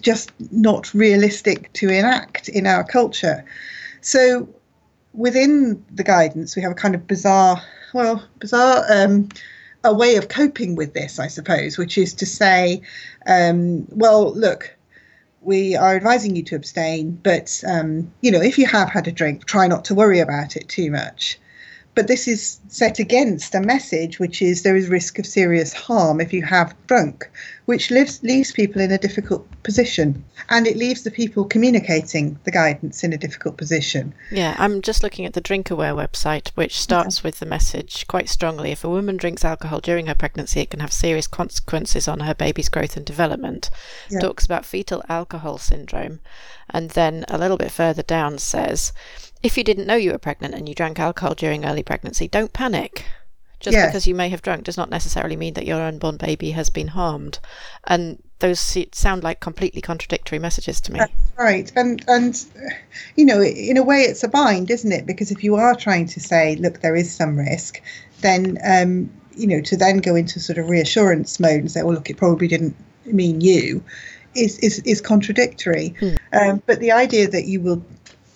just 0.00 0.32
not 0.52 0.92
realistic 0.94 1.72
to 1.74 1.88
enact 1.88 2.48
in 2.48 2.66
our 2.66 2.84
culture. 2.84 3.44
So 4.00 4.48
within 5.12 5.84
the 5.90 6.04
guidance, 6.04 6.56
we 6.56 6.62
have 6.62 6.72
a 6.72 6.76
kind 6.76 6.94
of 6.94 7.06
bizarre, 7.06 7.62
well, 7.92 8.24
bizarre. 8.38 8.84
Um, 8.88 9.28
a 9.84 9.94
way 9.94 10.16
of 10.16 10.28
coping 10.28 10.74
with 10.74 10.94
this, 10.94 11.18
I 11.18 11.28
suppose, 11.28 11.78
which 11.78 11.98
is 11.98 12.14
to 12.14 12.26
say, 12.26 12.82
um, 13.26 13.86
well, 13.90 14.34
look, 14.34 14.76
we 15.40 15.76
are 15.76 15.94
advising 15.94 16.34
you 16.36 16.42
to 16.44 16.56
abstain, 16.56 17.18
but 17.22 17.62
um, 17.66 18.12
you 18.20 18.30
know, 18.30 18.40
if 18.40 18.58
you 18.58 18.66
have 18.66 18.90
had 18.90 19.06
a 19.06 19.12
drink, 19.12 19.44
try 19.44 19.66
not 19.66 19.84
to 19.86 19.94
worry 19.94 20.18
about 20.18 20.56
it 20.56 20.68
too 20.68 20.90
much. 20.90 21.38
But 21.98 22.06
this 22.06 22.28
is 22.28 22.60
set 22.68 23.00
against 23.00 23.56
a 23.56 23.60
message 23.60 24.20
which 24.20 24.40
is 24.40 24.62
there 24.62 24.76
is 24.76 24.88
risk 24.88 25.18
of 25.18 25.26
serious 25.26 25.72
harm 25.72 26.20
if 26.20 26.32
you 26.32 26.44
have 26.44 26.72
drunk, 26.86 27.28
which 27.64 27.90
leaves, 27.90 28.22
leaves 28.22 28.52
people 28.52 28.80
in 28.80 28.92
a 28.92 28.98
difficult 28.98 29.44
position. 29.64 30.24
And 30.48 30.68
it 30.68 30.76
leaves 30.76 31.02
the 31.02 31.10
people 31.10 31.44
communicating 31.44 32.38
the 32.44 32.52
guidance 32.52 33.02
in 33.02 33.12
a 33.12 33.18
difficult 33.18 33.56
position. 33.56 34.14
Yeah, 34.30 34.54
I'm 34.60 34.80
just 34.80 35.02
looking 35.02 35.26
at 35.26 35.32
the 35.32 35.40
DrinkAware 35.40 35.96
website, 35.96 36.50
which 36.50 36.80
starts 36.80 37.24
with 37.24 37.40
the 37.40 37.46
message 37.46 38.06
quite 38.06 38.28
strongly 38.28 38.70
if 38.70 38.84
a 38.84 38.88
woman 38.88 39.16
drinks 39.16 39.44
alcohol 39.44 39.80
during 39.80 40.06
her 40.06 40.14
pregnancy, 40.14 40.60
it 40.60 40.70
can 40.70 40.78
have 40.78 40.92
serious 40.92 41.26
consequences 41.26 42.06
on 42.06 42.20
her 42.20 42.34
baby's 42.34 42.68
growth 42.68 42.96
and 42.96 43.06
development. 43.06 43.70
Yeah. 44.08 44.20
Talks 44.20 44.46
about 44.46 44.64
fetal 44.64 45.02
alcohol 45.08 45.58
syndrome. 45.58 46.20
And 46.70 46.90
then 46.90 47.24
a 47.28 47.38
little 47.38 47.56
bit 47.56 47.72
further 47.72 48.02
down 48.02 48.38
says, 48.38 48.92
if 49.42 49.56
you 49.56 49.64
didn't 49.64 49.86
know 49.86 49.94
you 49.94 50.12
were 50.12 50.18
pregnant 50.18 50.54
and 50.54 50.68
you 50.68 50.74
drank 50.74 50.98
alcohol 50.98 51.34
during 51.34 51.64
early 51.64 51.82
pregnancy, 51.82 52.28
don't 52.28 52.52
panic. 52.52 53.04
Just 53.60 53.76
yeah. 53.76 53.86
because 53.86 54.06
you 54.06 54.14
may 54.14 54.28
have 54.28 54.42
drunk 54.42 54.64
does 54.64 54.76
not 54.76 54.88
necessarily 54.88 55.34
mean 55.34 55.54
that 55.54 55.66
your 55.66 55.80
unborn 55.80 56.16
baby 56.16 56.52
has 56.52 56.70
been 56.70 56.88
harmed. 56.88 57.40
And 57.84 58.22
those 58.38 58.78
sound 58.92 59.24
like 59.24 59.40
completely 59.40 59.80
contradictory 59.80 60.38
messages 60.38 60.80
to 60.82 60.92
me. 60.92 61.00
That's 61.00 61.12
right. 61.36 61.72
And, 61.74 62.04
and, 62.06 62.44
you 63.16 63.24
know, 63.24 63.42
in 63.42 63.76
a 63.76 63.82
way, 63.82 64.02
it's 64.02 64.22
a 64.22 64.28
bind, 64.28 64.70
isn't 64.70 64.92
it? 64.92 65.06
Because 65.06 65.32
if 65.32 65.42
you 65.42 65.56
are 65.56 65.74
trying 65.74 66.06
to 66.06 66.20
say, 66.20 66.54
look, 66.56 66.82
there 66.82 66.94
is 66.94 67.12
some 67.12 67.36
risk, 67.36 67.82
then, 68.20 68.58
um, 68.64 69.10
you 69.36 69.48
know, 69.48 69.60
to 69.62 69.76
then 69.76 69.98
go 69.98 70.14
into 70.14 70.38
sort 70.38 70.58
of 70.58 70.68
reassurance 70.68 71.40
mode 71.40 71.60
and 71.60 71.70
say, 71.70 71.82
well, 71.82 71.94
look, 71.94 72.10
it 72.10 72.16
probably 72.16 72.46
didn't 72.46 72.76
mean 73.06 73.40
you. 73.40 73.82
Is, 74.36 74.56
is, 74.60 74.78
is 74.80 75.00
contradictory. 75.00 75.96
Hmm. 75.98 76.14
Um, 76.32 76.62
but 76.66 76.78
the 76.78 76.92
idea 76.92 77.26
that 77.28 77.46
you 77.46 77.60
will 77.60 77.84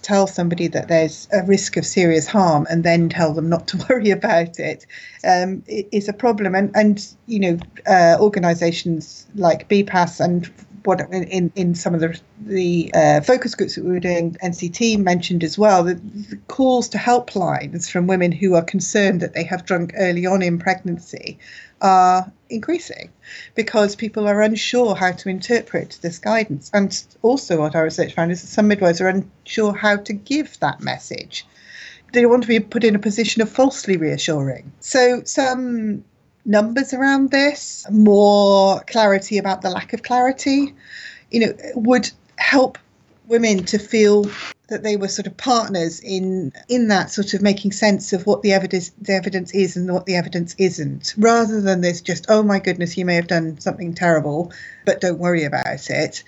tell 0.02 0.26
somebody 0.26 0.68
that 0.68 0.88
there's 0.88 1.28
a 1.32 1.42
risk 1.44 1.76
of 1.76 1.86
serious 1.86 2.26
harm 2.26 2.66
and 2.70 2.84
then 2.84 3.08
tell 3.08 3.32
them 3.32 3.48
not 3.48 3.68
to 3.68 3.76
worry 3.90 4.10
about 4.10 4.58
it 4.58 4.86
um, 5.24 5.62
is 5.66 6.08
a 6.08 6.12
problem. 6.12 6.54
And, 6.54 6.70
and 6.74 7.06
you 7.26 7.40
know, 7.40 7.58
uh, 7.86 8.16
organisations 8.20 9.26
like 9.34 9.68
BPAS 9.68 10.20
and 10.20 10.50
what 10.84 11.00
in, 11.12 11.52
in 11.54 11.74
some 11.74 11.94
of 11.94 12.00
the 12.00 12.20
the 12.40 12.90
uh, 12.94 13.20
focus 13.20 13.54
groups 13.54 13.76
that 13.76 13.84
we 13.84 13.92
were 13.92 14.00
doing, 14.00 14.36
NCT 14.42 14.98
mentioned 14.98 15.44
as 15.44 15.56
well 15.56 15.84
the, 15.84 15.94
the 15.94 16.36
calls 16.48 16.88
to 16.90 16.98
helplines 16.98 17.90
from 17.90 18.06
women 18.06 18.32
who 18.32 18.54
are 18.54 18.64
concerned 18.64 19.20
that 19.20 19.34
they 19.34 19.44
have 19.44 19.64
drunk 19.64 19.92
early 19.96 20.26
on 20.26 20.42
in 20.42 20.58
pregnancy 20.58 21.38
are 21.82 22.32
increasing 22.48 23.10
because 23.54 23.96
people 23.96 24.28
are 24.28 24.40
unsure 24.40 24.94
how 24.94 25.12
to 25.12 25.28
interpret 25.28 25.98
this 26.00 26.18
guidance. 26.18 26.70
And 26.72 27.04
also, 27.22 27.58
what 27.58 27.74
our 27.74 27.84
research 27.84 28.14
found 28.14 28.32
is 28.32 28.40
that 28.40 28.48
some 28.48 28.68
midwives 28.68 29.00
are 29.00 29.08
unsure 29.08 29.74
how 29.74 29.96
to 29.96 30.12
give 30.12 30.58
that 30.60 30.80
message. 30.80 31.46
They 32.12 32.24
want 32.26 32.42
to 32.42 32.48
be 32.48 32.60
put 32.60 32.84
in 32.84 32.94
a 32.94 33.00
position 33.00 33.42
of 33.42 33.50
falsely 33.50 33.96
reassuring. 33.96 34.72
So, 34.80 35.22
some 35.24 36.04
numbers 36.44 36.92
around 36.92 37.30
this, 37.30 37.86
more 37.90 38.80
clarity 38.86 39.38
about 39.38 39.62
the 39.62 39.70
lack 39.70 39.92
of 39.92 40.02
clarity, 40.02 40.74
you 41.30 41.40
know, 41.40 41.54
would 41.74 42.10
help 42.36 42.78
women 43.32 43.64
to 43.64 43.78
feel 43.78 44.30
that 44.68 44.82
they 44.82 44.96
were 44.96 45.08
sort 45.08 45.26
of 45.26 45.34
partners 45.38 46.00
in 46.00 46.52
in 46.68 46.88
that 46.88 47.10
sort 47.10 47.32
of 47.32 47.40
making 47.40 47.72
sense 47.72 48.12
of 48.12 48.26
what 48.26 48.42
the 48.42 48.52
evidence 48.52 48.92
the 49.00 49.14
evidence 49.14 49.50
is 49.52 49.74
and 49.74 49.90
what 49.90 50.04
the 50.04 50.14
evidence 50.14 50.54
isn't, 50.58 51.14
rather 51.16 51.60
than 51.60 51.80
this 51.80 52.02
just 52.02 52.26
oh 52.28 52.42
my 52.42 52.58
goodness 52.58 52.96
you 52.96 53.06
may 53.06 53.14
have 53.14 53.26
done 53.26 53.58
something 53.58 53.94
terrible, 53.94 54.52
but 54.84 55.00
don't 55.00 55.18
worry 55.18 55.44
about 55.44 55.90
it. 55.90 56.22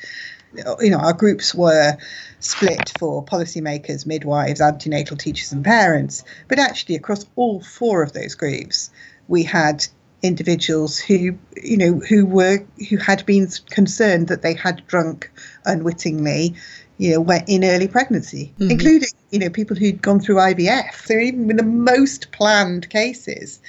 You 0.80 0.90
know, 0.90 0.98
our 0.98 1.12
groups 1.12 1.54
were 1.54 1.96
split 2.38 2.92
for 2.98 3.24
policymakers, 3.24 4.06
midwives, 4.06 4.60
antenatal 4.60 5.16
teachers, 5.16 5.52
and 5.52 5.64
parents, 5.64 6.22
but 6.48 6.58
actually 6.58 6.94
across 6.94 7.26
all 7.36 7.60
four 7.60 8.02
of 8.02 8.12
those 8.12 8.34
groups, 8.34 8.90
we 9.28 9.42
had 9.42 9.84
individuals 10.24 10.98
who 10.98 11.36
you 11.62 11.76
know 11.76 12.00
who 12.08 12.24
were 12.24 12.64
who 12.88 12.96
had 12.96 13.26
been 13.26 13.46
concerned 13.68 14.28
that 14.28 14.40
they 14.40 14.54
had 14.54 14.86
drunk 14.86 15.30
unwittingly 15.66 16.54
you 16.98 17.14
know, 17.14 17.32
in 17.46 17.64
early 17.64 17.88
pregnancy, 17.88 18.52
mm-hmm. 18.58 18.70
including, 18.70 19.08
you 19.30 19.38
know, 19.38 19.50
people 19.50 19.76
who'd 19.76 20.00
gone 20.00 20.20
through 20.20 20.36
IVF. 20.36 20.94
So 21.06 21.14
even 21.14 21.50
in 21.50 21.56
the 21.56 21.62
most 21.62 22.30
planned 22.32 22.88
cases, 22.90 23.60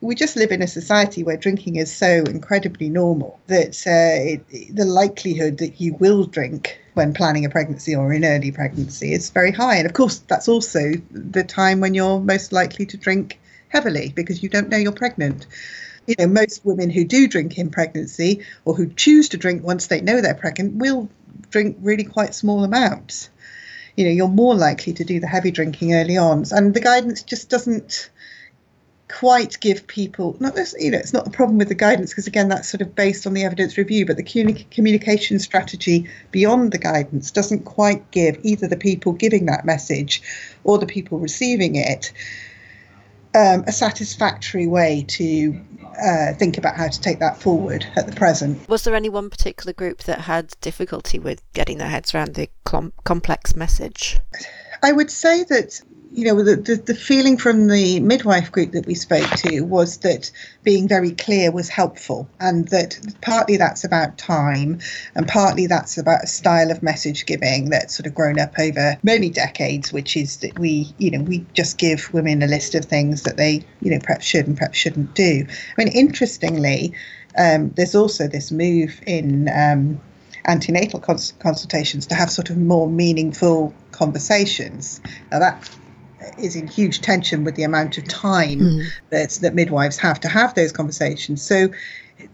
we 0.00 0.14
just 0.14 0.36
live 0.36 0.52
in 0.52 0.62
a 0.62 0.66
society 0.66 1.22
where 1.22 1.36
drinking 1.36 1.76
is 1.76 1.94
so 1.94 2.22
incredibly 2.24 2.88
normal 2.88 3.40
that 3.46 3.76
uh, 3.86 4.42
it, 4.50 4.74
the 4.74 4.84
likelihood 4.84 5.58
that 5.58 5.80
you 5.80 5.94
will 5.94 6.24
drink 6.24 6.78
when 6.94 7.14
planning 7.14 7.44
a 7.44 7.50
pregnancy 7.50 7.94
or 7.94 8.12
in 8.12 8.24
early 8.24 8.52
pregnancy 8.52 9.12
is 9.12 9.30
very 9.30 9.52
high. 9.52 9.76
And 9.76 9.86
of 9.86 9.94
course, 9.94 10.18
that's 10.18 10.48
also 10.48 10.92
the 11.10 11.44
time 11.44 11.80
when 11.80 11.94
you're 11.94 12.20
most 12.20 12.52
likely 12.52 12.86
to 12.86 12.96
drink 12.96 13.38
heavily 13.68 14.12
because 14.14 14.42
you 14.42 14.48
don't 14.48 14.68
know 14.68 14.76
you're 14.76 14.92
pregnant. 14.92 15.46
You 16.06 16.14
know, 16.18 16.26
most 16.26 16.64
women 16.64 16.90
who 16.90 17.04
do 17.04 17.26
drink 17.26 17.58
in 17.58 17.70
pregnancy 17.70 18.44
or 18.64 18.74
who 18.74 18.86
choose 18.86 19.28
to 19.30 19.36
drink 19.36 19.64
once 19.64 19.88
they 19.88 20.00
know 20.00 20.20
they're 20.20 20.34
pregnant 20.34 20.76
will 20.76 21.08
drink 21.50 21.76
really 21.80 22.04
quite 22.04 22.34
small 22.34 22.64
amounts. 22.64 23.30
You 23.96 24.04
know, 24.04 24.10
you're 24.10 24.28
more 24.28 24.54
likely 24.54 24.92
to 24.94 25.04
do 25.04 25.20
the 25.20 25.26
heavy 25.26 25.50
drinking 25.50 25.94
early 25.94 26.16
on. 26.16 26.44
And 26.50 26.74
the 26.74 26.80
guidance 26.80 27.22
just 27.22 27.48
doesn't 27.48 28.10
quite 29.08 29.58
give 29.60 29.86
people 29.86 30.36
not 30.40 30.54
this 30.56 30.74
you 30.78 30.90
know 30.90 30.98
it's 30.98 31.12
not 31.12 31.26
a 31.26 31.30
problem 31.30 31.58
with 31.58 31.68
the 31.68 31.74
guidance 31.74 32.10
because 32.10 32.26
again 32.26 32.48
that's 32.48 32.68
sort 32.68 32.80
of 32.80 32.94
based 32.94 33.26
on 33.26 33.34
the 33.34 33.44
evidence 33.44 33.78
review 33.78 34.04
but 34.04 34.16
the 34.16 34.22
communi- 34.22 34.68
communication 34.70 35.38
strategy 35.38 36.08
beyond 36.32 36.72
the 36.72 36.78
guidance 36.78 37.30
doesn't 37.30 37.64
quite 37.64 38.10
give 38.10 38.38
either 38.42 38.66
the 38.66 38.76
people 38.76 39.12
giving 39.12 39.46
that 39.46 39.64
message 39.64 40.22
or 40.64 40.78
the 40.78 40.86
people 40.86 41.18
receiving 41.18 41.76
it 41.76 42.12
um, 43.36 43.64
a 43.66 43.72
satisfactory 43.72 44.66
way 44.66 45.04
to 45.08 45.60
uh, 46.02 46.32
think 46.34 46.56
about 46.56 46.74
how 46.74 46.88
to 46.88 47.00
take 47.00 47.18
that 47.18 47.36
forward 47.36 47.86
at 47.94 48.06
the 48.06 48.12
present. 48.12 48.66
Was 48.68 48.84
there 48.84 48.94
any 48.94 49.10
one 49.10 49.28
particular 49.28 49.74
group 49.74 50.04
that 50.04 50.20
had 50.20 50.54
difficulty 50.62 51.18
with 51.18 51.42
getting 51.52 51.76
their 51.78 51.88
heads 51.88 52.14
around 52.14 52.34
the 52.34 52.48
complex 53.04 53.54
message? 53.54 54.18
I 54.82 54.92
would 54.92 55.10
say 55.10 55.44
that 55.44 55.80
you 56.12 56.24
know, 56.24 56.42
the, 56.42 56.56
the, 56.56 56.76
the, 56.76 56.94
feeling 56.94 57.36
from 57.36 57.68
the 57.68 58.00
midwife 58.00 58.50
group 58.50 58.72
that 58.72 58.86
we 58.86 58.94
spoke 58.94 59.28
to 59.30 59.60
was 59.62 59.98
that 59.98 60.30
being 60.62 60.88
very 60.88 61.10
clear 61.10 61.50
was 61.50 61.68
helpful, 61.68 62.28
and 62.40 62.68
that 62.68 62.98
partly 63.22 63.56
that's 63.56 63.84
about 63.84 64.16
time, 64.16 64.78
and 65.14 65.28
partly 65.28 65.66
that's 65.66 65.98
about 65.98 66.24
a 66.24 66.26
style 66.26 66.70
of 66.70 66.82
message 66.82 67.26
giving 67.26 67.70
that's 67.70 67.96
sort 67.96 68.06
of 68.06 68.14
grown 68.14 68.38
up 68.38 68.58
over 68.58 68.96
many 69.02 69.28
decades, 69.28 69.92
which 69.92 70.16
is 70.16 70.38
that 70.38 70.58
we, 70.58 70.92
you 70.98 71.10
know, 71.10 71.22
we 71.22 71.44
just 71.54 71.78
give 71.78 72.12
women 72.14 72.42
a 72.42 72.46
list 72.46 72.74
of 72.74 72.84
things 72.84 73.22
that 73.24 73.36
they, 73.36 73.64
you 73.80 73.90
know, 73.90 73.98
perhaps 73.98 74.24
should 74.24 74.46
and 74.46 74.56
perhaps 74.56 74.78
shouldn't 74.78 75.14
do. 75.14 75.44
I 75.46 75.84
mean, 75.84 75.88
interestingly, 75.88 76.94
um, 77.36 77.70
there's 77.70 77.94
also 77.94 78.28
this 78.28 78.50
move 78.50 79.00
in. 79.06 79.48
Um, 79.48 80.00
antenatal 80.48 81.00
cons- 81.00 81.34
consultations 81.40 82.06
to 82.06 82.14
have 82.14 82.30
sort 82.30 82.50
of 82.50 82.56
more 82.56 82.88
meaningful 82.88 83.74
conversations. 83.90 85.00
Now 85.32 85.40
that 85.40 85.68
is 86.38 86.56
in 86.56 86.66
huge 86.66 87.00
tension 87.00 87.44
with 87.44 87.54
the 87.54 87.62
amount 87.62 87.98
of 87.98 88.06
time 88.08 88.60
mm. 88.60 88.86
that 89.10 89.30
that 89.42 89.54
midwives 89.54 89.96
have 89.98 90.20
to 90.20 90.28
have 90.28 90.54
those 90.54 90.72
conversations. 90.72 91.42
So, 91.42 91.68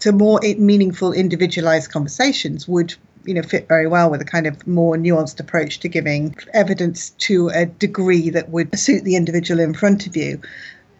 to 0.01 0.13
more 0.13 0.41
meaningful, 0.59 1.13
individualized 1.13 1.91
conversations 1.91 2.69
would 2.69 2.95
you 3.25 3.35
know 3.35 3.43
fit 3.43 3.69
very 3.69 3.87
well 3.87 4.11
with 4.11 4.21
a 4.21 4.25
kind 4.25 4.47
of 4.47 4.67
more 4.67 4.97
nuanced 4.97 5.41
approach 5.41 5.81
to 5.81 5.89
giving 5.89 6.35
evidence 6.53 7.11
to 7.11 7.49
a 7.51 7.67
degree 7.67 8.31
that 8.31 8.51
would 8.51 8.77
suit 8.79 9.05
the 9.05 9.17
individual 9.17 9.61
in 9.61 9.75
front 9.75 10.07
of 10.07 10.17
you. 10.17 10.41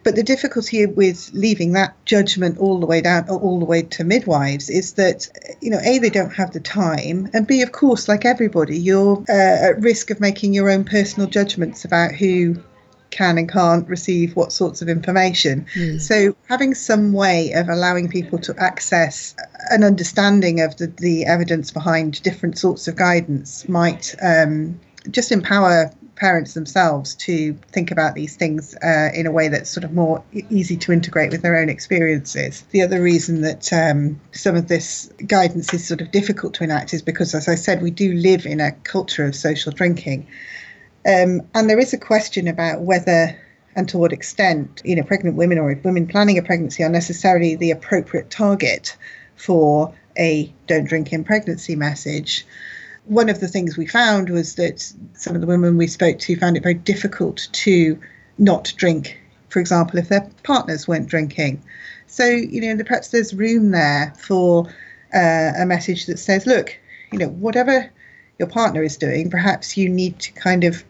But 0.03 0.15
the 0.15 0.23
difficulty 0.23 0.85
with 0.85 1.29
leaving 1.31 1.71
that 1.73 1.95
judgment 2.05 2.57
all 2.57 2.77
the 2.79 2.85
way 2.85 2.99
down, 2.99 3.29
all 3.29 3.57
the 3.57 3.65
way 3.65 3.83
to 3.83 4.03
midwives, 4.03 4.69
is 4.69 4.93
that 4.93 5.29
you 5.61 5.69
know, 5.69 5.79
a 5.81 5.97
they 5.97 6.09
don't 6.09 6.33
have 6.33 6.51
the 6.51 6.59
time, 6.59 7.29
and 7.33 7.47
b, 7.47 7.61
of 7.61 7.71
course, 7.71 8.09
like 8.09 8.25
everybody, 8.25 8.77
you're 8.77 9.23
uh, 9.29 9.69
at 9.69 9.81
risk 9.81 10.09
of 10.09 10.19
making 10.19 10.53
your 10.53 10.69
own 10.69 10.83
personal 10.83 11.29
judgments 11.29 11.85
about 11.85 12.11
who 12.11 12.57
can 13.13 13.37
and 13.37 13.49
can't 13.49 13.87
receive 13.87 14.35
what 14.35 14.51
sorts 14.51 14.81
of 14.81 14.89
information. 14.89 15.65
Mm. 15.75 16.01
So, 16.01 16.35
having 16.49 16.73
some 16.73 17.13
way 17.13 17.53
of 17.53 17.69
allowing 17.69 18.09
people 18.09 18.39
to 18.39 18.53
access 18.57 19.35
an 19.69 19.83
understanding 19.83 20.59
of 20.59 20.75
the, 20.77 20.87
the 20.87 21.25
evidence 21.25 21.71
behind 21.71 22.21
different 22.23 22.57
sorts 22.57 22.87
of 22.87 22.95
guidance 22.95 23.67
might 23.69 24.15
um, 24.21 24.79
just 25.09 25.31
empower 25.31 25.91
parents 26.15 26.53
themselves 26.53 27.15
to 27.15 27.53
think 27.71 27.91
about 27.91 28.15
these 28.15 28.35
things 28.35 28.75
uh, 28.83 29.09
in 29.13 29.25
a 29.25 29.31
way 29.31 29.47
that's 29.47 29.69
sort 29.69 29.83
of 29.83 29.93
more 29.93 30.23
easy 30.49 30.77
to 30.77 30.91
integrate 30.91 31.31
with 31.31 31.41
their 31.41 31.57
own 31.57 31.69
experiences. 31.69 32.63
The 32.71 32.81
other 32.81 33.01
reason 33.01 33.41
that 33.41 33.73
um, 33.73 34.19
some 34.31 34.55
of 34.55 34.67
this 34.67 35.11
guidance 35.27 35.73
is 35.73 35.85
sort 35.85 36.01
of 36.01 36.11
difficult 36.11 36.53
to 36.55 36.63
enact 36.63 36.93
is 36.93 37.01
because, 37.01 37.33
as 37.33 37.47
I 37.47 37.55
said, 37.55 37.81
we 37.81 37.91
do 37.91 38.13
live 38.13 38.45
in 38.45 38.59
a 38.59 38.71
culture 38.83 39.25
of 39.25 39.35
social 39.35 39.71
drinking. 39.71 40.27
Um, 41.05 41.41
and 41.53 41.69
there 41.69 41.79
is 41.79 41.93
a 41.93 41.97
question 41.97 42.47
about 42.47 42.81
whether 42.81 43.37
and 43.75 43.89
to 43.89 43.97
what 43.97 44.13
extent, 44.13 44.81
you 44.85 44.95
know, 44.95 45.03
pregnant 45.03 45.35
women 45.35 45.57
or 45.57 45.73
women 45.83 46.07
planning 46.07 46.37
a 46.37 46.43
pregnancy 46.43 46.83
are 46.83 46.89
necessarily 46.89 47.55
the 47.55 47.71
appropriate 47.71 48.29
target 48.29 48.95
for 49.35 49.93
a 50.17 50.53
don't 50.67 50.85
drink 50.87 51.11
in 51.11 51.23
pregnancy 51.23 51.75
message. 51.75 52.45
One 53.05 53.29
of 53.29 53.39
the 53.39 53.47
things 53.47 53.75
we 53.75 53.87
found 53.87 54.29
was 54.29 54.55
that 54.55 54.93
some 55.13 55.35
of 55.35 55.41
the 55.41 55.47
women 55.47 55.77
we 55.77 55.87
spoke 55.87 56.19
to 56.19 56.35
found 56.35 56.55
it 56.55 56.63
very 56.63 56.75
difficult 56.75 57.47
to 57.51 57.99
not 58.37 58.71
drink, 58.77 59.19
for 59.49 59.59
example, 59.59 59.99
if 59.99 60.09
their 60.09 60.29
partners 60.43 60.87
weren't 60.87 61.07
drinking. 61.07 61.61
So, 62.07 62.25
you 62.25 62.61
know, 62.61 62.83
perhaps 62.83 63.09
there's 63.09 63.33
room 63.33 63.71
there 63.71 64.13
for 64.17 64.67
uh, 65.13 65.51
a 65.57 65.65
message 65.65 66.05
that 66.05 66.19
says, 66.19 66.45
look, 66.45 66.77
you 67.11 67.19
know, 67.19 67.29
whatever 67.29 67.91
your 68.39 68.47
partner 68.47 68.83
is 68.83 68.97
doing, 68.97 69.29
perhaps 69.29 69.75
you 69.75 69.89
need 69.89 70.19
to 70.19 70.31
kind 70.33 70.63
of 70.63 70.83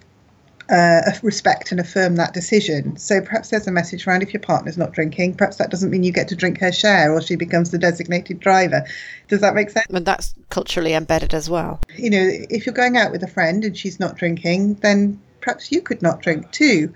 uh, 0.73 1.11
respect 1.21 1.71
and 1.71 1.79
affirm 1.79 2.15
that 2.15 2.33
decision. 2.33 2.97
So 2.97 3.21
perhaps 3.21 3.49
there's 3.49 3.67
a 3.67 3.71
message 3.71 4.07
around 4.07 4.23
if 4.23 4.33
your 4.33 4.41
partner's 4.41 4.77
not 4.77 4.91
drinking, 4.91 5.35
perhaps 5.35 5.57
that 5.57 5.69
doesn't 5.69 5.91
mean 5.91 6.03
you 6.03 6.11
get 6.11 6.27
to 6.29 6.35
drink 6.35 6.59
her 6.61 6.71
share 6.71 7.13
or 7.13 7.21
she 7.21 7.35
becomes 7.35 7.69
the 7.69 7.77
designated 7.77 8.39
driver. 8.39 8.83
Does 9.27 9.41
that 9.41 9.53
make 9.53 9.69
sense? 9.69 9.85
And 9.91 10.03
that's 10.03 10.33
culturally 10.49 10.93
embedded 10.93 11.35
as 11.35 11.47
well. 11.47 11.79
You 11.95 12.09
know, 12.09 12.27
if 12.49 12.65
you're 12.65 12.73
going 12.73 12.97
out 12.97 13.11
with 13.11 13.21
a 13.21 13.27
friend 13.27 13.63
and 13.63 13.77
she's 13.77 13.99
not 13.99 14.15
drinking, 14.15 14.75
then 14.75 15.21
perhaps 15.41 15.71
you 15.71 15.79
could 15.79 16.01
not 16.01 16.21
drink 16.23 16.51
too. 16.51 16.91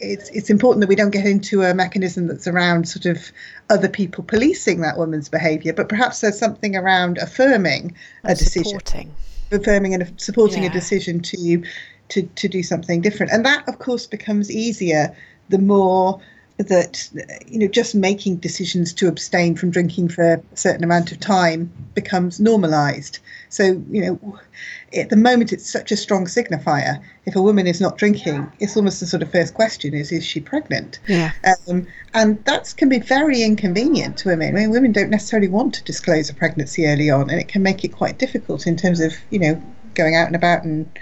It's, 0.00 0.28
it's 0.30 0.50
important 0.50 0.80
that 0.80 0.88
we 0.88 0.96
don't 0.96 1.12
get 1.12 1.24
into 1.24 1.62
a 1.62 1.74
mechanism 1.74 2.26
that's 2.26 2.48
around 2.48 2.88
sort 2.88 3.06
of 3.06 3.30
other 3.70 3.88
people 3.88 4.24
policing 4.24 4.80
that 4.80 4.98
woman's 4.98 5.28
behaviour, 5.28 5.72
but 5.72 5.88
perhaps 5.88 6.22
there's 6.22 6.38
something 6.38 6.74
around 6.74 7.18
affirming 7.18 7.94
a 8.24 8.34
decision. 8.34 8.80
Supporting 8.80 9.14
affirming 9.52 9.94
and 9.94 10.20
supporting 10.20 10.62
yeah. 10.62 10.70
a 10.70 10.72
decision 10.72 11.20
to 11.20 11.62
to, 12.12 12.22
to 12.22 12.48
do 12.48 12.62
something 12.62 13.00
different. 13.00 13.32
And 13.32 13.44
that, 13.46 13.66
of 13.68 13.78
course, 13.78 14.06
becomes 14.06 14.50
easier 14.50 15.14
the 15.48 15.58
more 15.58 16.20
that 16.58 17.08
you 17.46 17.58
know 17.58 17.66
just 17.66 17.94
making 17.94 18.36
decisions 18.36 18.92
to 18.92 19.08
abstain 19.08 19.56
from 19.56 19.70
drinking 19.70 20.08
for 20.08 20.34
a 20.34 20.42
certain 20.54 20.84
amount 20.84 21.10
of 21.10 21.18
time 21.18 21.72
becomes 21.94 22.38
normalized. 22.38 23.18
So 23.48 23.82
you 23.90 24.02
know 24.02 24.38
at 24.94 25.08
the 25.08 25.16
moment 25.16 25.52
it's 25.52 25.68
such 25.68 25.90
a 25.90 25.96
strong 25.96 26.26
signifier. 26.26 27.02
If 27.24 27.34
a 27.34 27.42
woman 27.42 27.66
is 27.66 27.80
not 27.80 27.96
drinking 27.96 28.52
it's 28.60 28.76
almost 28.76 29.00
the 29.00 29.06
sort 29.06 29.22
of 29.22 29.32
first 29.32 29.54
question 29.54 29.94
is 29.94 30.12
is 30.12 30.24
she 30.24 30.40
pregnant? 30.40 31.00
Yeah. 31.08 31.32
Um, 31.68 31.86
and 32.14 32.44
that 32.44 32.74
can 32.76 32.88
be 32.88 32.98
very 32.98 33.42
inconvenient 33.42 34.18
to 34.18 34.28
women. 34.28 34.54
I 34.54 34.60
mean 34.60 34.70
women 34.70 34.92
don't 34.92 35.10
necessarily 35.10 35.48
want 35.48 35.74
to 35.74 35.84
disclose 35.84 36.28
a 36.28 36.34
pregnancy 36.34 36.86
early 36.86 37.10
on 37.10 37.30
and 37.30 37.40
it 37.40 37.48
can 37.48 37.62
make 37.62 37.82
it 37.82 37.96
quite 37.96 38.18
difficult 38.18 38.66
in 38.66 38.76
terms 38.76 39.00
of 39.00 39.14
you 39.30 39.38
know 39.38 39.62
going 39.94 40.14
out 40.14 40.26
and 40.26 40.36
about 40.36 40.64
and 40.64 40.98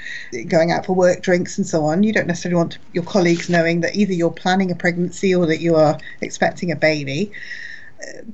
going 0.49 0.73
out 0.73 0.87
for 0.87 0.95
work 0.95 1.23
drinks 1.23 1.59
and 1.59 1.67
so 1.67 1.85
on. 1.85 2.03
You 2.03 2.13
don't 2.13 2.27
necessarily 2.27 2.57
want 2.57 2.79
your 2.93 3.05
colleagues 3.05 3.49
knowing 3.49 3.81
that 3.81 3.97
either 3.97 4.13
you're 4.13 4.31
planning 4.31 4.71
a 4.71 4.75
pregnancy 4.75 5.35
or 5.35 5.47
that 5.47 5.61
you 5.61 5.77
are 5.77 5.99
expecting 6.21 6.71
a 6.71 6.77
baby. 6.77 7.33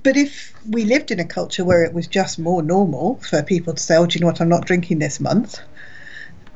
But 0.03 0.17
if 0.17 0.55
we 0.69 0.85
lived 0.85 1.11
in 1.11 1.21
a 1.21 1.25
culture 1.25 1.65
where 1.65 1.85
it 1.85 1.93
was 1.93 2.07
just 2.07 2.39
more 2.39 2.63
normal 2.63 3.17
for 3.17 3.43
people 3.43 3.75
to 3.75 3.83
say, 3.83 3.97
"Oh, 3.97 4.07
do 4.07 4.17
you 4.17 4.21
know 4.21 4.29
what? 4.29 4.41
I'm 4.41 4.49
not 4.49 4.65
drinking 4.65 5.01
this 5.01 5.19
month," 5.19 5.61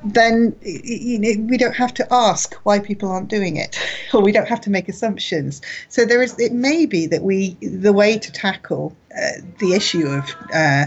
then 0.05 0.55
you 0.62 1.18
know 1.18 1.32
we 1.48 1.59
don't 1.59 1.74
have 1.74 1.92
to 1.94 2.07
ask 2.12 2.55
why 2.62 2.78
people 2.78 3.11
aren't 3.11 3.28
doing 3.28 3.57
it, 3.57 3.78
or 4.14 4.20
we 4.20 4.32
don't 4.32 4.48
have 4.48 4.61
to 4.62 4.70
make 4.70 4.88
assumptions. 4.88 5.61
So 5.88 6.05
there 6.05 6.22
is. 6.22 6.38
It 6.38 6.53
may 6.53 6.86
be 6.86 7.07
that 7.09 7.22
we 7.22 7.57
the 7.61 7.92
way 7.92 8.16
to 8.18 8.32
tackle 8.32 8.96
uh, 9.16 9.40
the 9.59 9.74
issue 9.74 10.07
of 10.07 10.34
uh, 10.55 10.86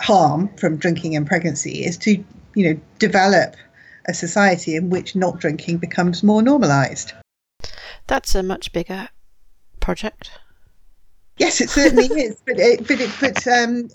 harm 0.00 0.48
from 0.56 0.76
drinking 0.76 1.16
and 1.16 1.26
pregnancy 1.26 1.84
is 1.84 1.96
to 1.98 2.24
you 2.58 2.74
know, 2.74 2.80
develop 2.98 3.54
a 4.06 4.14
society 4.14 4.74
in 4.74 4.90
which 4.90 5.14
not 5.14 5.38
drinking 5.38 5.78
becomes 5.78 6.24
more 6.24 6.42
normalized. 6.42 7.12
That's 8.08 8.34
a 8.34 8.42
much 8.42 8.72
bigger 8.72 9.08
project. 9.78 10.32
Yes, 11.36 11.60
it 11.60 11.70
certainly 11.70 12.06
is, 12.20 12.36
but 12.44 12.58
it, 12.58 12.88
but 12.88 13.00
it, 13.00 13.10
but 13.20 13.46
um, 13.46 13.88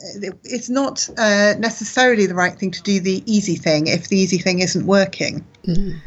it's 0.46 0.70
not 0.70 1.10
uh, 1.18 1.56
necessarily 1.60 2.26
the 2.26 2.36
right 2.36 2.58
thing 2.58 2.72
to 2.72 2.82
do 2.84 3.02
the 3.02 3.22
easy 3.26 3.58
thing 3.58 3.88
if 3.88 4.08
the 4.08 4.18
easy 4.18 4.38
thing 4.38 4.60
isn't 4.60 4.86
working. 4.86 5.46
Mm. 5.66 6.00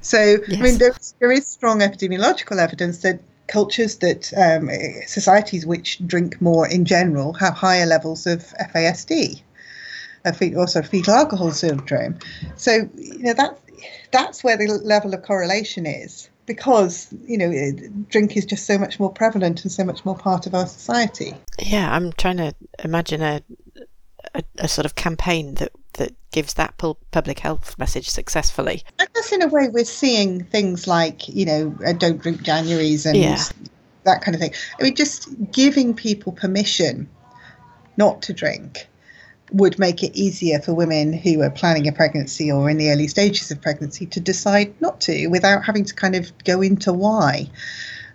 So, 0.00 0.38
yes. 0.48 0.58
I 0.58 0.62
mean, 0.62 0.78
there, 0.78 0.96
there 1.18 1.32
is 1.32 1.46
strong 1.46 1.80
epidemiological 1.80 2.56
evidence 2.56 2.98
that 3.02 3.20
cultures 3.46 3.96
that 3.96 4.32
um, 4.38 4.70
societies 5.06 5.66
which 5.66 5.98
drink 6.06 6.40
more 6.40 6.66
in 6.66 6.86
general 6.86 7.34
have 7.34 7.52
higher 7.52 7.84
levels 7.84 8.26
of 8.26 8.54
FASD. 8.72 9.42
A 10.24 10.32
fe- 10.32 10.54
also 10.54 10.82
fetal 10.82 11.14
alcohol 11.14 11.50
syndrome. 11.50 12.18
So 12.56 12.88
you 12.94 13.18
know 13.18 13.34
that 13.34 13.58
that's 14.12 14.44
where 14.44 14.56
the 14.56 14.66
level 14.84 15.14
of 15.14 15.22
correlation 15.22 15.86
is 15.86 16.28
because 16.46 17.12
you 17.26 17.38
know 17.38 17.52
drink 18.08 18.36
is 18.36 18.44
just 18.44 18.66
so 18.66 18.78
much 18.78 18.98
more 18.98 19.12
prevalent 19.12 19.62
and 19.62 19.70
so 19.70 19.84
much 19.84 20.04
more 20.04 20.16
part 20.16 20.46
of 20.46 20.54
our 20.54 20.66
society. 20.66 21.34
Yeah, 21.58 21.94
I'm 21.94 22.12
trying 22.12 22.38
to 22.38 22.54
imagine 22.82 23.22
a 23.22 23.42
a, 24.34 24.42
a 24.58 24.68
sort 24.68 24.84
of 24.84 24.94
campaign 24.94 25.54
that 25.54 25.72
that 25.94 26.12
gives 26.30 26.54
that 26.54 26.76
public 27.10 27.38
health 27.40 27.78
message 27.78 28.08
successfully. 28.08 28.82
I 28.98 29.06
guess 29.14 29.32
in 29.32 29.42
a 29.42 29.48
way 29.48 29.68
we're 29.68 29.84
seeing 29.84 30.44
things 30.44 30.86
like 30.86 31.28
you 31.28 31.46
know 31.46 31.76
uh, 31.86 31.92
don't 31.92 32.20
drink 32.20 32.42
Januaries 32.42 33.06
and 33.06 33.16
yeah. 33.16 33.42
that 34.04 34.22
kind 34.22 34.34
of 34.34 34.40
thing. 34.40 34.52
I 34.78 34.82
mean, 34.82 34.94
just 34.94 35.28
giving 35.52 35.94
people 35.94 36.32
permission 36.32 37.08
not 37.96 38.22
to 38.22 38.32
drink 38.32 38.88
would 39.52 39.78
make 39.78 40.02
it 40.02 40.16
easier 40.16 40.60
for 40.60 40.74
women 40.74 41.12
who 41.12 41.42
are 41.42 41.50
planning 41.50 41.88
a 41.88 41.92
pregnancy 41.92 42.50
or 42.50 42.68
in 42.70 42.76
the 42.76 42.90
early 42.90 43.08
stages 43.08 43.50
of 43.50 43.60
pregnancy 43.60 44.06
to 44.06 44.20
decide 44.20 44.80
not 44.80 45.00
to 45.02 45.26
without 45.28 45.64
having 45.64 45.84
to 45.84 45.94
kind 45.94 46.14
of 46.14 46.32
go 46.44 46.60
into 46.60 46.92
why. 46.92 47.50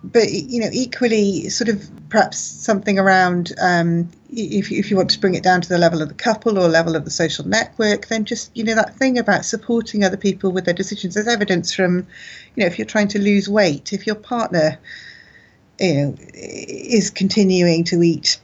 But 0.03 0.31
you 0.31 0.61
know, 0.61 0.69
equally, 0.71 1.49
sort 1.49 1.69
of 1.69 1.89
perhaps 2.09 2.37
something 2.37 2.99
around 2.99 3.53
um, 3.59 4.09
if 4.31 4.71
if 4.71 4.91
you 4.91 4.97
want 4.97 5.09
to 5.11 5.19
bring 5.19 5.33
it 5.33 5.41
down 5.41 5.61
to 5.61 5.69
the 5.69 5.79
level 5.79 6.01
of 6.01 6.09
the 6.09 6.13
couple 6.13 6.59
or 6.59 6.67
level 6.67 6.95
of 6.95 7.05
the 7.05 7.11
social 7.11 7.47
network, 7.47 8.07
then 8.07 8.23
just 8.23 8.51
you 8.55 8.63
know 8.63 8.75
that 8.75 8.95
thing 8.95 9.17
about 9.17 9.45
supporting 9.45 10.03
other 10.03 10.17
people 10.17 10.51
with 10.51 10.65
their 10.65 10.75
decisions. 10.75 11.15
There's 11.15 11.27
evidence 11.27 11.73
from, 11.73 12.05
you 12.55 12.61
know, 12.61 12.67
if 12.67 12.77
you're 12.77 12.85
trying 12.85 13.07
to 13.09 13.19
lose 13.19 13.49
weight, 13.49 13.93
if 13.93 14.05
your 14.05 14.15
partner, 14.15 14.77
you 15.79 15.93
know, 15.95 16.15
is 16.33 17.09
continuing 17.09 17.83
to 17.85 18.03
eat 18.03 18.37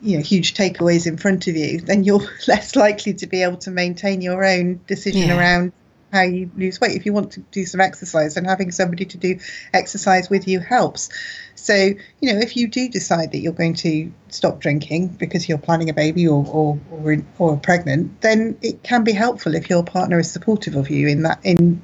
you 0.00 0.16
know 0.16 0.22
huge 0.22 0.54
takeaways 0.54 1.06
in 1.06 1.16
front 1.16 1.46
of 1.46 1.56
you, 1.56 1.80
then 1.80 2.04
you're 2.04 2.22
less 2.48 2.76
likely 2.76 3.14
to 3.14 3.26
be 3.26 3.42
able 3.42 3.58
to 3.58 3.70
maintain 3.70 4.20
your 4.20 4.44
own 4.44 4.80
decision 4.86 5.28
yeah. 5.28 5.38
around 5.38 5.72
how 6.12 6.22
you 6.22 6.50
lose 6.56 6.80
weight. 6.80 6.96
If 6.96 7.06
you 7.06 7.12
want 7.12 7.32
to 7.32 7.40
do 7.40 7.66
some 7.66 7.80
exercise, 7.80 8.36
and 8.36 8.46
having 8.46 8.70
somebody 8.70 9.04
to 9.06 9.18
do 9.18 9.38
exercise 9.74 10.30
with 10.30 10.48
you 10.48 10.60
helps. 10.60 11.10
So, 11.54 11.74
you 11.74 12.32
know, 12.32 12.38
if 12.38 12.56
you 12.56 12.68
do 12.68 12.88
decide 12.88 13.32
that 13.32 13.38
you're 13.38 13.52
going 13.52 13.74
to 13.74 14.12
stop 14.28 14.60
drinking 14.60 15.08
because 15.08 15.48
you're 15.48 15.58
planning 15.58 15.90
a 15.90 15.94
baby 15.94 16.26
or 16.26 16.44
or 16.46 16.80
or, 16.90 17.22
or 17.38 17.56
pregnant, 17.58 18.20
then 18.20 18.56
it 18.62 18.82
can 18.82 19.04
be 19.04 19.12
helpful 19.12 19.54
if 19.54 19.68
your 19.68 19.84
partner 19.84 20.18
is 20.18 20.30
supportive 20.30 20.76
of 20.76 20.88
you 20.88 21.08
in 21.08 21.22
that 21.24 21.40
in 21.44 21.82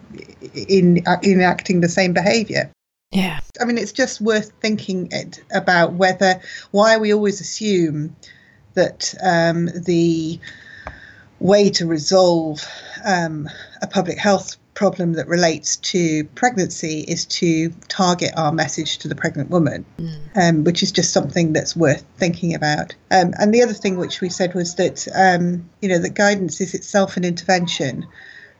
in 0.54 1.04
enacting 1.22 1.80
the 1.80 1.88
same 1.88 2.12
behaviour. 2.12 2.70
Yeah. 3.14 3.38
I 3.60 3.64
mean, 3.64 3.78
it's 3.78 3.92
just 3.92 4.20
worth 4.20 4.50
thinking 4.60 5.10
about 5.54 5.92
whether 5.92 6.40
why 6.72 6.96
we 6.96 7.14
always 7.14 7.40
assume 7.40 8.16
that 8.74 9.14
um, 9.22 9.66
the 9.66 10.40
way 11.38 11.70
to 11.70 11.86
resolve 11.86 12.66
um, 13.04 13.48
a 13.80 13.86
public 13.86 14.18
health 14.18 14.56
problem 14.74 15.12
that 15.12 15.28
relates 15.28 15.76
to 15.76 16.24
pregnancy 16.34 17.02
is 17.02 17.24
to 17.26 17.70
target 17.86 18.32
our 18.36 18.50
message 18.50 18.98
to 18.98 19.06
the 19.06 19.14
pregnant 19.14 19.48
woman, 19.48 19.84
mm. 19.96 20.18
um, 20.34 20.64
which 20.64 20.82
is 20.82 20.90
just 20.90 21.12
something 21.12 21.52
that's 21.52 21.76
worth 21.76 22.04
thinking 22.16 22.52
about. 22.52 22.96
Um, 23.12 23.32
and 23.38 23.54
the 23.54 23.62
other 23.62 23.74
thing 23.74 23.96
which 23.96 24.20
we 24.20 24.28
said 24.28 24.54
was 24.54 24.74
that 24.74 25.06
um, 25.14 25.70
you 25.80 25.88
know 25.88 25.98
that 26.00 26.14
guidance 26.14 26.60
is 26.60 26.74
itself 26.74 27.16
an 27.16 27.24
intervention, 27.24 28.04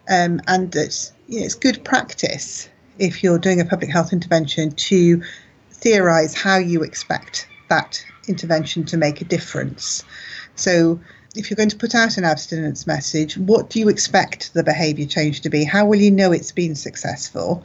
um, 0.09 0.41
and 0.47 0.71
that 0.73 1.11
you 1.27 1.41
know, 1.41 1.47
it's 1.47 1.57
good 1.57 1.83
practice 1.83 2.69
if 2.99 3.23
you're 3.23 3.39
doing 3.39 3.61
a 3.61 3.65
public 3.65 3.91
health 3.91 4.13
intervention 4.13 4.73
to 4.73 5.23
theorize 5.71 6.35
how 6.35 6.57
you 6.57 6.83
expect 6.83 7.49
that 7.69 8.05
intervention 8.29 8.85
to 8.85 8.97
make 8.97 9.21
a 9.21 9.25
difference. 9.25 10.05
So, 10.57 11.01
if 11.37 11.51
you're 11.51 11.57
going 11.57 11.71
to 11.71 11.77
put 11.77 11.97
out 11.97 12.17
an 12.17 12.25
abstinence 12.25 12.87
message, 12.87 13.37
what 13.37 13.69
do 13.69 13.81
you 13.81 13.89
expect 13.89 14.55
the 14.55 14.63
behaviour 14.63 15.07
change 15.07 15.41
to 15.41 15.51
be? 15.51 15.65
How 15.65 15.85
will 15.85 15.99
you 15.99 16.13
know 16.13 16.31
it's 16.31 16.53
been 16.53 16.77
successful? 16.77 17.65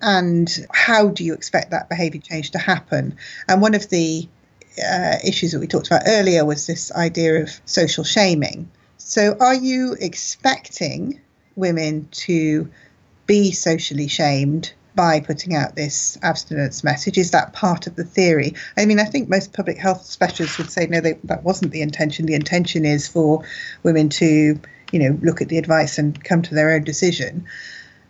And 0.00 0.66
how 0.72 1.08
do 1.08 1.22
you 1.22 1.34
expect 1.34 1.70
that 1.70 1.90
behaviour 1.90 2.22
change 2.22 2.50
to 2.52 2.58
happen? 2.58 3.16
And 3.46 3.60
one 3.60 3.74
of 3.74 3.90
the 3.90 4.26
uh, 4.82 5.16
issues 5.22 5.52
that 5.52 5.60
we 5.60 5.66
talked 5.66 5.88
about 5.88 6.02
earlier 6.06 6.46
was 6.46 6.66
this 6.66 6.90
idea 6.92 7.42
of 7.42 7.60
social 7.66 8.04
shaming. 8.04 8.70
So, 8.96 9.36
are 9.38 9.54
you 9.54 9.96
expecting 10.00 11.20
women 11.56 12.08
to 12.12 12.70
be 13.30 13.52
socially 13.52 14.08
shamed 14.08 14.72
by 14.96 15.20
putting 15.20 15.54
out 15.54 15.76
this 15.76 16.18
abstinence 16.20 16.82
message? 16.82 17.16
Is 17.16 17.30
that 17.30 17.52
part 17.52 17.86
of 17.86 17.94
the 17.94 18.02
theory? 18.02 18.54
I 18.76 18.86
mean, 18.86 18.98
I 18.98 19.04
think 19.04 19.28
most 19.28 19.52
public 19.52 19.78
health 19.78 20.04
specialists 20.04 20.58
would 20.58 20.68
say 20.68 20.88
no, 20.88 21.00
they, 21.00 21.12
that 21.22 21.44
wasn't 21.44 21.70
the 21.70 21.80
intention. 21.80 22.26
The 22.26 22.34
intention 22.34 22.84
is 22.84 23.06
for 23.06 23.44
women 23.84 24.08
to, 24.08 24.58
you 24.90 24.98
know, 24.98 25.16
look 25.22 25.40
at 25.40 25.48
the 25.48 25.58
advice 25.58 25.96
and 25.96 26.24
come 26.24 26.42
to 26.42 26.56
their 26.56 26.72
own 26.72 26.82
decision. 26.82 27.46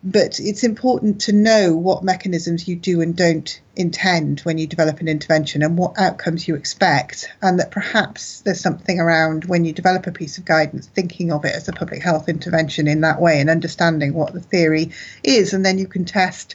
But 0.02 0.40
it's 0.40 0.64
important 0.64 1.20
to 1.22 1.32
know 1.32 1.76
what 1.76 2.02
mechanisms 2.02 2.66
you 2.66 2.74
do 2.74 3.02
and 3.02 3.14
don't 3.14 3.60
intend 3.76 4.40
when 4.40 4.56
you 4.56 4.66
develop 4.66 5.00
an 5.00 5.08
intervention 5.08 5.62
and 5.62 5.76
what 5.76 5.98
outcomes 5.98 6.48
you 6.48 6.54
expect. 6.54 7.28
And 7.42 7.60
that 7.60 7.70
perhaps 7.70 8.40
there's 8.40 8.60
something 8.60 8.98
around 8.98 9.44
when 9.44 9.66
you 9.66 9.74
develop 9.74 10.06
a 10.06 10.12
piece 10.12 10.38
of 10.38 10.46
guidance, 10.46 10.86
thinking 10.86 11.30
of 11.30 11.44
it 11.44 11.54
as 11.54 11.68
a 11.68 11.72
public 11.72 12.02
health 12.02 12.30
intervention 12.30 12.88
in 12.88 13.02
that 13.02 13.20
way 13.20 13.40
and 13.40 13.50
understanding 13.50 14.14
what 14.14 14.32
the 14.32 14.40
theory 14.40 14.92
is. 15.22 15.52
And 15.52 15.66
then 15.66 15.76
you 15.76 15.86
can 15.86 16.06
test 16.06 16.54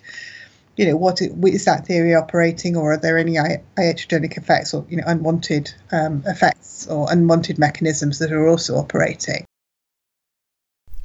you 0.78 0.86
know 0.86 0.98
what 0.98 1.22
is 1.22 1.66
that 1.66 1.86
theory 1.86 2.14
operating 2.14 2.76
or 2.76 2.93
are 2.93 2.98
there 2.98 3.18
any 3.18 3.36
iatrogenic 3.36 4.38
effects 4.38 4.74
or 4.74 4.86
you 4.89 4.98
know 4.98 5.04
unwanted 5.08 5.74
um, 5.93 6.22
effects 6.26 6.86
or 6.88 7.08
unwanted 7.10 7.58
mechanisms 7.58 8.20
that 8.20 8.32
are 8.32 8.48
also 8.48 8.76
operating 8.76 9.45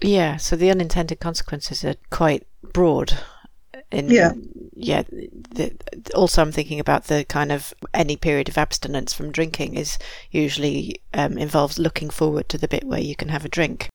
yeah, 0.03 0.37
so 0.37 0.57
the 0.57 0.71
unintended 0.71 1.21
consequences 1.21 1.85
are 1.85 1.95
quite 2.11 2.47
broad. 2.63 3.19
In, 3.91 4.09
yeah. 4.09 4.33
Yeah. 4.75 5.03
The, 5.11 5.75
also, 6.15 6.43
I'm 6.43 6.53
thinking 6.53 6.81
about 6.81 7.05
the 7.05 7.25
kind 7.25 7.51
of 7.51 7.75
any 7.93 8.17
period 8.17 8.49
of 8.49 8.57
abstinence 8.57 9.13
from 9.13 9.33
drinking 9.33 9.75
is 9.75 9.99
usually 10.31 11.03
um, 11.13 11.37
involves 11.37 11.79
looking 11.79 12.11
forward 12.11 12.49
to 12.51 12.59
the 12.59 12.69
bit 12.69 12.85
where 12.85 13.01
you 13.01 13.17
can 13.17 13.29
have 13.29 13.45
a 13.45 13.49
drink. 13.49 13.89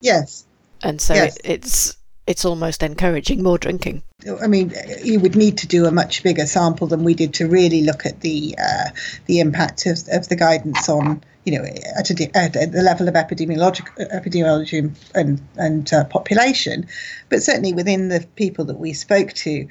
Yes. 0.00 0.44
And 0.82 1.00
so 1.00 1.14
yes. 1.14 1.36
It, 1.38 1.42
it's 1.44 1.96
it's 2.26 2.44
almost 2.44 2.82
encouraging 2.82 3.42
more 3.42 3.58
drinking. 3.58 4.02
I 4.40 4.46
mean, 4.46 4.72
you 5.02 5.18
would 5.18 5.34
need 5.34 5.58
to 5.58 5.66
do 5.66 5.86
a 5.86 5.90
much 5.90 6.22
bigger 6.22 6.46
sample 6.46 6.86
than 6.86 7.02
we 7.02 7.14
did 7.14 7.34
to 7.34 7.48
really 7.48 7.82
look 7.82 8.06
at 8.06 8.20
the 8.20 8.54
uh, 8.58 8.90
the 9.26 9.40
impact 9.40 9.86
of, 9.86 9.98
of 10.12 10.28
the 10.28 10.36
guidance 10.36 10.88
on 10.88 11.24
you 11.44 11.58
know 11.58 11.64
at, 11.96 12.10
a, 12.10 12.36
at 12.36 12.52
the 12.52 12.82
level 12.82 13.08
of 13.08 13.14
epidemiologic 13.14 13.88
epidemiology 14.12 14.94
and 15.14 15.40
and 15.56 15.92
uh, 15.92 16.04
population, 16.04 16.86
but 17.28 17.42
certainly 17.42 17.72
within 17.72 18.08
the 18.08 18.26
people 18.36 18.64
that 18.66 18.78
we 18.78 18.92
spoke 18.92 19.32
to. 19.32 19.66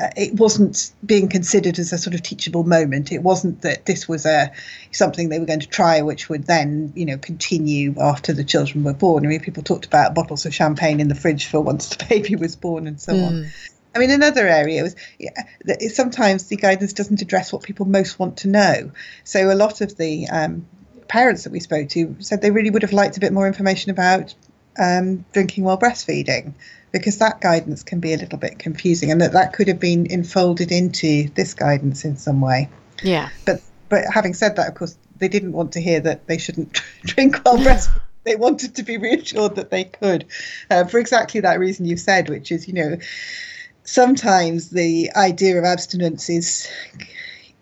Uh, 0.00 0.08
it 0.16 0.32
wasn't 0.38 0.92
being 1.04 1.28
considered 1.28 1.78
as 1.78 1.92
a 1.92 1.98
sort 1.98 2.14
of 2.14 2.22
teachable 2.22 2.64
moment. 2.64 3.12
It 3.12 3.22
wasn't 3.22 3.60
that 3.62 3.84
this 3.84 4.08
was 4.08 4.24
a 4.24 4.50
something 4.92 5.28
they 5.28 5.40
were 5.40 5.44
going 5.44 5.60
to 5.60 5.68
try, 5.68 6.00
which 6.00 6.30
would 6.30 6.46
then, 6.46 6.92
you 6.94 7.04
know, 7.04 7.18
continue 7.18 7.94
after 8.00 8.32
the 8.32 8.44
children 8.44 8.84
were 8.84 8.94
born. 8.94 9.26
I 9.26 9.28
mean, 9.28 9.40
people 9.40 9.62
talked 9.62 9.84
about 9.84 10.14
bottles 10.14 10.46
of 10.46 10.54
champagne 10.54 11.00
in 11.00 11.08
the 11.08 11.14
fridge 11.16 11.46
for 11.46 11.60
once 11.60 11.88
the 11.88 12.02
baby 12.08 12.36
was 12.36 12.56
born 12.56 12.86
and 12.86 12.98
so 12.98 13.12
mm. 13.12 13.26
on. 13.26 13.46
I 13.94 13.98
mean, 13.98 14.10
another 14.10 14.46
area 14.46 14.82
was 14.82 14.96
yeah, 15.18 15.30
sometimes 15.88 16.46
the 16.46 16.56
guidance 16.56 16.92
doesn't 16.92 17.20
address 17.20 17.52
what 17.52 17.62
people 17.62 17.84
most 17.84 18.18
want 18.18 18.38
to 18.38 18.48
know. 18.48 18.92
So 19.24 19.52
a 19.52 19.54
lot 19.54 19.80
of 19.80 19.96
the 19.96 20.28
um, 20.28 20.64
parents 21.08 21.44
that 21.44 21.52
we 21.52 21.60
spoke 21.60 21.88
to 21.90 22.16
said 22.20 22.42
they 22.42 22.50
really 22.50 22.70
would 22.70 22.82
have 22.82 22.92
liked 22.92 23.16
a 23.16 23.20
bit 23.20 23.32
more 23.32 23.46
information 23.46 23.90
about 23.90 24.34
um, 24.78 25.24
drinking 25.32 25.64
while 25.64 25.78
breastfeeding 25.78 26.54
because 26.92 27.18
that 27.18 27.40
guidance 27.40 27.82
can 27.82 28.00
be 28.00 28.12
a 28.12 28.16
little 28.16 28.38
bit 28.38 28.58
confusing 28.58 29.10
and 29.10 29.20
that 29.20 29.32
that 29.32 29.52
could 29.52 29.68
have 29.68 29.80
been 29.80 30.06
enfolded 30.10 30.70
into 30.70 31.28
this 31.30 31.54
guidance 31.54 32.04
in 32.04 32.16
some 32.16 32.40
way. 32.40 32.68
Yeah. 33.02 33.30
But 33.46 33.60
but 33.88 34.04
having 34.12 34.34
said 34.34 34.56
that, 34.56 34.68
of 34.68 34.74
course, 34.74 34.96
they 35.18 35.28
didn't 35.28 35.52
want 35.52 35.72
to 35.72 35.80
hear 35.80 36.00
that 36.00 36.26
they 36.26 36.38
shouldn't 36.38 36.80
drink 37.02 37.36
while 37.44 37.58
breastfeeding. 37.58 38.00
they 38.24 38.36
wanted 38.36 38.74
to 38.76 38.82
be 38.82 38.96
reassured 38.96 39.56
that 39.56 39.70
they 39.70 39.84
could, 39.84 40.26
uh, 40.70 40.84
for 40.84 40.98
exactly 40.98 41.40
that 41.40 41.58
reason 41.58 41.84
you 41.84 41.96
said, 41.96 42.28
which 42.28 42.50
is, 42.52 42.66
you 42.66 42.74
know, 42.74 42.96
sometimes 43.84 44.70
the 44.70 45.10
idea 45.16 45.58
of 45.58 45.64
abstinence 45.64 46.30
is 46.30 46.68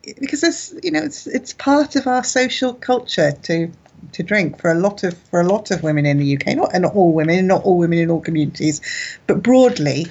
because 0.02 0.42
it's 0.42 0.74
you 0.82 0.90
know 0.90 1.02
it's 1.02 1.26
it's 1.26 1.52
part 1.52 1.96
of 1.96 2.06
our 2.06 2.24
social 2.24 2.74
culture 2.74 3.32
to 3.42 3.70
to 4.12 4.22
drink 4.22 4.58
for 4.58 4.70
a 4.70 4.74
lot 4.74 5.04
of 5.04 5.16
for 5.30 5.40
a 5.40 5.46
lot 5.46 5.70
of 5.70 5.82
women 5.82 6.06
in 6.06 6.18
the 6.18 6.36
UK, 6.36 6.56
not 6.56 6.70
and 6.72 6.82
not 6.82 6.94
all 6.94 7.12
women, 7.12 7.46
not 7.46 7.64
all 7.64 7.78
women 7.78 7.98
in 7.98 8.10
all 8.10 8.20
communities, 8.20 8.80
but 9.26 9.42
broadly, 9.42 10.06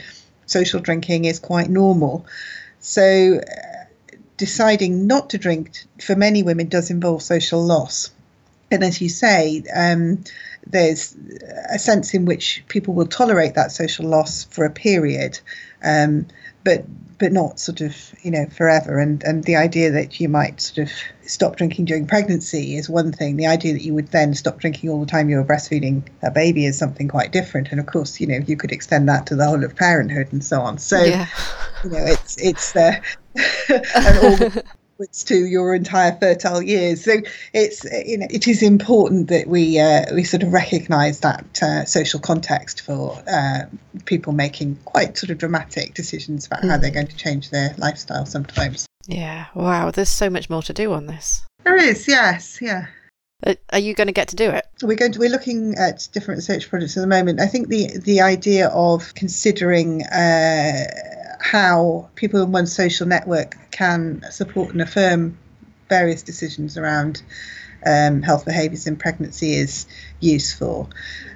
social 0.46 0.80
drinking 0.80 1.26
is 1.26 1.40
quite 1.40 1.70
normal. 1.70 2.26
So, 2.80 3.40
uh, 3.40 3.86
deciding 4.38 5.08
not 5.08 5.30
to 5.32 5.38
drink 5.38 5.72
for 6.02 6.16
many 6.16 6.44
women 6.44 6.70
does 6.70 6.90
involve 6.90 7.22
social 7.22 7.64
loss, 7.64 8.12
and 8.72 8.84
as 8.84 9.02
you 9.02 9.10
say, 9.10 9.64
um, 9.76 10.24
there's 10.68 11.16
a 11.72 11.80
sense 11.80 12.14
in 12.14 12.26
which 12.26 12.64
people 12.68 12.94
will 12.94 13.08
tolerate 13.08 13.56
that 13.56 13.72
social 13.72 14.06
loss 14.06 14.44
for 14.46 14.66
a 14.66 14.70
period. 14.70 15.40
Um, 15.84 16.28
but 16.64 16.86
but 17.20 17.32
not 17.32 17.60
sort 17.60 17.82
of 17.82 17.96
you 18.24 18.32
know 18.32 18.46
forever. 18.48 18.98
And 18.98 19.22
and 19.24 19.44
the 19.44 19.56
idea 19.56 19.92
that 19.92 20.20
you 20.20 20.30
might 20.30 20.62
sort 20.62 20.88
of 20.88 20.94
stop 21.22 21.58
drinking 21.58 21.86
during 21.86 22.08
pregnancy 22.08 22.76
is 22.76 22.90
one 22.90 23.12
thing. 23.12 23.36
The 23.36 23.48
idea 23.48 23.74
that 23.74 23.84
you 23.84 23.94
would 23.94 24.08
then 24.08 24.34
stop 24.34 24.60
drinking 24.60 24.90
all 24.90 25.00
the 25.00 25.06
time 25.06 25.30
you 25.30 25.38
were 25.38 25.44
breastfeeding 25.44 26.04
a 26.24 26.32
baby 26.32 26.66
is 26.66 26.78
something 26.78 27.08
quite 27.08 27.32
different. 27.32 27.70
And 27.72 27.80
of 27.80 27.86
course 27.86 28.20
you 28.20 28.28
know 28.28 28.40
you 28.46 28.58
could 28.58 28.72
extend 28.72 29.08
that 29.10 29.28
to 29.28 29.36
the 29.36 29.46
whole 29.46 29.64
of 29.64 29.76
parenthood 29.76 30.32
and 30.32 30.44
so 30.44 30.62
on. 30.62 30.78
So 30.78 31.04
Yeah. 31.04 31.28
you 31.84 31.90
know 31.92 32.06
it's 32.06 32.38
it's 32.38 32.76
uh, 32.76 33.00
and 33.36 34.18
all 34.20 34.36
the 34.38 34.64
to 35.08 35.46
your 35.46 35.74
entire 35.74 36.18
fertile 36.20 36.62
years. 36.62 37.04
So 37.04 37.18
it's 37.54 37.84
you 38.06 38.18
know 38.18 38.28
it 38.30 38.48
is 38.48 38.62
important 38.62 39.30
that 39.30 39.48
we 39.48 39.80
uh, 39.80 40.14
we 40.14 40.24
sort 40.24 40.44
of 40.44 40.54
recognise 40.54 41.22
that 41.22 41.60
uh, 41.62 41.86
social 41.86 42.20
context 42.20 42.82
for 42.82 43.22
uh, 43.28 43.62
people 44.06 44.34
making 44.34 44.76
quite 44.86 45.18
sort 45.18 45.30
of 45.30 45.38
dramatic 45.38 45.94
decisions 45.94 46.48
about 46.48 46.64
how 46.64 46.78
they're 46.78 46.92
going 46.92 47.08
to 47.08 47.18
change 47.18 47.50
their 47.50 47.74
lifestyle. 47.78 48.26
Sometimes 48.26 48.86
Yeah. 49.08 49.46
Wow. 49.54 49.92
There's 49.92 50.10
so 50.10 50.30
much 50.30 50.50
more 50.50 50.62
to 50.64 50.74
do 50.74 50.94
on 50.94 51.08
this. 51.08 51.46
there 51.64 51.76
is, 51.76 52.08
yes, 52.08 52.60
yeah. 52.62 52.88
Uh, 53.46 53.56
Are 53.72 53.80
you 53.80 53.94
going 53.94 54.08
to 54.08 54.14
get 54.14 54.28
to 54.30 54.36
do 54.36 54.50
it? 54.50 54.66
We're 54.82 54.98
going 54.98 55.14
to, 55.14 55.20
we're 55.20 55.30
looking 55.30 55.76
at 55.76 56.10
different 56.12 56.40
research 56.40 56.70
projects 56.70 56.98
at 56.98 57.02
the 57.02 57.08
moment. 57.08 57.40
I 57.40 57.48
think 57.48 57.70
the 57.70 57.98
the 58.00 58.20
idea 58.20 58.68
of 58.68 59.14
considering 59.14 60.04
uh, 60.04 60.84
how 61.42 62.10
people 62.16 62.42
in 62.44 62.52
one 62.52 62.68
social 62.68 63.08
network 63.08 63.56
can 63.72 64.24
support 64.32 64.72
and 64.72 64.82
affirm 64.82 65.38
various 65.88 66.22
decisions 66.24 66.78
around 66.78 67.22
um, 67.86 68.22
health 68.22 68.46
behaviours 68.46 68.88
in 68.88 68.98
pregnancy 68.98 69.54
is 69.54 69.86
useful, 70.20 70.90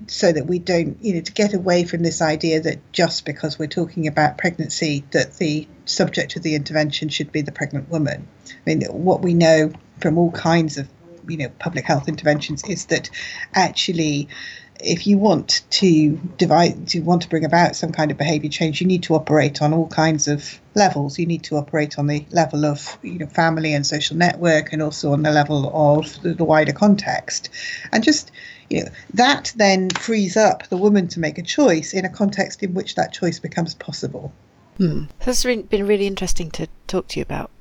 so 0.07 0.31
that 0.31 0.45
we 0.45 0.59
don't, 0.59 0.97
you 1.01 1.15
know, 1.15 1.21
to 1.21 1.31
get 1.31 1.53
away 1.53 1.85
from 1.85 2.03
this 2.03 2.21
idea 2.21 2.59
that 2.59 2.91
just 2.91 3.25
because 3.25 3.57
we're 3.57 3.67
talking 3.67 4.07
about 4.07 4.37
pregnancy, 4.37 5.05
that 5.11 5.37
the 5.37 5.67
subject 5.85 6.35
of 6.35 6.43
the 6.43 6.55
intervention 6.55 7.09
should 7.09 7.31
be 7.31 7.41
the 7.41 7.51
pregnant 7.51 7.89
woman. 7.89 8.27
I 8.49 8.55
mean, 8.65 8.81
what 8.89 9.21
we 9.21 9.33
know 9.33 9.71
from 9.99 10.17
all 10.17 10.31
kinds 10.31 10.77
of 10.77 10.89
you 11.27 11.37
know 11.37 11.49
public 11.59 11.85
health 11.85 12.07
interventions 12.07 12.63
is 12.65 12.85
that 12.87 13.09
actually 13.53 14.27
if 14.79 15.07
you 15.07 15.17
want 15.17 15.61
to 15.69 16.19
divide 16.37 16.87
to 16.87 16.99
want 17.01 17.21
to 17.21 17.29
bring 17.29 17.45
about 17.45 17.75
some 17.75 17.91
kind 17.91 18.11
of 18.11 18.17
behavior 18.17 18.49
change 18.49 18.81
you 18.81 18.87
need 18.87 19.03
to 19.03 19.15
operate 19.15 19.61
on 19.61 19.73
all 19.73 19.87
kinds 19.87 20.27
of 20.27 20.59
levels. 20.75 21.19
You 21.19 21.25
need 21.25 21.43
to 21.45 21.57
operate 21.57 21.99
on 21.99 22.07
the 22.07 22.25
level 22.31 22.65
of 22.65 22.97
you 23.01 23.19
know 23.19 23.27
family 23.27 23.73
and 23.73 23.85
social 23.85 24.17
network 24.17 24.73
and 24.73 24.81
also 24.81 25.13
on 25.13 25.23
the 25.23 25.31
level 25.31 25.71
of 25.73 26.21
the, 26.21 26.33
the 26.33 26.43
wider 26.43 26.73
context. 26.73 27.49
And 27.91 28.03
just 28.03 28.31
you 28.69 28.83
know 28.83 28.89
that 29.13 29.53
then 29.55 29.89
frees 29.91 30.37
up 30.37 30.67
the 30.67 30.77
woman 30.77 31.07
to 31.09 31.19
make 31.19 31.37
a 31.37 31.43
choice 31.43 31.93
in 31.93 32.05
a 32.05 32.09
context 32.09 32.63
in 32.63 32.73
which 32.73 32.95
that 32.95 33.13
choice 33.13 33.39
becomes 33.39 33.73
possible. 33.75 34.31
Hmm. 34.77 35.03
It's 35.21 35.45
re- 35.45 35.61
been 35.61 35.87
really 35.87 36.07
interesting 36.07 36.49
to 36.51 36.67
talk 36.87 37.07
to 37.09 37.19
you 37.19 37.23
about 37.23 37.51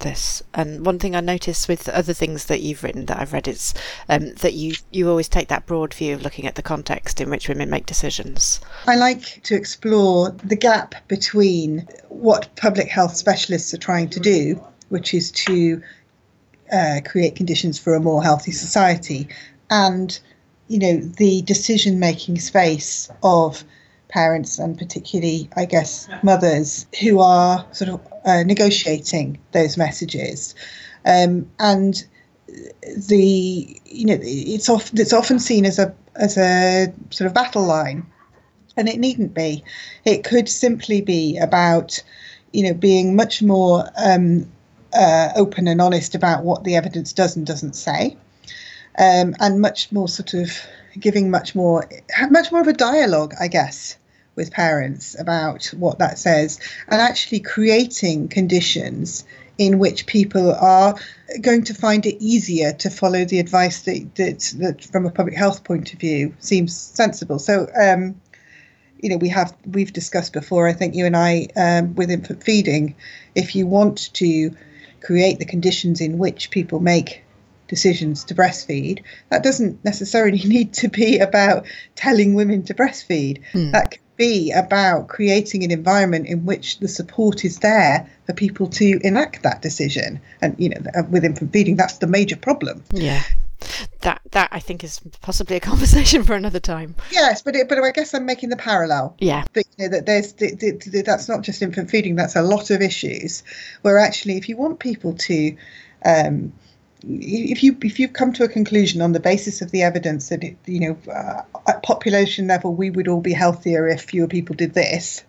this. 0.00 0.42
And 0.54 0.84
one 0.84 0.98
thing 0.98 1.14
I 1.14 1.20
noticed 1.20 1.68
with 1.68 1.88
other 1.88 2.12
things 2.12 2.46
that 2.46 2.60
you've 2.60 2.82
written 2.82 3.06
that 3.06 3.18
I've 3.18 3.32
read 3.32 3.48
is 3.48 3.74
um, 4.08 4.34
that 4.34 4.54
you 4.54 4.74
you 4.90 5.08
always 5.08 5.28
take 5.28 5.48
that 5.48 5.66
broad 5.66 5.94
view 5.94 6.14
of 6.14 6.22
looking 6.22 6.46
at 6.46 6.56
the 6.56 6.62
context 6.62 7.20
in 7.20 7.30
which 7.30 7.48
women 7.48 7.70
make 7.70 7.86
decisions. 7.86 8.60
I 8.86 8.96
like 8.96 9.42
to 9.44 9.54
explore 9.54 10.30
the 10.30 10.56
gap 10.56 10.94
between 11.08 11.88
what 12.08 12.54
public 12.56 12.88
health 12.88 13.16
specialists 13.16 13.72
are 13.72 13.78
trying 13.78 14.08
to 14.10 14.20
do, 14.20 14.62
which 14.88 15.14
is 15.14 15.30
to 15.32 15.82
uh, 16.72 17.00
create 17.04 17.36
conditions 17.36 17.78
for 17.78 17.94
a 17.94 18.00
more 18.00 18.22
healthy 18.22 18.52
society, 18.52 19.28
and 19.70 20.18
you 20.68 20.78
know 20.78 20.96
the 20.98 21.42
decision-making 21.42 22.38
space 22.38 23.10
of 23.22 23.64
parents 24.10 24.58
and 24.58 24.76
particularly, 24.76 25.48
I 25.56 25.64
guess, 25.64 26.08
mothers 26.22 26.86
who 27.00 27.20
are 27.20 27.66
sort 27.72 27.90
of 27.90 28.00
uh, 28.24 28.42
negotiating 28.42 29.38
those 29.52 29.76
messages, 29.76 30.54
um, 31.04 31.50
and 31.58 32.04
the 33.08 33.80
you 33.84 34.06
know 34.06 34.18
it's 34.20 34.68
often 34.68 34.98
it's 35.00 35.12
often 35.12 35.38
seen 35.38 35.64
as 35.64 35.78
a 35.78 35.94
as 36.16 36.36
a 36.36 36.92
sort 37.10 37.26
of 37.26 37.34
battle 37.34 37.64
line 37.64 38.06
and 38.76 38.88
it 38.88 38.98
needn't 38.98 39.34
be. 39.34 39.62
It 40.04 40.24
could 40.24 40.48
simply 40.48 41.00
be 41.00 41.38
about, 41.38 42.02
you 42.52 42.64
know, 42.64 42.74
being 42.74 43.14
much 43.14 43.42
more 43.42 43.84
um, 43.96 44.50
uh, 44.92 45.28
open 45.36 45.68
and 45.68 45.80
honest 45.80 46.14
about 46.14 46.44
what 46.44 46.64
the 46.64 46.76
evidence 46.76 47.12
does 47.12 47.36
and 47.36 47.46
doesn't 47.46 47.76
say, 47.76 48.16
um, 48.98 49.34
and 49.38 49.60
much 49.60 49.92
more 49.92 50.08
sort 50.08 50.34
of 50.34 50.50
giving 50.98 51.30
much 51.30 51.54
more, 51.54 51.88
much 52.30 52.50
more 52.50 52.60
of 52.60 52.68
a 52.68 52.72
dialogue, 52.72 53.34
I 53.40 53.48
guess, 53.48 53.96
with 54.40 54.50
parents 54.50 55.14
about 55.20 55.66
what 55.76 55.98
that 55.98 56.18
says, 56.18 56.58
and 56.88 57.00
actually 57.00 57.40
creating 57.40 58.26
conditions 58.28 59.24
in 59.58 59.78
which 59.78 60.06
people 60.06 60.54
are 60.54 60.94
going 61.42 61.62
to 61.64 61.74
find 61.74 62.06
it 62.06 62.16
easier 62.18 62.72
to 62.72 62.88
follow 62.88 63.26
the 63.26 63.38
advice 63.38 63.82
that, 63.82 64.14
that, 64.14 64.54
that 64.56 64.82
from 64.86 65.04
a 65.04 65.10
public 65.10 65.36
health 65.36 65.62
point 65.62 65.92
of 65.92 66.00
view 66.00 66.34
seems 66.38 66.74
sensible. 66.74 67.38
So, 67.38 67.68
um, 67.78 68.18
you 69.02 69.10
know, 69.10 69.18
we 69.18 69.28
have 69.28 69.54
we've 69.66 69.92
discussed 69.92 70.32
before. 70.32 70.66
I 70.66 70.72
think 70.72 70.94
you 70.94 71.04
and 71.04 71.14
I 71.14 71.48
um, 71.56 71.94
with 71.94 72.10
infant 72.10 72.42
feeding, 72.42 72.96
if 73.34 73.54
you 73.54 73.66
want 73.66 74.14
to 74.14 74.56
create 75.02 75.38
the 75.38 75.44
conditions 75.44 76.00
in 76.00 76.16
which 76.16 76.50
people 76.50 76.80
make 76.80 77.22
decisions 77.68 78.24
to 78.24 78.34
breastfeed, 78.34 79.02
that 79.28 79.42
doesn't 79.42 79.84
necessarily 79.84 80.38
need 80.44 80.72
to 80.74 80.88
be 80.88 81.18
about 81.18 81.66
telling 81.96 82.34
women 82.34 82.62
to 82.64 82.74
breastfeed. 82.74 83.42
That 83.72 83.90
could 83.92 84.00
be 84.20 84.52
about 84.52 85.08
creating 85.08 85.64
an 85.64 85.70
environment 85.70 86.26
in 86.26 86.44
which 86.44 86.78
the 86.80 86.88
support 86.88 87.42
is 87.42 87.60
there 87.60 88.06
for 88.26 88.34
people 88.34 88.66
to 88.68 89.00
enact 89.02 89.42
that 89.42 89.62
decision. 89.62 90.20
And 90.42 90.54
you 90.58 90.68
know, 90.68 90.76
with 91.08 91.24
infant 91.24 91.54
feeding, 91.54 91.76
that's 91.76 91.98
the 91.98 92.06
major 92.06 92.36
problem. 92.36 92.84
Yeah. 92.92 93.22
That 94.02 94.20
that 94.32 94.50
I 94.52 94.60
think 94.60 94.84
is 94.84 95.00
possibly 95.22 95.56
a 95.56 95.60
conversation 95.70 96.22
for 96.22 96.34
another 96.34 96.60
time. 96.60 96.96
Yes, 97.10 97.40
but 97.40 97.56
it, 97.56 97.66
but 97.66 97.78
I 97.78 97.92
guess 97.92 98.12
I'm 98.12 98.26
making 98.26 98.50
the 98.50 98.58
parallel. 98.58 99.16
Yeah. 99.20 99.44
But, 99.54 99.64
you 99.78 99.86
know, 99.86 99.96
that 99.96 100.04
there's 100.04 100.34
th- 100.34 100.58
th- 100.58 100.80
th- 100.80 101.04
that's 101.06 101.26
not 101.26 101.40
just 101.40 101.62
infant 101.62 101.90
feeding. 101.90 102.14
That's 102.14 102.36
a 102.36 102.42
lot 102.42 102.70
of 102.70 102.82
issues 102.82 103.42
where 103.80 103.98
actually, 103.98 104.36
if 104.36 104.50
you 104.50 104.56
want 104.58 104.80
people 104.80 105.14
to, 105.14 105.56
um, 106.04 106.52
if 107.04 107.62
you 107.62 107.76
if 107.82 107.98
you've 107.98 108.12
come 108.12 108.32
to 108.34 108.44
a 108.44 108.48
conclusion 108.48 109.00
on 109.00 109.12
the 109.12 109.20
basis 109.20 109.62
of 109.62 109.70
the 109.70 109.82
evidence 109.82 110.28
that 110.28 110.44
it, 110.44 110.56
you 110.66 110.80
know 110.80 111.12
uh, 111.12 111.42
at 111.66 111.82
population 111.82 112.46
level 112.46 112.74
we 112.74 112.90
would 112.90 113.08
all 113.08 113.20
be 113.20 113.32
healthier 113.32 113.88
if 113.88 114.02
fewer 114.02 114.28
people 114.28 114.54
did 114.54 114.74
this, 114.74 115.24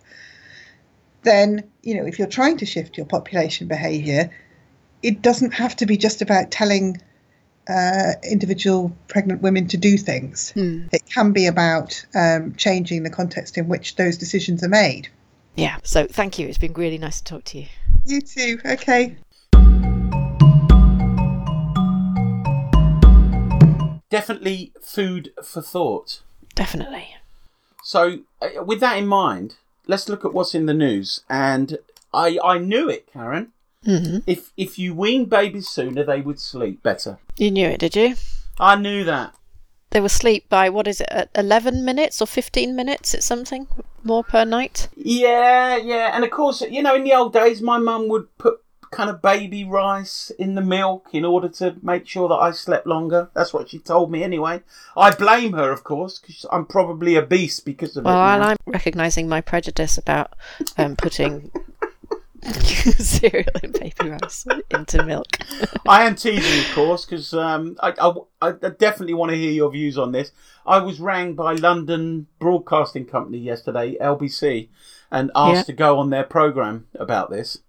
then 1.23 1.63
you 1.81 1.95
know 1.95 2.05
if 2.05 2.19
you're 2.19 2.27
trying 2.27 2.57
to 2.57 2.65
shift 2.65 2.97
your 2.97 3.05
population 3.05 3.67
behaviour, 3.67 4.31
it 5.01 5.21
doesn't 5.21 5.53
have 5.53 5.75
to 5.77 5.85
be 5.85 5.97
just 5.97 6.21
about 6.21 6.51
telling 6.51 7.01
uh, 7.69 8.13
individual 8.23 8.91
pregnant 9.07 9.41
women 9.41 9.67
to 9.67 9.77
do 9.77 9.97
things. 9.97 10.53
It 10.91 11.03
can 11.13 11.31
be 11.31 11.45
about 11.47 12.05
um, 12.15 12.55
changing 12.55 13.03
the 13.03 13.09
context 13.09 13.57
in 13.57 13.67
which 13.67 13.95
those 13.95 14.17
decisions 14.17 14.63
are 14.63 14.69
made. 14.69 15.09
Yeah. 15.55 15.77
So 15.83 16.07
thank 16.07 16.39
you. 16.39 16.47
It's 16.47 16.57
been 16.57 16.73
really 16.73 16.97
nice 16.97 17.19
to 17.21 17.23
talk 17.23 17.43
to 17.45 17.59
you. 17.59 17.67
You 18.05 18.21
too. 18.21 18.59
Okay. 18.65 19.17
Definitely 24.11 24.73
food 24.81 25.33
for 25.43 25.61
thought. 25.61 26.21
Definitely. 26.53 27.15
So, 27.83 28.19
uh, 28.41 28.63
with 28.63 28.79
that 28.81 28.97
in 28.97 29.07
mind, 29.07 29.55
let's 29.87 30.07
look 30.07 30.23
at 30.23 30.33
what's 30.33 30.53
in 30.53 30.67
the 30.67 30.73
news. 30.73 31.21
And 31.29 31.79
I, 32.13 32.37
I 32.43 32.59
knew 32.59 32.89
it, 32.89 33.11
Karen. 33.11 33.53
hmm 33.83 34.19
If 34.27 34.51
if 34.57 34.77
you 34.77 34.93
wean 34.93 35.25
babies 35.25 35.67
sooner, 35.69 36.03
they 36.03 36.21
would 36.21 36.39
sleep 36.39 36.83
better. 36.83 37.17
You 37.37 37.49
knew 37.49 37.67
it, 37.69 37.79
did 37.79 37.95
you? 37.95 38.15
I 38.59 38.75
knew 38.75 39.03
that. 39.05 39.33
They 39.91 39.99
will 39.99 40.09
sleep 40.09 40.47
by 40.47 40.69
what 40.69 40.87
is 40.87 41.01
it, 41.01 41.09
at 41.09 41.29
eleven 41.35 41.83
minutes 41.83 42.21
or 42.21 42.27
fifteen 42.27 42.75
minutes? 42.75 43.13
It's 43.13 43.25
something 43.25 43.67
more 44.03 44.23
per 44.23 44.45
night. 44.45 44.87
Yeah, 44.95 45.77
yeah. 45.77 46.11
And 46.13 46.23
of 46.23 46.31
course, 46.31 46.61
you 46.61 46.81
know, 46.81 46.95
in 46.95 47.03
the 47.03 47.13
old 47.13 47.33
days, 47.33 47.61
my 47.61 47.77
mum 47.77 48.07
would 48.07 48.37
put 48.37 48.60
kind 48.91 49.09
of 49.09 49.21
baby 49.21 49.63
rice 49.63 50.31
in 50.37 50.55
the 50.55 50.61
milk 50.61 51.07
in 51.13 51.23
order 51.25 51.47
to 51.47 51.75
make 51.81 52.05
sure 52.07 52.27
that 52.29 52.35
I 52.35 52.51
slept 52.51 52.85
longer. 52.85 53.29
That's 53.33 53.53
what 53.53 53.69
she 53.69 53.79
told 53.79 54.11
me 54.11 54.21
anyway. 54.23 54.61
I 54.97 55.11
blame 55.11 55.53
her, 55.53 55.71
of 55.71 55.83
course, 55.83 56.19
because 56.19 56.45
I'm 56.51 56.65
probably 56.65 57.15
a 57.15 57.21
beast 57.21 57.65
because 57.65 57.95
of 57.97 58.03
Well, 58.05 58.15
it. 58.15 58.33
and 58.33 58.41
now. 58.41 58.47
I'm 58.49 58.57
recognising 58.67 59.29
my 59.29 59.39
prejudice 59.41 59.97
about 59.97 60.33
um, 60.77 60.95
putting 60.97 61.51
cereal 62.43 63.45
and 63.63 63.73
baby 63.73 64.09
rice 64.09 64.45
into 64.71 65.03
milk. 65.03 65.27
I 65.87 66.03
am 66.03 66.15
teasing, 66.15 66.59
of 66.65 66.75
course, 66.75 67.05
because 67.05 67.33
um, 67.33 67.77
I, 67.81 67.93
I, 68.41 68.47
I 68.49 68.51
definitely 68.69 69.13
want 69.13 69.31
to 69.31 69.37
hear 69.37 69.51
your 69.51 69.71
views 69.71 69.97
on 69.97 70.11
this. 70.11 70.31
I 70.65 70.79
was 70.79 70.99
rang 70.99 71.33
by 71.35 71.53
London 71.53 72.27
Broadcasting 72.39 73.05
Company 73.05 73.37
yesterday, 73.37 73.95
LBC, 74.01 74.69
and 75.11 75.31
asked 75.35 75.55
Yeah. 75.55 75.63
to 75.63 75.73
go 75.73 75.97
on 75.99 76.09
their 76.09 76.23
programme 76.23 76.87
about 76.99 77.29
this. 77.29 77.59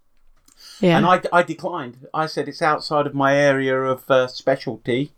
Yeah. 0.81 0.97
And 0.97 1.05
I, 1.05 1.21
I 1.31 1.43
declined. 1.43 2.07
I 2.13 2.25
said 2.25 2.47
it's 2.47 2.61
outside 2.61 3.07
of 3.07 3.13
my 3.13 3.35
area 3.35 3.79
of 3.79 4.09
uh, 4.09 4.27
specialty. 4.27 5.11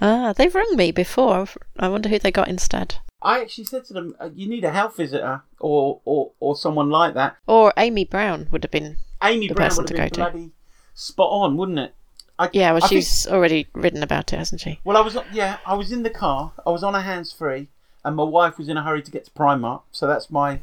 Ah, 0.00 0.32
they've 0.32 0.54
rung 0.54 0.76
me 0.76 0.92
before. 0.92 1.46
I 1.78 1.88
wonder 1.88 2.08
who 2.08 2.18
they 2.18 2.30
got 2.30 2.48
instead. 2.48 2.96
I 3.22 3.40
actually 3.42 3.64
said 3.64 3.84
to 3.86 3.92
them, 3.92 4.14
uh, 4.18 4.30
"You 4.34 4.48
need 4.48 4.64
a 4.64 4.70
health 4.70 4.96
visitor 4.96 5.42
or 5.58 6.00
or 6.06 6.30
or 6.40 6.56
someone 6.56 6.88
like 6.88 7.12
that." 7.14 7.36
Or 7.46 7.72
Amy 7.76 8.04
Brown 8.06 8.48
would 8.50 8.64
have 8.64 8.70
been. 8.70 8.96
Amy 9.22 9.48
The 9.48 9.54
Brown 9.54 9.68
person 9.68 9.82
would 9.84 9.90
have 9.90 9.96
to 10.10 10.14
been 10.16 10.24
go 10.24 10.30
to. 10.30 10.32
bloody 10.32 10.50
spot 10.94 11.28
on, 11.30 11.56
wouldn't 11.58 11.78
it? 11.78 11.94
I, 12.38 12.48
Yeah, 12.54 12.72
well, 12.72 12.82
I 12.82 12.88
think- 12.88 13.02
she's 13.02 13.26
already 13.26 13.66
written 13.74 14.02
about 14.02 14.32
it, 14.32 14.36
hasn't 14.38 14.62
she? 14.62 14.80
well, 14.84 14.96
I 14.96 15.00
was 15.02 15.18
yeah, 15.32 15.58
I 15.66 15.74
was 15.74 15.92
in 15.92 16.02
the 16.02 16.08
car. 16.10 16.52
I 16.66 16.70
was 16.70 16.82
on 16.82 16.94
a 16.94 17.02
hands 17.02 17.30
free, 17.30 17.68
and 18.02 18.16
my 18.16 18.22
wife 18.24 18.56
was 18.56 18.70
in 18.70 18.78
a 18.78 18.82
hurry 18.82 19.02
to 19.02 19.10
get 19.10 19.26
to 19.26 19.30
Primark. 19.32 19.82
So 19.92 20.06
that's 20.06 20.30
my 20.30 20.60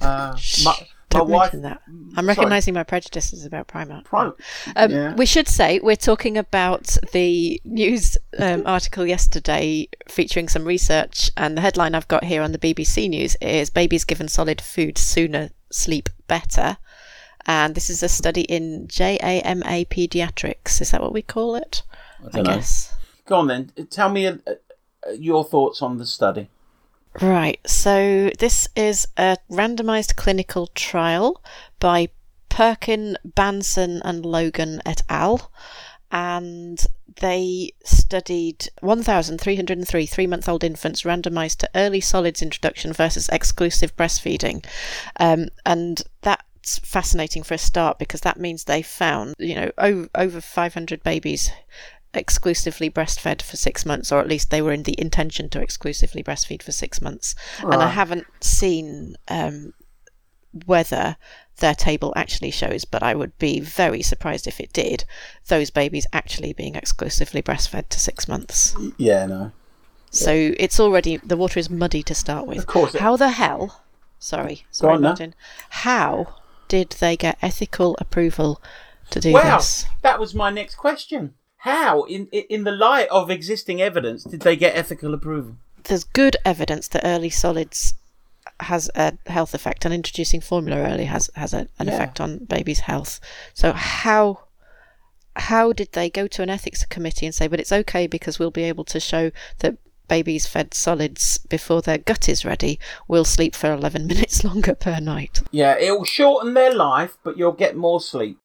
uh, 0.00 0.36
my, 0.64 0.74
my 1.12 1.18
Don't 1.20 1.28
wife. 1.30 1.52
mention 1.52 1.62
that. 1.62 1.82
I'm 1.88 2.14
Sorry. 2.14 2.26
recognising 2.26 2.74
my 2.74 2.82
prejudices 2.84 3.44
about 3.44 3.68
Primark. 3.68 4.04
Prime. 4.04 4.32
Um, 4.76 4.90
Yeah. 4.90 5.14
We 5.14 5.26
should 5.26 5.48
say 5.48 5.80
we're 5.80 5.96
talking 5.96 6.36
about 6.38 6.96
the 7.12 7.60
news 7.64 8.16
um, 8.38 8.62
article 8.66 9.06
yesterday 9.06 9.88
featuring 10.08 10.48
some 10.48 10.64
research, 10.64 11.30
and 11.36 11.56
the 11.56 11.60
headline 11.60 11.94
I've 11.94 12.08
got 12.08 12.24
here 12.24 12.42
on 12.42 12.52
the 12.52 12.58
BBC 12.58 13.08
News 13.08 13.36
is 13.40 13.70
"Babies 13.70 14.04
given 14.04 14.28
solid 14.28 14.60
food 14.60 14.98
sooner 14.98 15.50
sleep 15.70 16.08
better," 16.28 16.76
and 17.46 17.74
this 17.74 17.90
is 17.90 18.02
a 18.02 18.08
study 18.08 18.42
in 18.42 18.86
JAMA 18.88 19.86
Pediatrics. 19.86 20.80
Is 20.80 20.90
that 20.92 21.00
what 21.00 21.12
we 21.12 21.22
call 21.22 21.54
it? 21.56 21.82
I, 22.20 22.30
don't 22.30 22.44
know. 22.44 22.54
guess. 22.56 22.92
Go 23.26 23.36
on 23.36 23.46
then. 23.48 23.72
Tell 23.90 24.10
me 24.10 24.26
uh, 24.26 24.36
uh, 24.46 25.12
your 25.12 25.44
thoughts 25.44 25.80
on 25.82 25.98
the 25.98 26.06
study. 26.06 26.48
Right. 27.20 27.58
So 27.66 28.30
this 28.38 28.68
is 28.76 29.08
a 29.16 29.36
randomized 29.50 30.16
clinical 30.16 30.68
trial 30.68 31.42
by 31.80 32.08
Perkin, 32.48 33.16
Bahnson, 33.26 34.00
and 34.04 34.24
Logan 34.24 34.80
et 34.86 35.02
al. 35.08 35.50
And 36.12 36.84
they 37.20 37.72
studied 37.84 38.68
1,303 38.80 40.06
three 40.06 40.26
month 40.26 40.48
old 40.48 40.64
infants 40.64 41.02
randomized 41.02 41.58
to 41.58 41.70
early 41.74 42.00
solids 42.00 42.42
introduction 42.42 42.92
versus 42.92 43.28
exclusive 43.30 43.96
breastfeeding. 43.96 44.64
Um, 45.18 45.48
and 45.66 46.02
that's 46.22 46.78
fascinating 46.78 47.42
for 47.42 47.54
a 47.54 47.58
start 47.58 47.98
because 47.98 48.20
that 48.20 48.38
means 48.38 48.64
they 48.64 48.82
found, 48.82 49.34
you 49.38 49.54
know, 49.54 49.70
over, 49.78 50.08
over 50.14 50.40
500 50.40 51.02
babies 51.02 51.50
exclusively 52.14 52.90
breastfed 52.90 53.42
for 53.42 53.56
six 53.56 53.86
months, 53.86 54.10
or 54.10 54.20
at 54.20 54.28
least 54.28 54.50
they 54.50 54.62
were 54.62 54.72
in 54.72 54.82
the 54.82 55.00
intention 55.00 55.48
to 55.50 55.60
exclusively 55.60 56.22
breastfeed 56.22 56.62
for 56.62 56.72
six 56.72 57.00
months. 57.00 57.34
And 57.60 57.74
I 57.74 57.88
haven't 57.88 58.26
seen 58.40 59.16
um, 59.28 59.74
whether 60.66 61.16
their 61.58 61.74
table 61.74 62.12
actually 62.16 62.50
shows, 62.50 62.84
but 62.84 63.02
I 63.02 63.14
would 63.14 63.36
be 63.38 63.60
very 63.60 64.02
surprised 64.02 64.46
if 64.46 64.60
it 64.60 64.72
did, 64.72 65.04
those 65.46 65.70
babies 65.70 66.06
actually 66.12 66.52
being 66.52 66.74
exclusively 66.74 67.42
breastfed 67.42 67.88
to 67.90 68.00
six 68.00 68.26
months. 68.26 68.74
Yeah, 68.96 69.26
no. 69.26 69.52
So 70.10 70.32
it's 70.58 70.80
already, 70.80 71.18
the 71.18 71.36
water 71.36 71.60
is 71.60 71.70
muddy 71.70 72.02
to 72.02 72.14
start 72.14 72.46
with. 72.46 72.58
Of 72.58 72.66
course 72.66 72.96
How 72.96 73.16
the 73.16 73.30
hell, 73.30 73.82
sorry, 74.18 74.64
sorry, 74.72 74.94
on 74.94 75.02
now. 75.02 75.08
Martin, 75.10 75.34
how 75.68 76.34
did 76.66 76.90
they 76.98 77.16
get 77.16 77.38
ethical 77.40 77.96
approval 78.00 78.60
to 79.10 79.20
do 79.20 79.32
Well, 79.32 79.58
this? 79.58 79.86
that 80.02 80.18
was 80.18 80.34
my 80.34 80.50
next 80.50 80.74
question. 80.74 81.34
How, 81.60 82.02
in 82.04 82.26
in 82.28 82.64
the 82.64 82.72
light 82.72 83.08
of 83.10 83.30
existing 83.30 83.80
evidence, 83.82 84.24
did 84.24 84.40
they 84.40 84.56
get 84.56 84.76
ethical 84.76 85.14
approval? 85.14 85.56
there's 85.84 86.04
good 86.04 86.36
evidence 86.44 86.88
that 86.88 87.06
early 87.06 87.30
solids 87.30 87.94
has 88.60 88.90
a 88.94 89.12
health 89.26 89.54
effect 89.54 89.84
and 89.86 89.94
introducing 89.94 90.40
formula 90.40 90.76
early 90.78 91.06
has 91.06 91.30
has 91.34 91.54
a, 91.54 91.60
an 91.78 91.86
Yeah. 91.88 91.94
effect 91.94 92.20
on 92.20 92.44
baby's 92.44 92.80
health 92.80 93.18
so 93.54 93.72
how 93.72 94.40
how 95.36 95.72
did 95.72 95.92
they 95.92 96.10
go 96.10 96.26
to 96.26 96.42
an 96.42 96.50
ethics 96.50 96.84
committee 96.84 97.24
and 97.26 97.34
say 97.34 97.48
but 97.48 97.60
it's 97.60 97.72
okay 97.72 98.06
because 98.06 98.38
we'll 98.38 98.50
be 98.50 98.64
able 98.64 98.84
to 98.84 99.00
show 99.00 99.30
that 99.60 99.76
babies 100.06 100.46
fed 100.46 100.74
solids 100.74 101.38
before 101.38 101.80
their 101.82 101.98
gut 101.98 102.28
is 102.28 102.44
ready 102.44 102.78
will 103.08 103.24
sleep 103.24 103.54
for 103.54 103.72
11 103.72 104.06
minutes 104.12 104.44
longer 104.44 104.74
per 104.74 105.00
night 105.00 105.40
Yeah, 105.50 105.76
it 105.78 105.92
will 105.92 106.04
shorten 106.04 106.52
their 106.54 106.74
life, 106.74 107.16
but 107.24 107.38
you'll 107.38 107.52
get 107.64 107.74
more 107.76 108.00
sleep. 108.00 108.38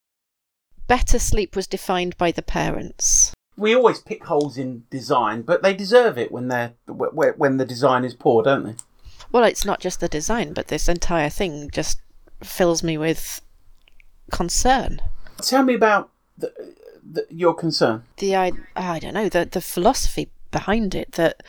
Better 0.88 1.20
sleep 1.20 1.56
was 1.56 1.68
defined 1.68 2.18
by 2.18 2.32
the 2.32 2.42
parents. 2.42 3.34
We 3.58 3.74
always 3.76 4.00
pick 4.00 4.26
holes 4.26 4.58
in 4.58 4.84
design, 4.90 5.44
but 5.44 5.64
they 5.64 5.74
deserve 5.74 6.18
it 6.18 6.32
when 6.32 6.48
they're 6.50 6.74
wh- 6.88 7.14
wh- 7.16 7.40
when 7.40 7.58
the 7.58 7.66
design 7.66 8.04
is 8.04 8.14
poor, 8.14 8.44
don't 8.44 8.64
they? 8.64 8.76
well 9.32 9.44
it's 9.44 9.66
not 9.66 9.80
just 9.82 10.00
the 10.00 10.08
design 10.08 10.54
but 10.54 10.68
this 10.68 10.88
entire 10.88 11.30
thing 11.30 11.70
just 11.72 12.00
fills 12.44 12.84
me 12.84 12.98
with 12.98 13.42
concern. 14.32 15.02
Tell 15.42 15.64
me 15.64 15.74
about 15.74 16.10
the, 16.38 16.54
the, 17.04 17.26
your 17.30 17.54
concern. 17.54 18.04
the 18.18 18.36
I, 18.36 18.52
I 18.76 19.00
don't 19.00 19.14
know 19.14 19.30
the 19.30 19.46
the 19.46 19.62
philosophy 19.62 20.30
behind 20.52 20.94
it 20.96 21.14
that 21.14 21.42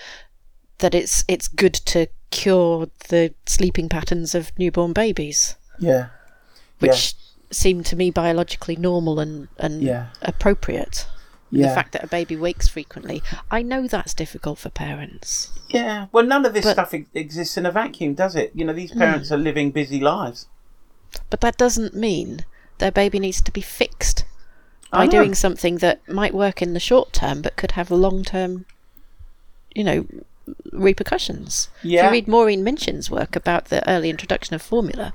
that 0.78 0.94
it's 0.94 1.24
it's 1.28 1.48
good 1.48 1.74
to 1.74 2.06
cure 2.30 2.88
the 3.08 3.34
sleeping 3.46 3.88
patterns 3.88 4.34
of 4.34 4.52
newborn 4.58 4.92
babies, 4.92 5.56
Yeah, 5.78 6.08
which 6.80 7.14
seem 7.50 7.82
to 7.84 7.96
me 7.96 8.10
biologically 8.10 8.76
normal 8.76 9.20
and 9.20 9.48
and 9.58 9.82
Yeah. 9.82 10.06
appropriate. 10.22 11.06
yeah, 11.50 11.68
The 11.68 11.74
fact 11.74 11.92
that 11.92 12.02
a 12.02 12.08
baby 12.08 12.34
wakes 12.36 12.66
frequently, 12.68 13.22
I 13.50 13.62
know 13.62 13.86
that's 13.86 14.14
difficult 14.14 14.58
for 14.58 14.68
parents. 14.68 15.50
yeah. 15.68 16.06
Well, 16.12 16.24
none 16.26 16.44
of 16.44 16.54
this 16.54 16.64
But- 16.64 16.72
stuff 16.72 16.94
exists 17.14 17.56
in 17.56 17.64
a 17.66 17.70
vacuum, 17.70 18.14
does 18.14 18.34
it? 18.34 18.50
You 18.54 18.64
know, 18.64 18.72
these 18.72 18.92
hmm. 18.92 18.98
parents 18.98 19.30
are 19.30 19.36
living 19.38 19.70
busy 19.70 20.00
lives. 20.00 20.46
But 21.30 21.40
that 21.42 21.56
doesn't 21.56 21.94
mean 21.94 22.44
their 22.78 22.90
baby 22.90 23.18
needs 23.20 23.40
to 23.42 23.52
be 23.52 23.60
fixed 23.60 24.24
by 24.90 25.06
doing 25.06 25.34
something 25.34 25.78
that 25.78 26.06
might 26.08 26.34
work 26.34 26.62
in 26.62 26.72
the 26.72 26.80
short 26.80 27.12
term 27.12 27.42
but 27.42 27.56
could 27.56 27.72
have 27.72 27.90
long 27.90 28.24
term, 28.24 28.64
you 29.74 29.84
know, 29.84 30.06
repercussions. 30.72 31.68
Yeah. 31.82 32.00
If 32.00 32.04
you 32.06 32.10
read 32.12 32.28
Maureen 32.28 32.64
Minchin's 32.64 33.10
work 33.10 33.36
about 33.36 33.66
the 33.66 33.88
early 33.88 34.10
introduction 34.10 34.54
of 34.54 34.62
formula, 34.62 35.12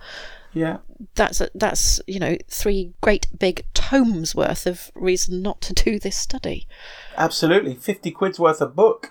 Yeah, 0.54 0.78
that's 1.16 1.40
a, 1.42 1.50
that's 1.56 2.02
you 2.08 2.20
know 2.20 2.38
three 2.50 2.94
great 3.02 3.28
big 3.38 3.66
tomes 3.74 4.36
worth 4.36 4.66
of 4.68 4.92
reason 4.96 5.42
not 5.42 5.62
to 5.62 5.74
do 5.74 5.98
this 6.00 6.18
study. 6.18 6.68
absolutely. 7.18 7.76
Fifty 7.76 8.12
quid's 8.12 8.40
worth 8.40 8.62
of 8.62 8.76
book. 8.76 9.08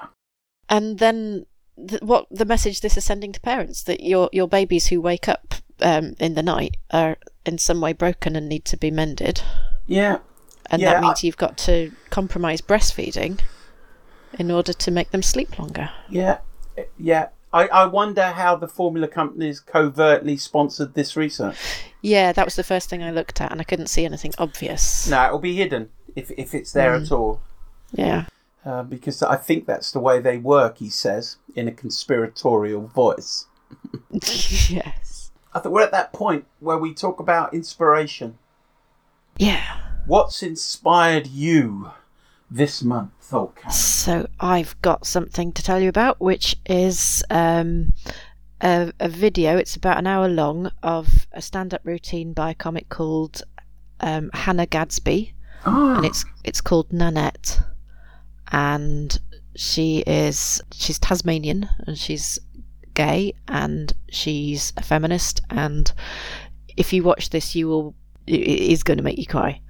And 0.69 0.99
then 0.99 1.47
th- 1.89 2.03
what 2.03 2.27
the 2.31 2.45
message 2.45 2.81
this 2.81 2.97
is 2.97 3.05
sending 3.05 3.33
to 3.33 3.41
parents 3.41 3.83
that 3.85 4.01
your 4.03 4.29
your 4.33 4.49
babies 4.49 4.89
who 4.89 5.01
wake 5.01 5.29
up 5.29 5.55
um, 5.81 6.15
in 6.21 6.35
the 6.35 6.43
night 6.43 6.77
are 6.91 7.17
in 7.47 7.57
some 7.59 7.81
way 7.81 7.93
broken 7.95 8.37
and 8.37 8.49
need 8.49 8.65
to 8.67 8.77
be 8.77 8.91
mended. 8.91 9.41
Yeah, 9.87 10.19
and 10.71 10.83
Yeah, 10.83 10.93
that 10.93 11.01
means 11.03 11.21
I- 11.25 11.27
you've 11.27 11.37
got 11.39 11.57
to 11.59 11.91
compromise 12.11 12.61
breastfeeding 12.61 13.41
in 14.39 14.51
order 14.51 14.73
to 14.75 14.91
make 14.91 15.11
them 15.11 15.23
sleep 15.23 15.59
longer. 15.59 15.91
yeah, 16.09 16.39
yeah. 16.99 17.29
I, 17.53 17.67
I 17.69 17.85
wonder 17.87 18.23
how 18.29 18.55
the 18.57 18.69
formula 18.69 19.09
companies 19.09 19.59
covertly 19.61 20.37
sponsored 20.37 20.95
this 20.95 21.17
research. 21.17 21.57
Yeah, 22.01 22.33
that 22.33 22.45
was 22.45 22.55
the 22.57 22.63
first 22.65 22.89
thing 22.89 23.03
I 23.03 23.11
looked 23.11 23.41
at, 23.41 23.51
and 23.51 23.61
I 23.61 23.65
couldn't 23.65 23.89
see 23.89 24.05
anything 24.05 24.33
obvious. 24.39 25.09
No, 25.11 25.27
it'll 25.27 25.39
be 25.41 25.57
hidden 25.57 25.91
if 26.15 26.31
if 26.37 26.55
it's 26.55 26.73
there 26.73 26.93
Mm. 26.93 27.03
at 27.07 27.13
all. 27.13 27.41
Yeah, 27.93 28.27
Uh, 28.65 28.83
because 28.85 29.21
I 29.23 29.35
think 29.37 29.67
that's 29.67 29.91
the 29.91 29.99
way 30.01 30.21
they 30.21 30.39
work, 30.39 30.79
he 30.79 30.89
says, 30.91 31.39
in 31.57 31.67
a 31.67 31.73
conspiratorial 31.73 32.87
voice. 32.87 33.47
yes, 34.23 35.31
I 35.53 35.59
think 35.61 35.75
we're 35.75 35.83
at 35.83 35.91
that 35.93 36.13
point 36.13 36.47
where 36.61 36.79
we 36.79 36.95
talk 36.95 37.19
about 37.21 37.53
inspiration. 37.55 38.39
yeah. 39.37 39.79
What's 40.07 40.43
inspired 40.43 41.27
you 41.27 41.91
this 42.51 42.83
month, 42.83 43.13
oh 43.33 43.49
Karen? 43.49 43.71
So 43.73 44.29
I've 44.41 44.81
got 44.83 45.07
something 45.07 45.53
to 45.53 45.63
tell 45.63 45.81
you 45.81 45.89
about, 45.89 46.21
which 46.21 46.57
is 46.67 47.23
um, 47.31 47.93
a, 48.61 48.93
a 48.99 49.09
video. 49.09 49.57
It's 49.57 49.77
about 49.77 49.99
an 49.99 50.07
hour 50.07 50.29
long 50.29 50.71
of 50.83 51.27
a 51.33 51.43
stand-up 51.43 51.83
routine 51.85 52.33
by 52.33 52.51
a 52.51 52.55
comic 52.55 52.89
called 52.89 53.43
um, 54.01 54.31
Hannah 54.33 54.67
Gadsby. 54.67 55.35
Ah, 55.67 55.97
and 55.97 56.07
it's 56.07 56.25
it's 56.43 56.61
called 56.61 56.93
Nanette, 56.93 57.61
and 58.51 59.19
she 59.55 59.99
is 60.07 60.63
she's 60.73 60.99
Tasmanian 60.99 61.69
and 61.87 61.99
she's 61.99 62.39
gay 62.95 63.35
and 63.47 63.93
she's 64.11 64.73
a 64.77 64.83
feminist 64.83 65.41
and 65.51 65.93
if 66.77 66.93
you 66.93 67.03
watch 67.03 67.31
this 67.31 67.55
you 67.55 67.69
will 67.69 67.95
it 68.27 68.41
is 68.41 68.83
going 68.83 68.97
to 68.97 69.03
make 69.03 69.19
you 69.19 69.27
cry 69.27 69.61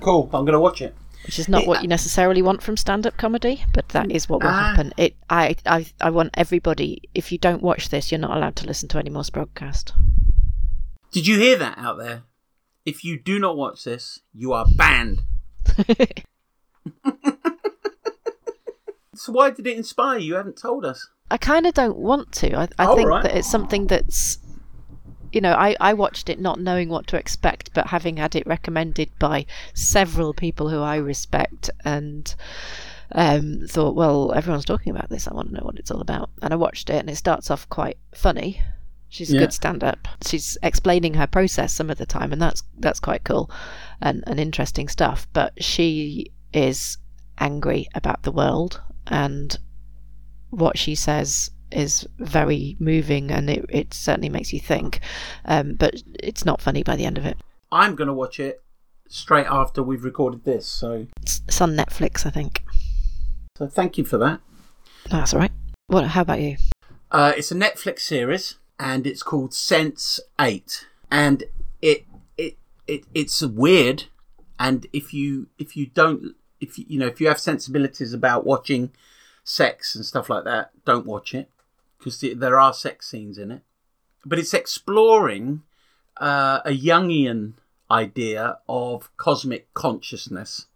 cool. 0.00 0.24
I'm 0.32 0.44
going 0.44 0.52
to 0.52 0.60
watch 0.60 0.80
it. 0.80 0.94
Which 1.24 1.38
is 1.38 1.48
not 1.48 1.66
what 1.66 1.82
you 1.82 1.88
necessarily 1.88 2.40
want 2.42 2.62
from 2.62 2.76
stand-up 2.76 3.16
comedy 3.16 3.64
but 3.72 3.88
that 3.90 4.10
is 4.10 4.28
what 4.28 4.42
will 4.42 4.50
Ah. 4.50 4.70
happen 4.70 4.92
it 4.96 5.16
I, 5.28 5.56
I 5.66 5.86
i 6.00 6.10
want 6.10 6.30
everybody 6.34 7.02
if 7.14 7.30
you 7.32 7.38
don't 7.38 7.62
watch 7.62 7.88
this 7.90 8.10
you're 8.10 8.20
not 8.20 8.36
allowed 8.36 8.56
to 8.56 8.66
listen 8.66 8.88
to 8.90 8.98
any 8.98 9.10
more 9.10 9.24
broadcast 9.32 9.92
Did 11.10 11.26
you 11.26 11.38
hear 11.38 11.56
that 11.58 11.78
out 11.78 11.98
there? 11.98 12.22
If 12.84 13.02
you 13.04 13.18
do 13.18 13.38
not 13.38 13.56
watch 13.56 13.84
this, 13.84 14.20
you 14.32 14.52
are 14.52 14.66
banned. 14.76 15.22
so 19.14 19.32
why 19.32 19.50
did 19.50 19.66
it 19.66 19.76
inspire 19.76 20.18
you? 20.18 20.28
You 20.28 20.34
haven't 20.34 20.58
told 20.58 20.84
us. 20.84 21.08
I 21.30 21.36
kind 21.36 21.66
of 21.66 21.74
don't 21.74 21.98
want 21.98 22.32
to. 22.40 22.54
I, 22.56 22.68
I 22.78 22.94
think 22.94 23.08
right. 23.08 23.22
that 23.22 23.36
it's 23.36 23.50
something 23.50 23.86
that's, 23.86 24.38
you 25.32 25.40
know, 25.40 25.52
I, 25.52 25.76
I 25.80 25.94
watched 25.94 26.28
it 26.28 26.40
not 26.40 26.60
knowing 26.60 26.88
what 26.88 27.06
to 27.08 27.16
expect, 27.16 27.72
but 27.74 27.88
having 27.88 28.16
had 28.16 28.34
it 28.34 28.46
recommended 28.46 29.10
by 29.18 29.46
several 29.74 30.32
people 30.34 30.68
who 30.68 30.80
I 30.80 30.96
respect, 30.96 31.70
and 31.84 32.34
um, 33.12 33.66
thought, 33.68 33.94
well, 33.94 34.32
everyone's 34.34 34.64
talking 34.64 34.94
about 34.94 35.08
this. 35.08 35.26
I 35.26 35.34
want 35.34 35.48
to 35.48 35.54
know 35.54 35.64
what 35.64 35.78
it's 35.78 35.90
all 35.90 36.00
about. 36.00 36.30
And 36.42 36.52
I 36.52 36.56
watched 36.56 36.90
it, 36.90 36.96
and 36.96 37.08
it 37.10 37.16
starts 37.16 37.50
off 37.50 37.68
quite 37.68 37.98
funny. 38.14 38.60
She's 39.08 39.30
a 39.30 39.34
Yeah. 39.34 39.40
good 39.40 39.52
stand-up. 39.54 40.06
She's 40.26 40.58
explaining 40.62 41.14
her 41.14 41.26
process 41.26 41.72
some 41.72 41.88
of 41.88 41.96
the 41.98 42.06
time, 42.06 42.32
and 42.32 42.42
that's 42.42 42.62
that's 42.78 43.00
quite 43.00 43.24
cool 43.24 43.50
and, 44.02 44.22
and 44.26 44.38
interesting 44.38 44.88
stuff. 44.88 45.26
But 45.32 45.62
she 45.62 46.32
is 46.52 46.98
angry 47.38 47.88
about 47.94 48.22
the 48.24 48.32
world, 48.32 48.82
and 49.06 49.58
what 50.50 50.76
she 50.76 50.94
says 50.94 51.50
is 51.70 52.06
very 52.18 52.76
moving, 52.78 53.30
and 53.30 53.48
it, 53.50 53.64
it 53.68 53.94
certainly 53.94 54.28
makes 54.28 54.52
you 54.52 54.60
think. 54.60 55.00
Um, 55.44 55.74
but 55.74 56.02
it's 56.20 56.44
not 56.44 56.60
funny 56.60 56.82
by 56.82 56.96
the 56.96 57.04
end 57.04 57.18
of 57.18 57.26
it. 57.26 57.38
I'm 57.70 57.94
going 57.94 58.08
to 58.08 58.14
watch 58.14 58.40
it 58.40 58.62
straight 59.08 59.46
after 59.46 59.82
we've 59.82 60.04
recorded 60.04 60.44
this. 60.44 60.66
So, 60.66 61.06
It's, 61.22 61.60
on 61.60 61.76
Netflix, 61.76 62.26
I 62.26 62.30
think. 62.30 62.62
so 63.56 63.66
thank 63.66 63.98
you 63.98 64.04
for 64.04 64.18
that. 64.18 64.40
No, 65.10 65.18
that's 65.18 65.34
all 65.34 65.40
right. 65.40 65.52
What? 65.86 66.06
How 66.06 66.22
about 66.22 66.40
you? 66.40 66.56
Uh, 67.10 67.32
it's 67.36 67.50
a 67.50 67.54
Netflix 67.54 68.00
series, 68.00 68.56
and 68.78 69.06
it's 69.06 69.22
called 69.22 69.54
Sense 69.54 70.20
Eight, 70.38 70.86
and 71.10 71.44
it 71.80 72.04
it 72.36 72.58
it 72.86 73.04
it's 73.14 73.40
weird. 73.42 74.04
And 74.60 74.86
if 74.92 75.14
you 75.14 75.48
if 75.58 75.76
you 75.76 75.86
don't 75.86 76.34
if 76.60 76.78
you, 76.78 76.84
you 76.88 76.98
know 76.98 77.06
if 77.06 77.20
you 77.20 77.28
have 77.28 77.40
sensibilities 77.40 78.12
about 78.12 78.44
watching 78.44 78.90
sex 79.44 79.94
and 79.94 80.04
stuff 80.04 80.28
like 80.28 80.44
that, 80.44 80.70
don't 80.84 81.06
watch 81.06 81.34
it 81.34 81.48
because 81.98 82.20
there 82.20 82.58
are 82.58 82.72
sex 82.72 83.10
scenes 83.10 83.38
in 83.38 83.50
it. 83.50 83.62
But 84.24 84.38
it's 84.38 84.54
exploring 84.54 85.62
uh, 86.18 86.60
a 86.64 86.70
Jungian 86.70 87.54
idea 87.90 88.58
of 88.68 89.14
cosmic 89.16 89.72
consciousness. 89.74 90.66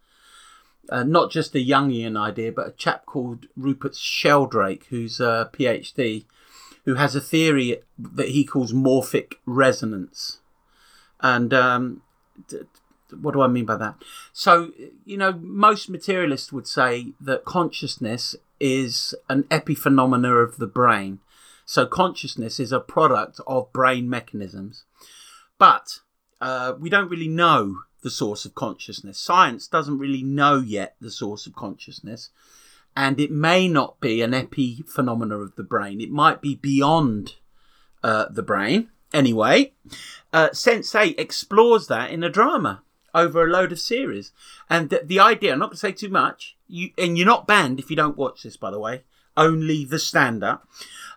Uh, 0.89 1.05
not 1.05 1.31
just 1.31 1.55
a 1.55 1.59
Jungian 1.59 2.19
idea, 2.19 2.51
but 2.53 2.69
a 2.69 2.73
chap 2.73 3.07
called 3.07 3.47
Rupert 3.57 3.95
Sheldrake, 3.95 4.87
who's 4.91 5.21
a 5.21 5.51
PhD, 5.53 6.25
who 6.85 6.97
has 6.97 7.15
a 7.15 7.21
theory 7.21 7.83
that 7.99 8.31
he 8.31 8.45
calls 8.45 8.73
morphic 8.73 9.35
resonance. 9.47 10.41
And 11.21 11.55
um, 11.55 12.03
what 13.21 13.35
do 13.35 13.43
I 13.43 13.49
mean 13.49 13.65
by 13.65 13.77
that? 13.77 13.97
So, 14.33 14.73
you 15.05 15.17
know, 15.17 15.33
most 15.33 15.89
materialists 15.89 16.53
would 16.53 16.67
say 16.67 17.13
that 17.21 17.45
consciousness 17.45 18.37
is 18.61 19.15
an 19.29 19.45
epiphenomena 19.45 20.43
of 20.43 20.59
the 20.59 20.67
brain. 20.67 21.21
So, 21.65 21.87
consciousness 21.87 22.61
is 22.61 22.73
a 22.73 22.81
product 22.81 23.41
of 23.47 23.73
brain 23.73 24.09
mechanisms. 24.09 24.85
But 25.59 26.01
uh, 26.41 26.75
we 26.79 26.91
don't 26.91 27.11
really 27.11 27.29
know 27.29 27.77
the 28.03 28.11
source 28.11 28.45
of 28.45 28.55
consciousness. 28.55 29.19
Science 29.19 29.69
doesn't 29.69 29.99
really 29.99 30.23
know 30.23 30.59
yet 30.59 30.97
the 31.01 31.11
source 31.11 31.47
of 31.47 31.55
consciousness 31.55 32.31
and 32.97 33.19
it 33.21 33.31
may 33.31 33.69
not 33.69 34.01
be 34.01 34.23
an 34.23 34.33
epiphenomena 34.33 35.43
of 35.43 35.57
the 35.57 35.63
brain. 35.63 36.01
It 36.01 36.11
might 36.11 36.43
be 36.43 36.55
beyond 36.55 37.37
uh, 38.03 38.27
the 38.31 38.43
brain. 38.43 38.89
Anyway, 39.13 39.73
uh, 40.33 40.51
Sense8 40.51 41.19
explores 41.19 41.87
that 41.89 42.11
in 42.11 42.23
a 42.23 42.31
drama 42.31 42.83
over 43.15 43.45
a 43.45 43.51
load 43.51 43.73
of 43.73 43.81
series. 43.81 44.33
And 44.69 44.91
the, 44.91 45.03
the 45.05 45.21
idea, 45.21 45.53
I'm 45.53 45.59
not 45.59 45.67
going 45.67 45.77
to 45.77 45.81
say 45.81 45.93
too 45.93 46.09
much, 46.09 46.57
you, 46.69 46.91
and 46.97 47.17
you're 47.17 47.27
not 47.27 47.47
banned 47.47 47.79
if 47.79 47.91
you 47.91 47.97
don't 47.97 48.17
watch 48.17 48.43
this, 48.43 48.57
by 48.57 48.71
the 48.71 48.79
way, 48.79 49.03
only 49.37 49.85
the 49.85 49.99
stand 49.99 50.43
up. 50.43 50.69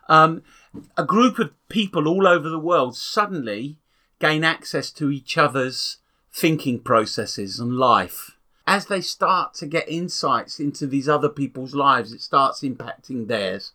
Um, 0.08 0.42
a 0.96 1.04
group 1.04 1.38
of 1.38 1.52
people 1.68 2.06
all 2.06 2.26
over 2.26 2.48
the 2.48 2.58
world 2.58 2.96
suddenly 2.96 3.78
gain 4.18 4.44
access 4.44 4.90
to 4.92 5.10
each 5.10 5.36
other's 5.36 5.98
thinking 6.32 6.80
processes 6.80 7.58
and 7.58 7.76
life 7.76 8.36
as 8.66 8.86
they 8.86 9.00
start 9.00 9.54
to 9.54 9.66
get 9.66 9.88
insights 9.88 10.58
into 10.58 10.86
these 10.86 11.08
other 11.08 11.28
people's 11.28 11.74
lives, 11.74 12.12
it 12.12 12.20
starts 12.20 12.62
impacting 12.62 13.28
theirs. 13.28 13.72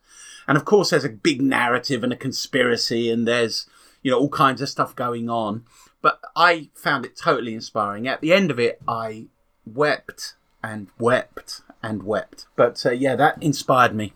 And 0.48 0.58
of 0.58 0.66
course, 0.66 0.90
there's 0.90 1.06
a 1.06 1.10
big 1.10 1.42
narrative 1.42 2.04
and 2.04 2.12
a 2.12 2.18
conspiracy, 2.18 3.10
and 3.10 3.28
there's 3.28 3.68
you 4.02 4.12
know 4.12 4.20
all 4.20 4.30
kinds 4.30 4.62
of 4.62 4.70
stuff 4.70 4.96
going 4.96 5.30
on. 5.30 5.64
But 6.02 6.20
I 6.36 6.70
found 6.74 7.06
it 7.06 7.16
totally 7.16 7.54
inspiring. 7.54 8.08
At 8.08 8.22
the 8.22 8.34
end 8.34 8.52
of 8.52 8.60
it, 8.60 8.82
I 8.88 9.28
wept 9.66 10.36
and 10.64 10.88
wept 11.00 11.62
and 11.84 12.04
wept. 12.04 12.48
But 12.56 12.84
uh, 12.86 12.92
yeah, 12.92 13.16
that 13.16 13.42
inspired 13.42 13.96
me. 13.96 14.14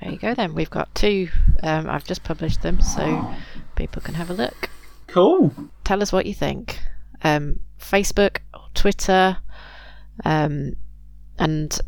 There 0.00 0.12
you 0.12 0.18
go. 0.18 0.34
Then 0.34 0.54
we've 0.54 0.70
got 0.70 0.94
two. 0.94 1.28
Um, 1.62 1.88
I've 1.88 2.04
just 2.04 2.22
published 2.22 2.62
them, 2.62 2.80
so 2.80 3.34
people 3.76 4.02
can 4.02 4.14
have 4.14 4.30
a 4.30 4.34
look. 4.34 4.68
Cool. 5.06 5.52
Tell 5.84 6.02
us 6.02 6.12
what 6.12 6.26
you 6.26 6.34
think. 6.34 6.80
Um, 7.22 7.60
Facebook, 7.80 8.38
or 8.52 8.66
Twitter, 8.74 9.38
um, 10.24 10.76
and 11.38 11.78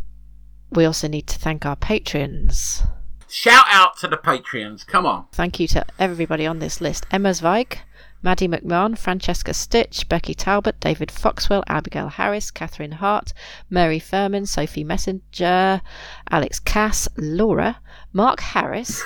we 0.70 0.84
also 0.84 1.08
need 1.08 1.26
to 1.26 1.38
thank 1.38 1.66
our 1.66 1.76
patrons. 1.76 2.82
Shout 3.28 3.66
out 3.68 3.98
to 3.98 4.08
the 4.08 4.16
Patreons. 4.16 4.86
Come 4.86 5.04
on. 5.04 5.26
Thank 5.32 5.60
you 5.60 5.68
to 5.68 5.84
everybody 5.98 6.46
on 6.46 6.60
this 6.60 6.80
list 6.80 7.04
Emma 7.10 7.34
Zweig, 7.34 7.78
Maddie 8.20 8.48
McMahon, 8.48 8.98
Francesca 8.98 9.54
Stitch, 9.54 10.08
Becky 10.08 10.34
Talbot, 10.34 10.80
David 10.80 11.10
Foxwell, 11.10 11.62
Abigail 11.68 12.08
Harris, 12.08 12.50
Catherine 12.50 12.92
Hart, 12.92 13.32
Mary 13.70 13.98
Furman, 14.00 14.44
Sophie 14.46 14.82
Messenger, 14.82 15.80
Alex 16.30 16.58
Cass, 16.58 17.08
Laura, 17.16 17.78
Mark 18.12 18.40
Harris, 18.40 19.02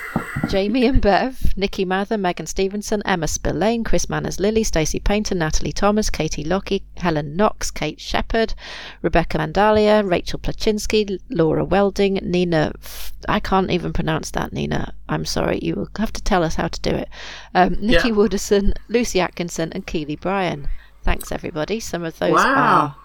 Jamie 0.49 0.87
and 0.87 1.01
Bev, 1.01 1.53
Nikki 1.57 1.85
Mather, 1.85 2.17
Megan 2.17 2.47
Stevenson, 2.47 3.03
Emma 3.05 3.27
Spillane, 3.27 3.83
Chris 3.85 4.09
Manners 4.09 4.39
Lily, 4.39 4.63
Stacey 4.63 5.01
Painter, 5.01 5.35
Natalie 5.35 5.73
Thomas, 5.73 6.09
Katie 6.09 6.45
Lockie, 6.45 6.85
Helen 6.97 7.37
Knox, 7.37 7.71
Kate 7.71 8.01
Shepherd, 8.01 8.55
Rebecca 9.03 9.39
Mandalia, 9.39 10.03
Rachel 10.09 10.39
Plachinsky, 10.39 11.19
Laura 11.31 11.65
Welding, 11.65 12.15
Nina. 12.23 12.73
F- 12.83 13.13
I 13.29 13.41
can't 13.41 13.71
even 13.71 13.93
pronounce 13.93 14.31
that, 14.33 14.53
Nina. 14.53 14.95
I'm 15.09 15.25
sorry. 15.25 15.59
You 15.61 15.75
will 15.75 15.89
have 15.99 16.13
to 16.13 16.23
tell 16.23 16.45
us 16.45 16.55
how 16.55 16.69
to 16.69 16.81
do 16.81 16.91
it. 16.91 17.09
Um, 17.55 17.77
Nikki 17.81 18.09
Yeah. 18.09 18.15
Wooderson, 18.15 18.73
Lucy 18.89 19.21
Atkinson, 19.21 19.73
and 19.73 19.87
Keely 19.87 20.17
Bryan. 20.17 20.69
Thanks, 21.03 21.33
everybody. 21.33 21.81
Some 21.81 22.05
of 22.05 22.19
those 22.21 22.33
Wow. 22.35 22.55
are 22.55 22.97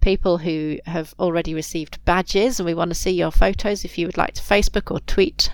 people 0.00 0.38
who 0.38 0.78
have 0.86 1.14
already 1.18 1.54
received 1.54 2.04
badges, 2.04 2.58
and 2.58 2.66
we 2.66 2.74
want 2.74 2.90
to 2.90 2.94
see 2.94 3.10
your 3.10 3.30
photos. 3.30 3.84
If 3.84 3.98
you 3.98 4.06
would 4.06 4.16
like 4.16 4.34
to 4.34 4.42
Facebook 4.42 4.90
or 4.90 5.00
tweet 5.00 5.52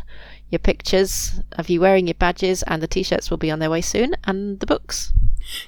your 0.50 0.58
pictures 0.60 1.40
of 1.52 1.68
you 1.68 1.80
wearing 1.80 2.06
your 2.06 2.14
badges, 2.14 2.62
and 2.64 2.82
the 2.82 2.86
t-shirts 2.86 3.30
will 3.30 3.36
be 3.36 3.50
on 3.50 3.58
their 3.58 3.70
way 3.70 3.80
soon, 3.80 4.14
and 4.24 4.60
the 4.60 4.66
books. 4.66 5.12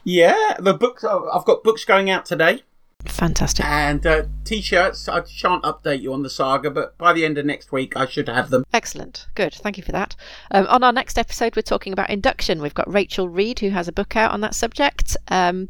Yeah, 0.04 0.54
the 0.58 0.74
books. 0.74 1.04
Oh, 1.04 1.28
I've 1.32 1.44
got 1.44 1.62
books 1.62 1.84
going 1.84 2.10
out 2.10 2.26
today. 2.26 2.62
Fantastic. 3.04 3.64
And 3.64 4.04
uh, 4.06 4.24
t-shirts. 4.44 5.08
I 5.08 5.24
shan't 5.24 5.62
update 5.62 6.00
you 6.00 6.12
on 6.12 6.22
the 6.22 6.30
saga, 6.30 6.70
but 6.70 6.98
by 6.98 7.12
the 7.12 7.24
end 7.24 7.38
of 7.38 7.46
next 7.46 7.70
week, 7.70 7.96
I 7.96 8.06
should 8.06 8.28
have 8.28 8.50
them. 8.50 8.64
Excellent. 8.72 9.28
Good. 9.36 9.54
Thank 9.54 9.76
you 9.76 9.84
for 9.84 9.92
that. 9.92 10.16
Um, 10.50 10.66
on 10.66 10.82
our 10.82 10.92
next 10.92 11.16
episode, 11.16 11.54
we're 11.54 11.62
talking 11.62 11.92
about 11.92 12.10
induction. 12.10 12.60
We've 12.60 12.74
got 12.74 12.92
Rachel 12.92 13.28
Reed, 13.28 13.60
who 13.60 13.70
has 13.70 13.86
a 13.86 13.92
book 13.92 14.16
out 14.16 14.32
on 14.32 14.40
that 14.40 14.54
subject. 14.54 15.16
Um, 15.28 15.68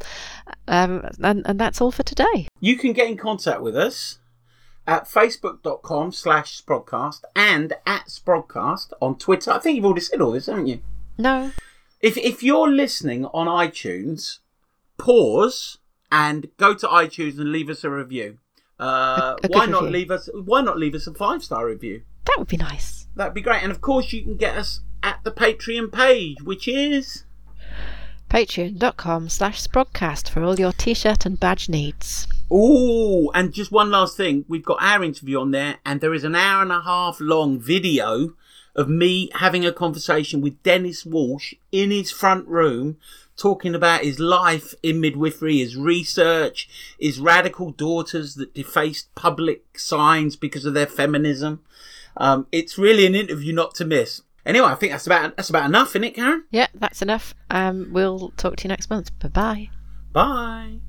um, 0.66 1.06
and, 1.22 1.42
and 1.46 1.60
that's 1.60 1.80
all 1.80 1.92
for 1.92 2.02
today. 2.02 2.48
You 2.60 2.76
can 2.76 2.94
get 2.94 3.08
in 3.08 3.18
contact 3.18 3.60
with 3.60 3.76
us 3.76 4.18
at 4.86 5.04
facebook.com 5.04 6.12
slash 6.12 6.62
Sprogcast 6.62 7.20
and 7.36 7.74
at 7.86 8.06
Sprogcast 8.06 8.92
on 9.02 9.18
Twitter. 9.18 9.50
I 9.50 9.58
think 9.58 9.76
you've 9.76 9.84
already 9.84 10.00
said 10.00 10.22
all 10.22 10.32
this, 10.32 10.46
haven't 10.46 10.66
you? 10.66 10.80
No. 11.18 11.52
If, 12.00 12.16
if 12.16 12.42
you're 12.42 12.70
listening 12.70 13.26
on 13.26 13.46
iTunes, 13.48 14.38
pause 14.96 15.76
and 16.10 16.48
go 16.56 16.74
to 16.74 16.86
iTunes 16.86 17.38
and 17.38 17.52
leave 17.52 17.68
us 17.68 17.84
a 17.84 17.90
review. 17.90 18.38
Uh, 18.80 19.36
A- 19.42 19.46
a 19.46 19.48
why 19.50 19.66
not 19.66 19.82
review. 19.84 19.98
leave 19.98 20.10
us? 20.10 20.28
Why 20.34 20.60
not 20.62 20.78
leave 20.78 20.94
us 20.94 21.06
a 21.06 21.14
five 21.14 21.42
star 21.42 21.66
review? 21.66 22.02
That 22.26 22.36
would 22.38 22.48
be 22.48 22.56
nice. 22.56 23.06
That'd 23.16 23.34
be 23.34 23.40
great. 23.40 23.62
And 23.62 23.72
of 23.72 23.80
course, 23.80 24.12
you 24.12 24.22
can 24.22 24.36
get 24.36 24.56
us 24.56 24.80
at 25.02 25.20
the 25.24 25.32
Patreon 25.32 25.92
page, 25.92 26.40
which 26.42 26.68
is 26.68 27.24
Patreon.com 28.30 29.28
slash 29.30 29.62
Sprogcast 29.66 30.28
for 30.28 30.42
all 30.44 30.58
your 30.60 30.72
t-shirt 30.72 31.24
and 31.24 31.40
badge 31.40 31.68
needs. 31.68 32.26
Ooh, 32.52 33.30
and 33.32 33.52
just 33.52 33.72
one 33.72 33.90
last 33.90 34.16
thing. 34.16 34.44
We've 34.48 34.64
got 34.64 34.82
our 34.82 35.02
interview 35.02 35.40
on 35.40 35.50
there, 35.50 35.78
and 35.84 36.00
there 36.00 36.12
is 36.14 36.24
an 36.24 36.34
hour 36.34 36.62
and 36.62 36.70
a 36.72 36.82
half 36.82 37.20
long 37.20 37.58
video 37.58 38.34
of 38.76 38.88
me 38.88 39.30
having 39.34 39.64
a 39.64 39.72
conversation 39.72 40.40
with 40.40 40.62
Denis 40.62 41.04
Walsh 41.06 41.54
in 41.72 41.90
his 41.90 42.10
front 42.10 42.46
room, 42.46 42.98
talking 43.38 43.74
about 43.74 44.02
his 44.02 44.18
life 44.18 44.74
in 44.82 45.00
midwifery, 45.00 45.58
his 45.58 45.76
research, 45.76 46.68
his 46.98 47.20
radical 47.20 47.70
daughters 47.70 48.34
that 48.34 48.54
defaced 48.54 49.14
public 49.14 49.78
signs 49.78 50.36
because 50.36 50.64
of 50.64 50.74
their 50.74 50.86
feminism. 50.86 51.60
Um, 52.16 52.46
it's 52.52 52.76
really 52.76 53.06
an 53.06 53.14
interview 53.14 53.52
not 53.54 53.74
to 53.76 53.84
miss. 53.84 54.22
Anyway, 54.44 54.66
I 54.66 54.74
think 54.74 54.92
that's 54.92 55.06
about 55.06 55.36
that's 55.36 55.50
about 55.50 55.66
enough, 55.66 55.90
isn't 55.90 56.04
it, 56.04 56.14
Karen? 56.14 56.44
Yeah, 56.50 56.68
that's 56.74 57.02
enough. 57.02 57.34
Um, 57.50 57.90
we'll 57.92 58.32
talk 58.36 58.56
to 58.56 58.64
you 58.64 58.68
next 58.68 58.90
month. 58.90 59.16
Bye-bye. 59.18 59.70
Bye. 60.12 60.80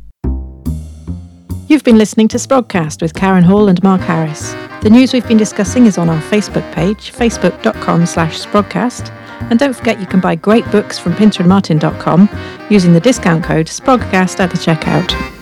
You've 1.68 1.84
been 1.84 1.97
listening 1.97 2.30
to 2.30 2.38
Sprogcast 2.38 3.02
with 3.02 3.14
Karen 3.14 3.43
Hall 3.43 3.68
and 3.68 3.82
Mark 3.84 4.02
Harris. 4.02 4.54
The 4.82 4.89
news 4.89 5.14
we've 5.14 5.28
been 5.28 5.38
discussing 5.38 5.86
is 5.86 5.97
on 5.97 6.10
our 6.10 6.22
Facebook 6.22 6.74
page, 6.74 7.12
facebook.com 7.12 8.06
slash 8.06 8.41
sprogcast. 8.41 9.14
And 9.50 9.58
don't 9.58 9.76
forget 9.76 10.00
you 10.00 10.06
can 10.06 10.20
buy 10.20 10.36
great 10.36 10.70
books 10.72 11.00
from 11.00 11.14
pinterandmartin.com 11.14 12.30
using 12.70 12.94
the 12.94 13.00
discount 13.00 13.44
code 13.44 13.68
SPROGCAST 13.68 14.40
at 14.40 14.52
the 14.52 14.58
checkout. 14.58 15.39